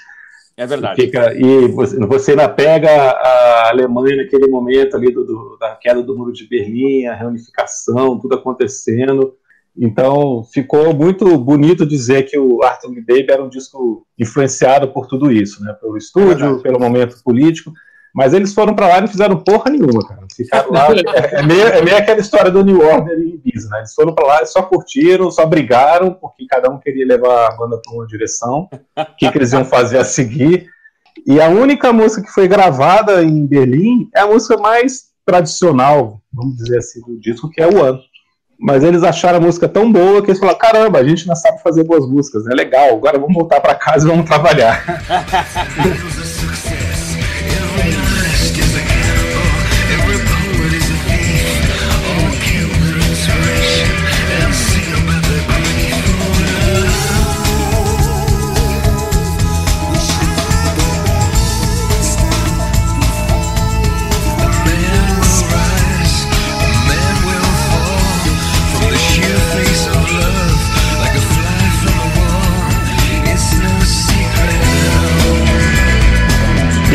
É 0.61 0.67
verdade. 0.67 1.01
E, 1.01 1.07
fica, 1.07 1.35
e 1.35 1.69
você, 1.69 1.99
você 2.01 2.31
ainda 2.33 2.47
pega 2.47 2.91
a 2.91 3.71
Alemanha 3.71 4.17
naquele 4.17 4.47
momento 4.47 4.95
ali 4.95 5.11
do, 5.11 5.25
do, 5.25 5.57
da 5.59 5.75
queda 5.75 6.03
do 6.03 6.15
muro 6.15 6.35
de 6.35 6.47
Berlim, 6.47 7.07
a 7.07 7.15
reunificação, 7.15 8.19
tudo 8.19 8.35
acontecendo. 8.35 9.35
Então 9.75 10.45
ficou 10.45 10.93
muito 10.95 11.39
bonito 11.39 11.87
dizer 11.87 12.25
que 12.25 12.39
o 12.39 12.63
Arthur 12.63 12.95
Baby 12.97 13.27
era 13.31 13.43
um 13.43 13.49
disco 13.49 14.07
influenciado 14.19 14.89
por 14.89 15.07
tudo 15.07 15.33
isso, 15.33 15.65
né? 15.65 15.73
Pelo 15.81 15.97
estúdio, 15.97 16.59
é 16.59 16.63
pelo 16.63 16.79
momento 16.79 17.17
político. 17.25 17.73
Mas 18.15 18.33
eles 18.33 18.53
foram 18.53 18.75
para 18.75 18.89
lá 18.89 18.99
e 18.99 19.01
não 19.03 19.09
fizeram 19.09 19.37
porra 19.37 19.71
nenhuma, 19.71 20.07
cara. 20.07 20.21
Ficaram 20.35 20.73
lá. 20.73 20.89
É, 21.15 21.41
é, 21.41 21.43
meio, 21.43 21.67
é 21.67 21.83
meio 21.83 21.97
aquela 21.97 22.21
história 22.21 22.51
do 22.51 22.65
New 22.65 22.81
Order 22.85 23.19
e 23.19 23.35
Ibiza, 23.35 23.69
né? 23.71 23.79
Eles 23.79 23.95
foram 23.95 24.15
para 24.15 24.27
lá 24.27 24.43
e 24.43 24.47
só 24.47 24.63
curtiram, 24.63 25.31
só 25.31 25.47
brigaram, 25.47 26.13
porque 26.13 26.47
cada 26.47 26.69
um 26.71 26.79
queria 26.79 27.07
levar 27.07 27.49
a 27.49 27.57
banda 27.57 27.81
para 27.83 27.95
uma 27.95 28.07
direção, 28.07 28.69
o 28.97 29.17
que, 29.17 29.31
que 29.31 29.39
eles 29.39 29.53
iam 29.53 29.65
fazer 29.65 29.99
a 29.99 30.05
seguir. 30.05 30.67
E 31.27 31.41
a 31.41 31.49
única 31.49 31.93
música 31.93 32.23
que 32.23 32.33
foi 32.33 32.49
gravada 32.49 33.23
em 33.23 33.47
Berlim 33.47 34.09
é 34.15 34.21
a 34.21 34.27
música 34.27 34.57
mais 34.57 35.11
tradicional, 35.25 36.21
vamos 36.33 36.57
dizer 36.57 36.79
assim, 36.79 37.01
do 37.03 37.21
disco, 37.21 37.51
que 37.51 37.61
é 37.61 37.69
o 37.69 37.83
Ano. 37.83 38.01
Mas 38.63 38.85
eles 38.85 39.03
acharam 39.03 39.39
a 39.39 39.41
música 39.41 39.67
tão 39.67 39.91
boa 39.91 40.21
que 40.23 40.31
eles 40.31 40.39
falaram: 40.39 40.59
caramba, 40.59 40.99
a 40.99 41.05
gente 41.05 41.27
não 41.27 41.35
sabe 41.35 41.63
fazer 41.63 41.83
boas 41.85 42.07
músicas, 42.07 42.47
é 42.47 42.55
legal, 42.55 42.91
agora 42.91 43.19
vamos 43.19 43.35
voltar 43.35 43.59
para 43.59 43.75
casa 43.75 44.07
e 44.07 44.11
vamos 44.11 44.27
trabalhar. 44.27 44.85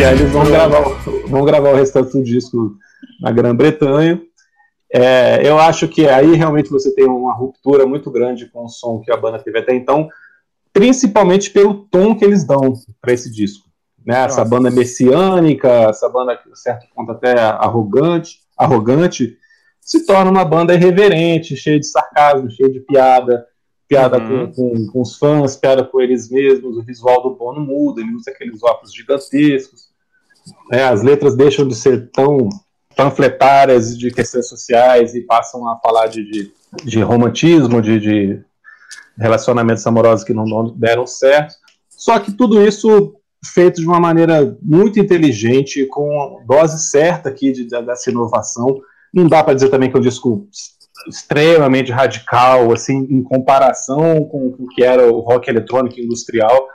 aí 0.05 0.19
eles 0.19 0.31
vão 0.31 0.45
gravar, 0.45 0.81
vão 1.27 1.45
gravar 1.45 1.71
o 1.71 1.75
restante 1.75 2.11
do 2.13 2.23
disco 2.23 2.77
na 3.19 3.31
Grã-Bretanha. 3.31 4.21
É, 4.93 5.47
eu 5.47 5.57
acho 5.59 5.87
que 5.87 6.07
aí 6.07 6.35
realmente 6.35 6.69
você 6.69 6.93
tem 6.93 7.05
uma 7.05 7.33
ruptura 7.33 7.85
muito 7.85 8.11
grande 8.11 8.45
com 8.45 8.65
o 8.65 8.69
som 8.69 8.99
que 8.99 9.11
a 9.11 9.17
banda 9.17 9.39
teve 9.39 9.59
até 9.59 9.73
então, 9.73 10.07
principalmente 10.71 11.49
pelo 11.49 11.85
tom 11.89 12.15
que 12.15 12.23
eles 12.23 12.43
dão 12.43 12.73
para 13.01 13.13
esse 13.13 13.31
disco. 13.31 13.67
Né? 14.05 14.23
Essa 14.23 14.45
banda 14.45 14.69
messiânica, 14.69 15.69
essa 15.89 16.07
banda, 16.07 16.39
certo 16.53 16.85
ponto, 16.93 17.11
até 17.11 17.39
arrogante, 17.39 18.39
arrogante, 18.55 19.35
se 19.81 20.05
torna 20.05 20.29
uma 20.29 20.45
banda 20.45 20.75
irreverente, 20.75 21.57
cheia 21.57 21.79
de 21.79 21.87
sarcasmo, 21.87 22.51
cheia 22.51 22.69
de 22.69 22.79
piada, 22.79 23.45
piada 23.87 24.19
uhum. 24.19 24.51
com, 24.51 24.53
com, 24.53 24.87
com, 24.91 25.01
os 25.01 25.17
fãs, 25.17 25.55
piada 25.55 25.83
com 25.83 25.99
eles 25.99 26.29
mesmos, 26.29 26.77
o 26.77 26.83
visual 26.83 27.23
do 27.23 27.35
Bono 27.35 27.61
muda, 27.61 28.01
ele 28.01 28.13
usa 28.13 28.31
aqueles 28.31 28.61
óculos 28.63 28.93
gigantescos, 28.93 29.84
né, 30.71 30.83
as 30.83 31.01
letras 31.01 31.35
deixam 31.35 31.67
de 31.67 31.75
ser 31.75 32.09
tão 32.11 32.49
panfletárias 32.95 33.97
de 33.97 34.11
questões 34.11 34.47
sociais 34.47 35.13
e 35.15 35.21
passam 35.21 35.67
a 35.67 35.77
falar 35.77 36.07
de, 36.07 36.23
de, 36.29 36.51
de 36.83 37.01
romantismo, 37.01 37.81
de, 37.81 37.99
de, 37.99 38.41
relacionamentos 39.17 39.85
amorosos 39.87 40.25
que 40.25 40.33
não 40.33 40.73
deram 40.75 41.07
certo. 41.07 41.55
Só 41.89 42.19
que 42.19 42.31
tudo 42.31 42.65
isso 42.65 43.15
feito 43.45 43.79
de 43.79 43.87
uma 43.87 43.99
maneira 43.99 44.57
muito 44.61 44.99
inteligente, 44.99 45.85
com 45.85 46.43
dose 46.45 46.89
certa 46.89 47.29
aqui 47.29 47.51
de, 47.51 47.67
dessa 47.67 48.09
inovação. 48.09 48.79
Não 49.13 49.27
dá 49.27 49.43
para 49.43 49.53
dizer 49.53 49.69
também 49.69 49.89
que 49.89 49.95
é 49.95 49.99
um 49.99 50.03
disco 50.03 50.47
extremamente 51.07 51.91
radical, 51.91 52.73
assim, 52.73 53.07
em 53.09 53.21
comparação 53.21 54.25
com 54.25 54.55
o 54.59 54.67
que 54.67 54.83
era 54.83 55.11
o 55.11 55.19
rock 55.19 55.49
eletrônico 55.49 55.99
industrial. 55.99 56.67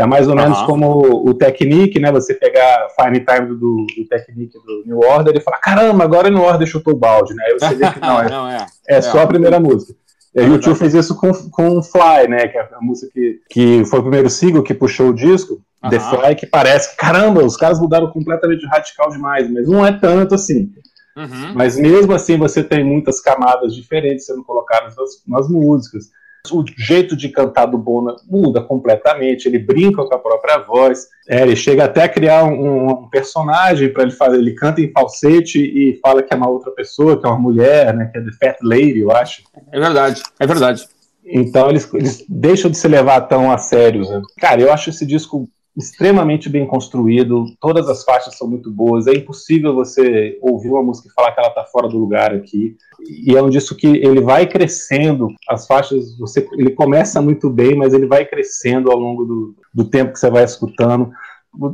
É 0.00 0.06
mais 0.06 0.26
ou 0.28 0.34
menos 0.34 0.62
como 0.62 1.28
o 1.28 1.34
Technique, 1.34 2.00
né? 2.00 2.10
Você 2.10 2.32
pegar 2.32 2.88
Fine 2.98 3.20
Time 3.20 3.48
do, 3.48 3.86
do 3.86 4.08
Technique 4.08 4.58
do 4.58 4.82
New 4.86 4.98
Order 4.98 5.36
e 5.36 5.40
falar, 5.40 5.58
caramba, 5.58 6.04
agora 6.04 6.28
o 6.28 6.30
New 6.30 6.42
Order 6.42 6.66
chutou 6.66 6.94
o 6.94 6.96
balde, 6.96 7.34
né? 7.34 7.44
Aí 7.44 7.58
você 7.58 7.74
vê 7.74 7.90
que 7.90 8.00
não, 8.00 8.20
é, 8.20 8.30
não, 8.30 8.48
é, 8.48 8.66
é, 8.88 8.96
é, 8.96 9.02
só 9.02 9.20
a 9.20 9.26
primeira 9.26 9.60
música. 9.60 9.94
E 10.34 10.40
a 10.40 10.44
YouTube 10.44 10.78
fez 10.78 10.94
isso 10.94 11.16
com, 11.16 11.32
com 11.50 11.82
Fly, 11.82 12.28
né? 12.28 12.48
Que 12.48 12.56
é 12.56 12.62
a 12.62 12.80
música 12.80 13.12
que, 13.12 13.40
que 13.50 13.84
foi 13.84 13.98
o 13.98 14.02
primeiro 14.02 14.30
single 14.30 14.62
que 14.62 14.72
puxou 14.72 15.08
o 15.08 15.14
disco, 15.14 15.60
The 15.88 16.00
Fly, 16.00 16.34
que 16.34 16.46
parece 16.46 16.90
que, 16.90 16.96
caramba, 16.96 17.44
os 17.44 17.56
caras 17.56 17.78
mudaram 17.78 18.10
completamente 18.10 18.66
radical 18.66 19.10
demais, 19.10 19.50
mas 19.50 19.68
não 19.68 19.84
é 19.84 19.92
tanto 19.92 20.34
assim. 20.34 20.72
Uhum. 21.16 21.54
Mas 21.54 21.76
mesmo 21.76 22.14
assim 22.14 22.38
você 22.38 22.62
tem 22.62 22.82
muitas 22.84 23.20
camadas 23.20 23.74
diferentes 23.74 24.24
sendo 24.24 24.44
colocadas 24.44 24.94
nas, 24.96 25.10
nas 25.26 25.48
músicas. 25.48 26.04
O 26.50 26.64
jeito 26.76 27.16
de 27.16 27.28
cantar 27.28 27.66
do 27.66 27.76
Bono 27.76 28.16
muda 28.26 28.62
completamente, 28.62 29.46
ele 29.46 29.58
brinca 29.58 30.04
com 30.04 30.14
a 30.14 30.18
própria 30.18 30.58
voz, 30.58 31.06
é, 31.28 31.42
ele 31.42 31.54
chega 31.54 31.84
até 31.84 32.04
a 32.04 32.08
criar 32.08 32.44
um, 32.44 32.88
um 32.88 33.08
personagem 33.08 33.92
para 33.92 34.04
ele 34.04 34.12
fazer, 34.12 34.38
ele 34.38 34.54
canta 34.54 34.80
em 34.80 34.90
falsete 34.90 35.60
e 35.60 35.98
fala 36.00 36.22
que 36.22 36.32
é 36.32 36.36
uma 36.36 36.48
outra 36.48 36.70
pessoa, 36.72 37.20
que 37.20 37.26
é 37.26 37.30
uma 37.30 37.38
mulher, 37.38 37.94
né, 37.94 38.06
que 38.06 38.18
é 38.18 38.22
The 38.22 38.30
Fat 38.32 38.56
Lady, 38.62 39.00
eu 39.00 39.10
acho. 39.10 39.42
É 39.70 39.78
verdade, 39.78 40.22
é 40.38 40.46
verdade. 40.46 40.88
Então 41.24 41.68
eles, 41.68 41.92
eles 41.94 42.24
deixam 42.28 42.70
de 42.70 42.76
se 42.76 42.88
levar 42.88 43.20
tão 43.22 43.50
a 43.52 43.58
sério. 43.58 44.08
Né? 44.08 44.22
Cara, 44.38 44.60
eu 44.60 44.72
acho 44.72 44.90
esse 44.90 45.06
disco 45.06 45.48
extremamente 45.76 46.48
bem 46.48 46.66
construído, 46.66 47.46
todas 47.60 47.88
as 47.88 48.02
faixas 48.04 48.36
são 48.36 48.48
muito 48.48 48.70
boas, 48.70 49.06
é 49.06 49.12
impossível 49.12 49.74
você 49.74 50.38
ouvir 50.42 50.68
uma 50.68 50.82
música 50.82 51.08
e 51.08 51.12
falar 51.12 51.32
que 51.32 51.40
ela 51.40 51.48
está 51.48 51.64
fora 51.64 51.88
do 51.88 51.98
lugar 51.98 52.34
aqui. 52.34 52.76
E 53.24 53.36
é 53.36 53.42
um 53.42 53.48
disco 53.48 53.76
que 53.76 53.86
ele 53.86 54.20
vai 54.20 54.46
crescendo, 54.46 55.28
as 55.48 55.66
faixas, 55.66 56.16
você, 56.18 56.46
ele 56.52 56.70
começa 56.70 57.22
muito 57.22 57.48
bem, 57.48 57.76
mas 57.76 57.94
ele 57.94 58.06
vai 58.06 58.24
crescendo 58.24 58.90
ao 58.90 58.98
longo 58.98 59.24
do, 59.24 59.54
do 59.72 59.84
tempo 59.84 60.12
que 60.12 60.18
você 60.18 60.30
vai 60.30 60.44
escutando. 60.44 61.10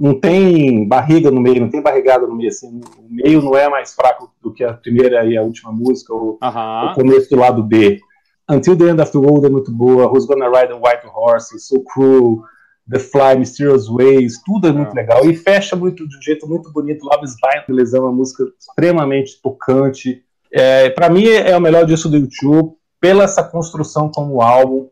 Não 0.01 0.19
tem 0.19 0.87
barriga 0.89 1.31
no 1.31 1.41
meio, 1.41 1.61
não 1.61 1.71
tem 1.71 1.83
barrigada 1.83 2.27
no 2.27 2.35
meio, 2.35 2.49
assim, 2.49 2.81
o 2.99 3.07
meio 3.11 3.43
não 3.43 3.55
é 3.57 3.69
mais 3.69 3.95
fraco 3.95 4.31
do 4.43 4.53
que 4.53 4.65
a 4.65 4.73
primeira 4.73 5.25
e 5.25 5.37
a 5.37 5.43
última 5.43 5.71
música, 5.71 6.15
ou 6.15 6.39
o 6.41 6.95
começo 6.95 7.29
do 7.29 7.37
lado 7.37 7.63
B. 7.63 8.01
Until 8.49 8.77
the 8.77 8.85
End 8.85 9.03
of 9.03 9.11
the 9.11 9.19
World 9.19 9.45
é 9.45 9.51
muito 9.51 9.73
boa, 9.73 10.07
Who's 10.07 10.25
Gonna 10.25 10.49
Ride 10.49 10.73
a 10.73 10.77
White 10.77 11.07
Horse, 11.13 11.59
So 11.59 11.83
Cruel, 11.83 12.43
The 12.91 12.99
Fly, 12.99 13.37
Mysterious 13.39 13.89
Ways, 13.89 14.43
tudo 14.45 14.69
é 14.69 14.73
muito 14.73 14.93
é. 14.93 15.01
legal. 15.01 15.29
E 15.29 15.35
fecha 15.35 15.75
muito 15.75 16.09
de 16.09 16.17
um 16.17 16.23
jeito 16.23 16.47
muito 16.49 16.71
bonito. 16.73 17.05
Love 17.05 17.25
is 17.25 17.35
Blind, 17.69 17.95
é 17.95 18.01
uma 18.01 18.13
música 18.13 18.45
extremamente 18.59 19.41
tocante. 19.43 20.23
É, 20.53 20.91
para 20.91 21.09
mim 21.09 21.27
é 21.27 21.57
o 21.57 21.61
melhor 21.61 21.85
disso 21.85 22.09
do 22.09 22.17
YouTube, 22.17 22.75
pela 23.01 23.25
essa 23.25 23.43
construção 23.43 24.09
como 24.09 24.41
álbum, 24.41 24.89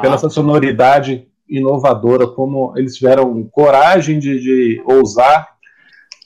pela 0.00 0.14
essa 0.14 0.28
sonoridade 0.28 1.26
inovadora, 1.48 2.26
como 2.26 2.72
eles 2.76 2.96
tiveram 2.96 3.42
coragem 3.44 4.18
de, 4.18 4.40
de 4.40 4.82
ousar 4.86 5.48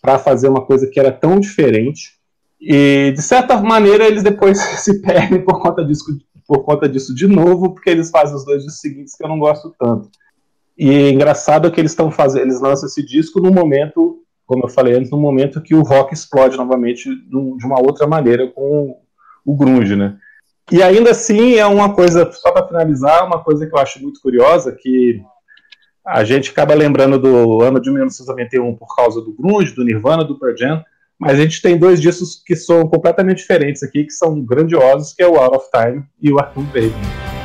para 0.02 0.18
fazer 0.18 0.48
uma 0.48 0.64
coisa 0.64 0.86
que 0.86 1.00
era 1.00 1.10
tão 1.10 1.40
diferente. 1.40 2.16
E 2.60 3.12
de 3.14 3.22
certa 3.22 3.56
maneira 3.60 4.06
eles 4.06 4.22
depois 4.22 4.58
se 4.82 5.00
perdem 5.00 5.42
por 5.42 5.60
conta 5.60 5.84
disso, 5.84 6.04
por 6.46 6.64
conta 6.64 6.88
disso 6.88 7.14
de 7.14 7.26
novo, 7.26 7.72
porque 7.72 7.90
eles 7.90 8.10
fazem 8.10 8.34
os 8.34 8.44
dois 8.44 8.62
discos 8.62 8.80
seguintes 8.80 9.16
que 9.16 9.24
eu 9.24 9.28
não 9.28 9.38
gosto 9.38 9.74
tanto. 9.78 10.08
E 10.78 10.90
é 10.90 11.10
engraçado 11.10 11.70
que 11.70 11.80
eles 11.80 11.92
estão 11.92 12.10
fazendo, 12.10 12.42
eles 12.42 12.60
lançam 12.60 12.86
esse 12.86 13.04
disco 13.04 13.40
no 13.40 13.50
momento 13.50 14.22
como 14.46 14.64
eu 14.64 14.68
falei 14.68 14.94
antes, 14.94 15.10
no 15.10 15.18
momento 15.18 15.60
que 15.60 15.74
o 15.74 15.82
rock 15.82 16.14
explode 16.14 16.56
novamente 16.56 17.10
de 17.10 17.66
uma 17.66 17.80
outra 17.80 18.06
maneira 18.06 18.46
com 18.46 18.96
o 19.44 19.56
grunge, 19.56 19.96
né? 19.96 20.16
E 20.70 20.82
ainda 20.82 21.10
assim 21.10 21.56
é 21.56 21.66
uma 21.66 21.92
coisa, 21.92 22.30
só 22.32 22.52
para 22.52 22.66
finalizar, 22.66 23.26
uma 23.26 23.42
coisa 23.42 23.66
que 23.66 23.74
eu 23.74 23.78
acho 23.78 24.00
muito 24.00 24.20
curiosa, 24.20 24.72
que 24.72 25.20
a 26.04 26.22
gente 26.24 26.50
acaba 26.50 26.74
lembrando 26.74 27.18
do 27.18 27.60
ano 27.60 27.80
de 27.80 27.90
1991 27.90 28.76
por 28.76 28.94
causa 28.94 29.20
do 29.20 29.32
grunge, 29.32 29.74
do 29.74 29.84
Nirvana, 29.84 30.24
do 30.24 30.38
Pearl 30.38 30.56
Jam, 30.56 30.84
mas 31.18 31.38
a 31.38 31.42
gente 31.42 31.60
tem 31.60 31.76
dois 31.76 32.00
discos 32.00 32.42
que 32.44 32.54
são 32.54 32.88
completamente 32.88 33.38
diferentes 33.38 33.82
aqui, 33.82 34.04
que 34.04 34.12
são 34.12 34.40
grandiosos, 34.44 35.12
que 35.12 35.22
é 35.22 35.28
o 35.28 35.36
Out 35.36 35.56
of 35.56 35.66
Time 35.72 36.04
e 36.20 36.32
o 36.32 36.38
Arthur 36.38 36.64
Baby. 36.64 37.35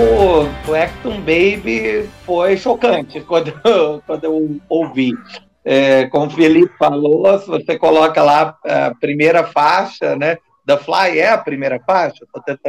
O, 0.00 0.74
Acton 0.74 1.18
Baby 1.20 2.08
foi 2.24 2.56
chocante 2.56 3.20
quando, 3.20 3.52
quando 4.06 4.24
eu 4.24 4.60
ouvi. 4.68 5.12
É, 5.64 6.06
como 6.06 6.26
o 6.26 6.30
Felipe 6.30 6.72
falou, 6.78 7.38
se 7.38 7.46
você 7.46 7.78
coloca 7.78 8.22
lá 8.22 8.56
a 8.64 8.94
primeira 8.94 9.44
faixa, 9.44 10.16
né? 10.16 10.38
The 10.66 10.76
Fly 10.76 11.18
é 11.18 11.30
a 11.30 11.38
primeira 11.38 11.80
faixa? 11.80 12.24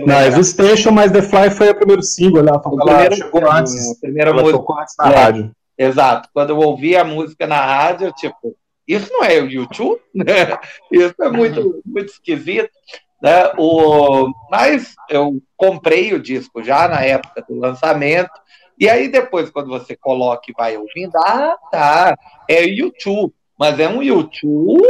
Não, 0.05 0.15
é 0.15 0.43
Station, 0.43 0.91
mas 0.91 1.11
The 1.11 1.21
Fly 1.21 1.51
foi 1.51 1.69
o 1.69 1.75
primeiro 1.75 2.01
single, 2.01 2.39
ela, 2.39 2.61
o 2.65 2.89
ela 2.89 3.15
chegou 3.15 3.51
antes, 3.51 3.91
a 3.91 4.01
primeira 4.01 4.33
música 4.33 4.73
antes 4.79 4.95
na 4.97 5.11
é, 5.11 5.15
rádio. 5.15 5.51
Exato, 5.77 6.29
quando 6.33 6.49
eu 6.49 6.57
ouvi 6.57 6.95
a 6.95 7.03
música 7.03 7.45
na 7.47 7.63
rádio, 7.63 8.11
tipo, 8.13 8.55
isso 8.87 9.11
não 9.11 9.23
é 9.23 9.39
o 9.39 9.49
YouTube? 9.49 10.01
Né? 10.13 10.25
Isso 10.91 11.15
é 11.21 11.29
muito, 11.29 11.81
muito 11.85 12.11
esquisito. 12.11 12.69
Né? 13.21 13.51
O, 13.57 14.31
mas 14.49 14.95
eu 15.09 15.41
comprei 15.55 16.13
o 16.13 16.21
disco 16.21 16.63
já 16.63 16.87
na 16.87 17.01
época 17.01 17.45
do 17.47 17.59
lançamento, 17.59 18.31
e 18.79 18.89
aí 18.89 19.07
depois, 19.07 19.51
quando 19.51 19.69
você 19.69 19.95
coloca 19.95 20.43
e 20.49 20.53
vai 20.57 20.75
ouvindo, 20.75 21.15
ah, 21.17 21.55
tá, 21.71 22.17
é 22.49 22.65
YouTube, 22.65 23.31
mas 23.57 23.79
é 23.79 23.87
um 23.87 24.01
YouTube 24.01 24.83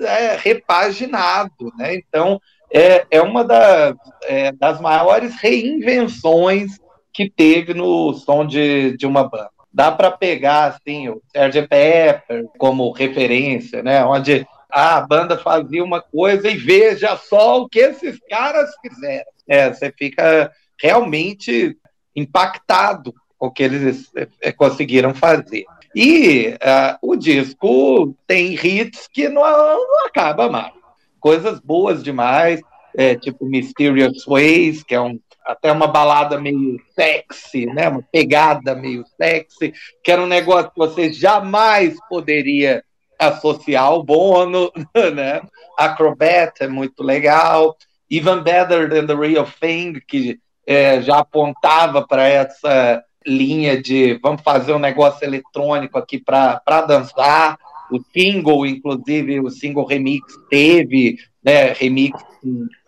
é, 0.00 0.36
repaginado, 0.36 1.72
né? 1.78 1.94
Então, 1.94 2.38
é, 2.70 3.06
é 3.10 3.22
uma 3.22 3.42
das, 3.42 3.96
é, 4.24 4.52
das 4.52 4.80
maiores 4.80 5.36
reinvenções 5.40 6.72
que 7.12 7.30
teve 7.30 7.72
no 7.72 8.12
som 8.12 8.44
de, 8.44 8.96
de 8.96 9.06
uma 9.06 9.24
banda. 9.24 9.48
Dá 9.72 9.90
para 9.90 10.10
pegar 10.10 10.64
assim 10.66 11.08
o 11.08 11.22
Sgt. 11.34 11.68
Pepper 11.68 12.44
como 12.58 12.92
referência, 12.92 13.82
né? 13.82 14.04
Onde 14.04 14.46
a 14.74 15.00
banda 15.00 15.38
fazia 15.38 15.84
uma 15.84 16.02
coisa 16.02 16.50
e 16.50 16.56
veja 16.56 17.16
só 17.16 17.62
o 17.62 17.68
que 17.68 17.78
esses 17.78 18.18
caras 18.28 18.68
fizeram. 18.82 19.30
É, 19.46 19.72
você 19.72 19.94
fica 19.96 20.50
realmente 20.82 21.78
impactado 22.16 23.14
com 23.38 23.46
o 23.46 23.52
que 23.52 23.62
eles 23.62 24.10
é, 24.40 24.50
conseguiram 24.50 25.14
fazer. 25.14 25.64
E 25.94 26.48
uh, 26.54 26.98
o 27.00 27.14
disco 27.14 28.16
tem 28.26 28.54
hits 28.54 29.08
que 29.12 29.28
não, 29.28 29.44
não 29.44 30.06
acaba 30.06 30.50
mais. 30.50 30.72
Coisas 31.20 31.60
boas 31.60 32.02
demais, 32.02 32.60
é, 32.96 33.14
tipo 33.14 33.46
Mysterious 33.46 34.24
Ways, 34.26 34.82
que 34.82 34.96
é 34.96 35.00
um, 35.00 35.20
até 35.46 35.70
uma 35.70 35.86
balada 35.86 36.40
meio 36.40 36.80
sexy, 36.96 37.66
né? 37.66 37.88
uma 37.88 38.02
pegada 38.10 38.74
meio 38.74 39.04
sexy, 39.16 39.72
que 40.02 40.10
era 40.10 40.20
um 40.20 40.26
negócio 40.26 40.72
que 40.72 40.78
você 40.78 41.12
jamais 41.12 41.96
poderia 42.08 42.82
associar 43.18 43.92
o 43.92 44.02
Bono, 44.02 44.70
né? 45.14 45.40
Acrobat 45.78 46.62
é 46.62 46.68
muito 46.68 47.02
legal. 47.02 47.76
Even 48.10 48.42
Better 48.42 48.88
Than 48.88 49.06
the 49.06 49.14
Real 49.14 49.46
Thing, 49.60 50.00
que 50.06 50.38
é, 50.66 51.00
já 51.02 51.18
apontava 51.18 52.06
para 52.06 52.26
essa 52.26 53.02
linha 53.26 53.80
de 53.80 54.18
vamos 54.22 54.42
fazer 54.42 54.72
um 54.74 54.78
negócio 54.78 55.24
eletrônico 55.24 55.98
aqui 55.98 56.18
para 56.18 56.60
dançar. 56.86 57.58
O 57.90 58.00
single, 58.12 58.66
inclusive, 58.66 59.40
o 59.40 59.50
single 59.50 59.86
remix 59.86 60.34
teve 60.48 61.18
né, 61.42 61.72
remix 61.72 62.18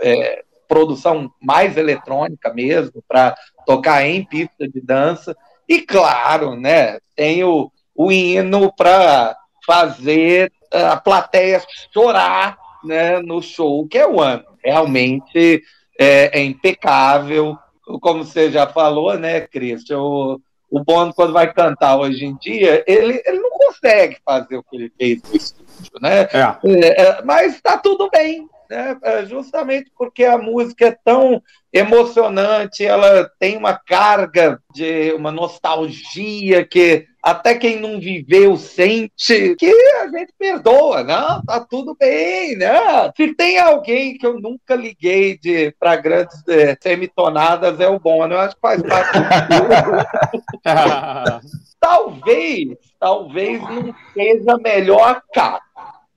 é, 0.01 0.43
produção 0.67 1.31
mais 1.41 1.77
eletrônica 1.77 2.53
mesmo, 2.53 3.03
para 3.07 3.35
tocar 3.67 4.07
em 4.07 4.25
pista 4.25 4.69
de 4.69 4.81
dança. 4.81 5.37
E 5.69 5.81
claro, 5.81 6.57
né, 6.57 6.99
tem 7.15 7.45
o, 7.45 7.71
o 7.95 8.11
hino 8.11 8.73
para 8.75 9.37
fazer 9.67 10.53
eh, 10.73 10.87
a 10.87 10.97
plateia 10.97 11.61
chorar 11.93 12.57
né, 12.85 13.21
no 13.21 13.43
show, 13.43 13.87
que 13.87 13.99
é 13.99 14.07
o 14.07 14.21
ano. 14.21 14.45
Realmente 14.65 15.63
é, 15.99 16.41
é 16.41 16.43
impecável. 16.43 17.59
Como 18.01 18.25
você 18.25 18.51
já 18.51 18.67
falou, 18.67 19.19
né, 19.19 19.41
Cristian? 19.41 20.01
O, 20.01 20.41
o 20.71 20.85
Bono, 20.85 21.13
quando 21.15 21.33
vai 21.33 21.53
cantar 21.53 21.97
hoje 21.97 22.25
em 22.25 22.37
dia, 22.37 22.83
ele, 22.87 23.23
ele 23.25 23.39
não 23.39 23.51
consegue 23.51 24.19
fazer 24.25 24.57
o 24.57 24.63
que 24.63 24.77
ele 24.77 24.93
fez 24.97 25.23
no 25.23 25.37
estúdio, 25.37 25.93
né? 26.01 26.23
É. 26.33 26.41
É, 26.65 27.03
é 27.03 27.23
mas 27.23 27.55
está 27.55 27.79
tudo 27.79 28.11
bem, 28.11 28.49
né? 28.69 28.97
É, 29.03 29.27
justamente 29.27 29.91
porque 29.97 30.25
a 30.25 30.37
música 30.37 30.87
é 30.87 30.99
tão 31.05 31.41
emocionante, 31.73 32.85
ela 32.85 33.31
tem 33.39 33.57
uma 33.57 33.75
carga 33.75 34.61
de 34.75 35.13
uma 35.13 35.31
nostalgia 35.31 36.65
que 36.65 37.07
até 37.27 37.55
quem 37.55 37.81
não 37.81 37.99
viveu 37.99 38.57
sente 38.57 39.57
que 39.57 39.73
a 40.01 40.09
gente 40.09 40.33
perdoa, 40.39 41.03
não, 41.03 41.43
tá 41.43 41.67
tudo 41.69 41.97
bem, 41.99 42.57
né? 42.57 43.11
Se 43.17 43.35
tem 43.35 43.59
alguém 43.59 44.17
que 44.17 44.27
eu 44.27 44.41
nunca 44.41 44.75
liguei 44.75 45.39
de 45.39 45.75
para 45.79 45.97
grandes 45.97 46.47
é, 46.49 46.77
semitonadas 46.81 47.81
é 47.81 47.89
o 47.89 47.99
Bono, 47.99 48.35
eu 48.35 48.41
acho 48.41 48.55
que 48.55 48.61
faz 48.61 48.83
parte 48.83 49.13
talvez, 51.81 52.77
talvez 53.01 53.63
não 53.63 53.95
seja 54.15 54.53
a 54.53 54.59
melhor 54.59 55.23
capa 55.33 55.67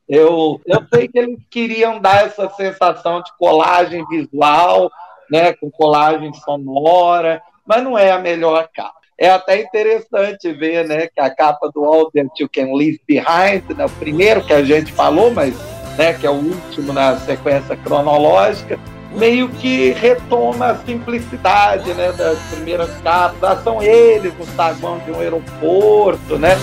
eu, 0.10 0.60
eu 0.66 0.84
sei 0.92 1.08
que 1.08 1.20
eles 1.20 1.40
queriam 1.52 2.00
dar 2.00 2.26
essa 2.26 2.50
sensação 2.50 3.22
de 3.22 3.32
colagem 3.38 4.04
visual, 4.08 4.90
né, 5.30 5.54
com 5.54 5.70
colagem 5.70 6.34
sonora, 6.34 7.40
mas 7.64 7.84
não 7.84 7.96
é 7.96 8.10
a 8.10 8.18
melhor 8.18 8.68
capa. 8.74 8.99
É 9.22 9.30
até 9.30 9.62
interessante 9.62 10.50
ver 10.54 10.88
né, 10.88 11.08
que 11.08 11.20
a 11.20 11.30
capa 11.30 11.70
do 11.76 11.84
All 11.84 12.10
That 12.10 12.30
You 12.40 12.48
Can 12.48 12.74
Leave 12.74 13.02
Behind, 13.06 13.70
né, 13.76 13.86
o 13.86 13.90
primeiro 13.90 14.42
que 14.42 14.54
a 14.54 14.64
gente 14.64 14.94
falou, 14.94 15.30
mas 15.30 15.54
né, 15.98 16.14
que 16.14 16.26
é 16.26 16.30
o 16.30 16.36
último 16.36 16.94
na 16.94 17.18
sequência 17.18 17.76
cronológica, 17.76 18.80
meio 19.12 19.50
que 19.50 19.92
retoma 19.92 20.68
a 20.68 20.76
simplicidade 20.78 21.94
né, 21.96 22.14
das 22.14 22.40
primeiras 22.50 22.90
capas. 23.02 23.44
Ah, 23.44 23.62
são 23.62 23.84
eles 23.84 24.34
no 24.38 24.46
saguão 24.56 25.00
de 25.00 25.12
um 25.12 25.20
aeroporto, 25.20 26.40
né? 26.40 26.56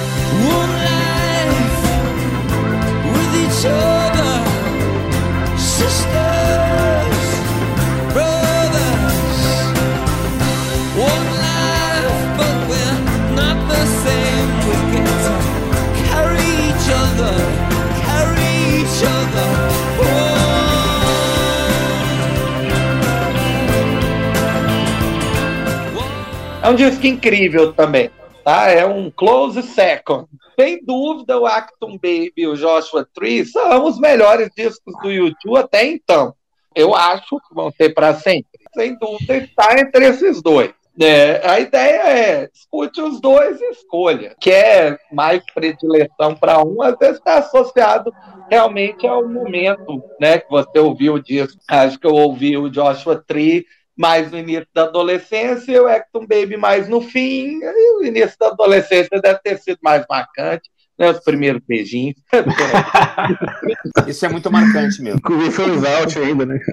É 26.66 26.68
um 26.68 26.74
disco 26.74 27.06
incrível 27.06 27.72
também, 27.72 28.10
tá? 28.44 28.68
É 28.68 28.84
um 28.84 29.08
close 29.08 29.62
second 29.62 30.26
sem 30.58 30.82
dúvida, 30.82 31.38
o 31.38 31.46
Acton 31.46 31.92
Baby 31.92 32.32
e 32.36 32.46
o 32.46 32.56
Joshua 32.56 33.06
Tree 33.14 33.44
são 33.44 33.84
os 33.84 34.00
melhores 34.00 34.48
discos 34.56 34.94
do 35.02 35.12
YouTube 35.12 35.58
até 35.58 35.84
então. 35.84 36.34
Eu 36.74 36.94
acho 36.94 37.38
que 37.38 37.54
vão 37.54 37.70
ser 37.70 37.90
para 37.90 38.14
sempre. 38.14 38.50
Sem 38.74 38.98
dúvida, 38.98 39.36
está 39.36 39.78
entre 39.78 40.06
esses 40.06 40.42
dois. 40.42 40.72
É, 40.98 41.46
a 41.46 41.60
ideia 41.60 42.02
é 42.08 42.50
escute 42.52 43.02
os 43.02 43.20
dois 43.20 43.60
e 43.60 43.64
escolha. 43.66 44.34
Quer 44.40 44.98
mais 45.12 45.42
predileção 45.54 46.34
para 46.34 46.64
um, 46.64 46.82
às 46.82 46.96
vezes 46.96 47.18
está 47.18 47.36
associado 47.36 48.10
realmente 48.50 49.06
ao 49.06 49.28
momento 49.28 50.02
né, 50.18 50.38
que 50.38 50.48
você 50.48 50.78
ouviu 50.78 51.14
o 51.14 51.22
disco. 51.22 51.60
Acho 51.68 51.98
que 51.98 52.06
eu 52.06 52.14
ouvi 52.14 52.56
o 52.56 52.70
Joshua 52.70 53.22
Tree 53.26 53.66
mais 53.96 54.30
no 54.30 54.38
início 54.38 54.66
da 54.74 54.82
adolescência 54.82 55.72
e 55.72 55.80
o 55.80 55.86
Acton 55.86 56.26
Baby 56.26 56.56
mais 56.56 56.88
no 56.88 57.00
fim. 57.00 57.60
E 57.62 57.96
o 57.98 58.04
início 58.04 58.36
da 58.38 58.48
adolescência 58.48 59.20
deve 59.20 59.38
ter 59.40 59.58
sido 59.58 59.78
mais 59.82 60.04
marcante 60.08 60.70
né, 60.98 61.10
os 61.10 61.20
primeiros 61.20 61.62
beijinhos. 61.66 62.16
Isso 64.06 64.24
é 64.24 64.28
muito 64.28 64.50
marcante 64.50 65.02
mesmo. 65.02 65.20
Começou 65.20 65.66
os 65.66 65.84
out 65.84 66.18
ainda, 66.18 66.46
né? 66.46 66.58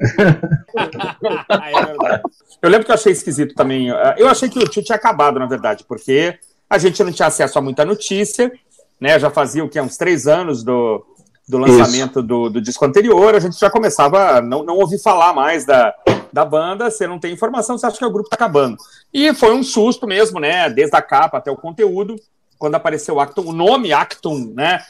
é 1.50 1.86
verdade. 1.86 2.22
Eu 2.62 2.70
lembro 2.70 2.86
que 2.86 2.92
eu 2.92 2.96
achei 2.96 3.12
esquisito 3.12 3.54
também. 3.54 3.88
Eu 4.18 4.28
achei 4.28 4.50
que 4.50 4.60
o 4.60 4.68
tio 4.68 4.84
tinha 4.84 4.96
acabado, 4.96 5.40
na 5.40 5.46
verdade, 5.46 5.84
porque 5.88 6.38
a 6.70 6.78
gente 6.78 7.04
não 7.04 7.12
tinha 7.12 7.28
acesso 7.28 7.60
a 7.60 7.62
muita 7.62 7.86
notícia, 7.86 8.52
né? 9.00 9.20
Já 9.20 9.30
fazia 9.30 9.64
o 9.64 9.70
que? 9.70 9.80
Uns 9.80 9.98
três 9.98 10.28
anos 10.28 10.64
do, 10.64 11.06
do 11.48 11.58
lançamento 11.58 12.22
do, 12.22 12.50
do, 12.50 12.62
disco 12.62 12.86
anterior, 12.86 13.36
a 13.36 13.40
gente 13.40 13.60
já 13.60 13.70
começava 13.70 14.38
a 14.38 14.42
não, 14.42 14.64
não 14.64 14.78
ouvir 14.78 15.02
falar 15.02 15.34
mais 15.34 15.66
da, 15.66 15.94
da 16.34 16.44
banda, 16.44 16.90
você 16.90 17.06
não 17.06 17.20
tem 17.20 17.32
informação, 17.32 17.78
você 17.78 17.86
acha 17.86 17.98
que 17.98 18.06
o 18.06 18.12
grupo 18.12 18.28
está 18.28 18.36
acabando. 18.36 18.76
E 19.14 19.34
foi 19.36 19.54
um 19.54 19.64
susto 19.64 20.08
mesmo, 20.08 20.40
né? 20.40 20.68
Desde 20.68 20.96
a 20.98 21.02
capa 21.02 21.38
até 21.38 21.52
o 21.52 21.56
conteúdo 21.56 22.16
quando 22.58 22.76
apareceu 22.76 23.16
o 23.16 23.20
Acton, 23.20 23.44
o 23.44 23.54
nome 23.54 23.94
Acton, 23.94 24.52
né? 24.56 24.82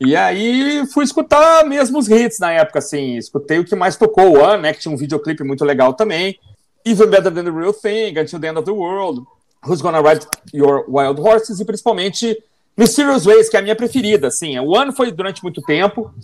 E 0.00 0.14
aí 0.14 0.86
fui 0.92 1.04
escutar 1.04 1.64
mesmo 1.64 1.98
os 1.98 2.08
hits 2.08 2.38
na 2.38 2.52
época, 2.52 2.78
assim, 2.78 3.16
escutei 3.16 3.58
o 3.58 3.64
que 3.64 3.74
mais 3.74 3.96
tocou, 3.96 4.36
o 4.36 4.40
One, 4.40 4.62
né, 4.62 4.72
que 4.72 4.78
tinha 4.78 4.94
um 4.94 4.96
videoclipe 4.96 5.42
muito 5.42 5.64
legal 5.64 5.92
também, 5.92 6.38
Even 6.84 7.08
Better 7.08 7.34
Than 7.34 7.44
The 7.44 7.50
Real 7.50 7.72
Thing, 7.72 8.18
Until 8.18 8.38
the 8.38 8.48
End 8.48 8.58
of 8.58 8.64
the 8.64 8.70
World, 8.70 9.22
Who's 9.66 9.82
Gonna 9.82 10.00
Ride 10.00 10.24
Your 10.54 10.84
Wild 10.88 11.20
Horses, 11.20 11.58
e 11.58 11.64
principalmente 11.64 12.40
Mysterious 12.76 13.26
Ways, 13.26 13.48
que 13.48 13.56
é 13.56 13.58
a 13.58 13.62
minha 13.62 13.74
preferida, 13.74 14.28
assim, 14.28 14.56
o 14.60 14.68
One 14.68 14.94
foi 14.94 15.10
durante 15.10 15.42
muito 15.42 15.60
tempo, 15.62 16.14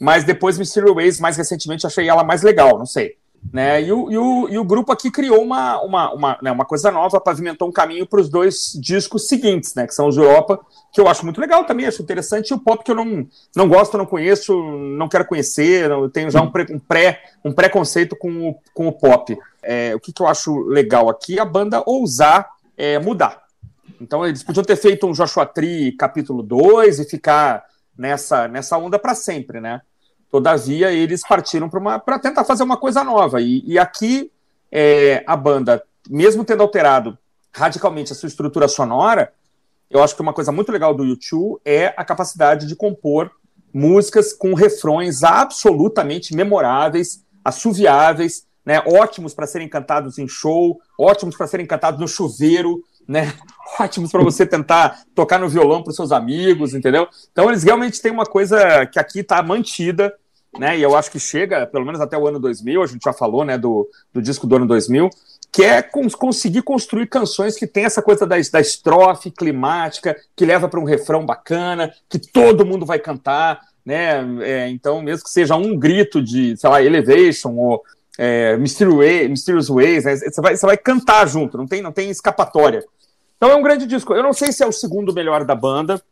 mas 0.00 0.22
depois 0.22 0.56
Mysterious 0.56 0.94
Ways, 0.94 1.18
mais 1.18 1.36
recentemente, 1.36 1.84
achei 1.84 2.08
ela 2.08 2.22
mais 2.22 2.42
legal, 2.42 2.78
não 2.78 2.86
sei. 2.86 3.16
Né? 3.52 3.82
E, 3.82 3.92
o, 3.92 4.10
e, 4.10 4.18
o, 4.18 4.48
e 4.48 4.58
o 4.58 4.64
grupo 4.64 4.90
aqui 4.90 5.10
criou 5.10 5.42
uma, 5.42 5.80
uma, 5.80 6.12
uma, 6.12 6.38
né, 6.42 6.50
uma 6.50 6.64
coisa 6.64 6.90
nova, 6.90 7.20
pavimentou 7.20 7.68
um 7.68 7.72
caminho 7.72 8.06
para 8.06 8.20
os 8.20 8.28
dois 8.28 8.72
discos 8.80 9.28
seguintes, 9.28 9.74
né, 9.74 9.86
que 9.86 9.94
são 9.94 10.08
os 10.08 10.16
Europa, 10.16 10.58
que 10.92 11.00
eu 11.00 11.06
acho 11.06 11.24
muito 11.24 11.40
legal 11.40 11.64
também, 11.64 11.86
acho 11.86 12.02
interessante, 12.02 12.48
e 12.48 12.54
o 12.54 12.58
pop 12.58 12.82
que 12.82 12.90
eu 12.90 12.96
não, 12.96 13.26
não 13.54 13.68
gosto, 13.68 13.96
não 13.96 14.06
conheço, 14.06 14.54
não 14.96 15.08
quero 15.08 15.24
conhecer, 15.24 15.90
eu 15.90 16.10
tenho 16.10 16.30
já 16.30 16.40
um, 16.40 16.50
pré, 16.50 16.66
um, 16.70 16.78
pré, 16.78 17.22
um 17.44 17.52
preconceito 17.52 18.16
com 18.16 18.50
o, 18.50 18.54
com 18.72 18.88
o 18.88 18.92
pop. 18.92 19.36
É, 19.62 19.94
o 19.94 20.00
que, 20.00 20.12
que 20.12 20.20
eu 20.20 20.26
acho 20.26 20.60
legal 20.64 21.08
aqui? 21.08 21.38
A 21.38 21.44
banda 21.44 21.82
ousar 21.86 22.48
é, 22.76 22.98
mudar. 22.98 23.44
Então 24.00 24.26
eles 24.26 24.42
podiam 24.42 24.64
ter 24.64 24.76
feito 24.76 25.06
um 25.06 25.12
Joshua 25.12 25.46
Tree 25.46 25.92
capítulo 25.92 26.42
2 26.42 27.00
e 27.00 27.04
ficar 27.04 27.64
nessa, 27.96 28.48
nessa 28.48 28.76
onda 28.76 28.98
para 28.98 29.14
sempre, 29.14 29.60
né? 29.60 29.80
Todavia, 30.34 30.90
eles 30.90 31.20
partiram 31.20 31.70
para 31.70 32.18
tentar 32.18 32.42
fazer 32.42 32.64
uma 32.64 32.76
coisa 32.76 33.04
nova. 33.04 33.40
E, 33.40 33.62
e 33.64 33.78
aqui, 33.78 34.32
é, 34.68 35.22
a 35.28 35.36
banda, 35.36 35.80
mesmo 36.10 36.44
tendo 36.44 36.60
alterado 36.60 37.16
radicalmente 37.52 38.10
a 38.10 38.16
sua 38.16 38.26
estrutura 38.26 38.66
sonora, 38.66 39.32
eu 39.88 40.02
acho 40.02 40.16
que 40.16 40.20
uma 40.20 40.32
coisa 40.32 40.50
muito 40.50 40.72
legal 40.72 40.92
do 40.92 41.04
YouTube 41.04 41.60
é 41.64 41.94
a 41.96 42.04
capacidade 42.04 42.66
de 42.66 42.74
compor 42.74 43.30
músicas 43.72 44.32
com 44.32 44.54
refrões 44.54 45.22
absolutamente 45.22 46.34
memoráveis, 46.34 47.24
assoviáveis, 47.44 48.44
né, 48.66 48.82
ótimos 48.88 49.34
para 49.34 49.46
serem 49.46 49.68
cantados 49.68 50.18
em 50.18 50.26
show, 50.26 50.80
ótimos 50.98 51.36
para 51.36 51.46
serem 51.46 51.64
cantados 51.64 52.00
no 52.00 52.08
chuveiro, 52.08 52.82
né, 53.06 53.32
ótimos 53.78 54.10
para 54.10 54.24
você 54.24 54.44
tentar 54.44 55.04
tocar 55.14 55.38
no 55.38 55.48
violão 55.48 55.80
para 55.80 55.90
os 55.90 55.96
seus 55.96 56.10
amigos, 56.10 56.74
entendeu? 56.74 57.06
Então 57.30 57.48
eles 57.48 57.62
realmente 57.62 58.02
têm 58.02 58.10
uma 58.10 58.26
coisa 58.26 58.84
que 58.86 58.98
aqui 58.98 59.20
está 59.20 59.40
mantida 59.40 60.12
né? 60.58 60.78
E 60.78 60.82
eu 60.82 60.96
acho 60.96 61.10
que 61.10 61.18
chega, 61.18 61.66
pelo 61.66 61.84
menos 61.84 62.00
até 62.00 62.16
o 62.16 62.26
ano 62.26 62.38
2000, 62.38 62.82
a 62.82 62.86
gente 62.86 63.02
já 63.02 63.12
falou, 63.12 63.44
né, 63.44 63.58
do, 63.58 63.88
do 64.12 64.22
disco 64.22 64.46
do 64.46 64.56
ano 64.56 64.66
2000, 64.66 65.10
que 65.52 65.62
é 65.62 65.82
conseguir 65.82 66.62
construir 66.62 67.06
canções 67.06 67.56
que 67.56 67.66
tem 67.66 67.84
essa 67.84 68.02
coisa 68.02 68.26
da, 68.26 68.36
da 68.52 68.60
estrofe 68.60 69.30
climática, 69.30 70.16
que 70.34 70.44
leva 70.44 70.68
para 70.68 70.80
um 70.80 70.84
refrão 70.84 71.24
bacana, 71.24 71.92
que 72.08 72.18
todo 72.18 72.66
mundo 72.66 72.84
vai 72.84 72.98
cantar, 72.98 73.60
né? 73.84 74.24
É, 74.42 74.68
então, 74.68 75.00
mesmo 75.00 75.24
que 75.24 75.30
seja 75.30 75.54
um 75.54 75.78
grito 75.78 76.20
de, 76.22 76.56
sei 76.56 76.70
lá, 76.70 76.82
Elevation 76.82 77.54
ou 77.56 77.82
é, 78.18 78.56
Mysterious, 78.56 78.96
Way, 78.96 79.28
Mysterious 79.28 79.68
Ways, 79.68 80.04
né? 80.04 80.16
você, 80.16 80.40
vai, 80.40 80.56
você 80.56 80.66
vai 80.66 80.76
cantar 80.76 81.28
junto, 81.28 81.56
não 81.56 81.66
tem, 81.66 81.82
não 81.82 81.92
tem 81.92 82.10
escapatória. 82.10 82.84
Então 83.36 83.50
é 83.50 83.54
um 83.54 83.62
grande 83.62 83.86
disco. 83.86 84.14
Eu 84.14 84.22
não 84.22 84.32
sei 84.32 84.52
se 84.52 84.62
é 84.62 84.66
o 84.66 84.72
segundo 84.72 85.12
melhor 85.12 85.44
da 85.44 85.54
banda, 85.54 86.02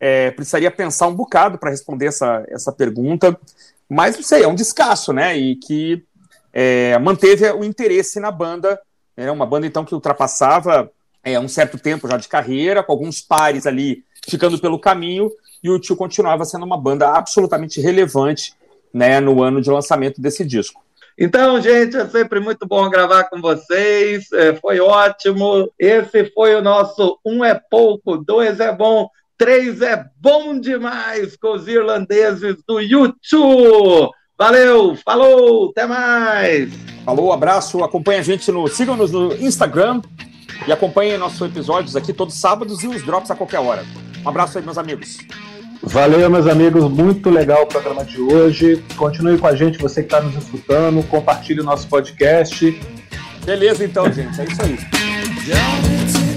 é, 0.00 0.30
precisaria 0.30 0.70
pensar 0.70 1.06
um 1.06 1.14
bocado 1.14 1.58
para 1.58 1.70
responder 1.70 2.06
essa, 2.06 2.44
essa 2.48 2.72
pergunta, 2.72 3.38
mas 3.88 4.16
não 4.16 4.22
sei, 4.22 4.42
é 4.42 4.48
um 4.48 4.54
descasso, 4.54 5.12
né? 5.12 5.36
E 5.36 5.56
que 5.56 6.04
é, 6.52 6.98
manteve 6.98 7.50
o 7.52 7.64
interesse 7.64 8.20
na 8.20 8.30
banda, 8.30 8.80
é 9.16 9.30
uma 9.30 9.46
banda 9.46 9.66
então 9.66 9.84
que 9.84 9.94
ultrapassava 9.94 10.90
é, 11.24 11.38
um 11.38 11.48
certo 11.48 11.78
tempo 11.78 12.08
já 12.08 12.16
de 12.16 12.28
carreira, 12.28 12.82
com 12.82 12.92
alguns 12.92 13.20
pares 13.20 13.66
ali 13.66 14.04
ficando 14.28 14.58
pelo 14.58 14.78
caminho, 14.78 15.30
e 15.62 15.70
o 15.70 15.78
Tio 15.78 15.96
continuava 15.96 16.44
sendo 16.44 16.64
uma 16.64 16.78
banda 16.78 17.10
absolutamente 17.10 17.80
relevante 17.80 18.54
né, 18.92 19.20
no 19.20 19.42
ano 19.42 19.60
de 19.60 19.70
lançamento 19.70 20.20
desse 20.20 20.44
disco. 20.44 20.82
Então, 21.20 21.60
gente, 21.60 21.96
é 21.96 22.06
sempre 22.06 22.38
muito 22.38 22.64
bom 22.64 22.88
gravar 22.88 23.24
com 23.24 23.40
vocês. 23.40 24.30
É, 24.30 24.54
foi 24.54 24.78
ótimo. 24.78 25.68
Esse 25.76 26.26
foi 26.26 26.54
o 26.54 26.62
nosso 26.62 27.18
Um 27.24 27.44
é 27.44 27.60
Pouco, 27.68 28.18
Dois 28.18 28.60
é 28.60 28.72
Bom 28.72 29.10
Três 29.38 29.80
é 29.82 30.04
bom 30.20 30.58
demais 30.58 31.36
com 31.36 31.54
os 31.54 31.68
irlandeses 31.68 32.56
do 32.66 32.80
YouTube. 32.80 34.10
Valeu, 34.36 34.96
falou, 34.96 35.70
até 35.70 35.86
mais. 35.86 36.72
Falou, 37.04 37.32
abraço, 37.32 37.84
acompanha 37.84 38.18
a 38.18 38.22
gente 38.22 38.50
no, 38.50 38.66
sigam-nos 38.66 39.12
no 39.12 39.32
Instagram 39.34 40.02
e 40.66 40.72
acompanhem 40.72 41.16
nossos 41.16 41.40
episódios 41.40 41.94
aqui 41.94 42.12
todos 42.12 42.34
sábados 42.34 42.82
e 42.82 42.88
os 42.88 43.04
drops 43.04 43.30
a 43.30 43.36
qualquer 43.36 43.60
hora. 43.60 43.84
Um 44.24 44.28
abraço 44.28 44.58
aí, 44.58 44.64
meus 44.64 44.76
amigos. 44.76 45.18
Valeu, 45.84 46.28
meus 46.28 46.48
amigos, 46.48 46.90
muito 46.90 47.30
legal 47.30 47.62
o 47.62 47.66
programa 47.66 48.04
de 48.04 48.20
hoje. 48.20 48.84
Continue 48.96 49.38
com 49.38 49.46
a 49.46 49.54
gente, 49.54 49.78
você 49.78 50.02
que 50.02 50.08
está 50.08 50.20
nos 50.20 50.34
escutando, 50.34 51.00
compartilhe 51.06 51.60
o 51.60 51.64
nosso 51.64 51.86
podcast. 51.86 52.76
Beleza, 53.44 53.84
então, 53.84 54.12
gente, 54.12 54.40
é 54.40 54.44
isso 54.44 54.62
aí. 54.62 56.27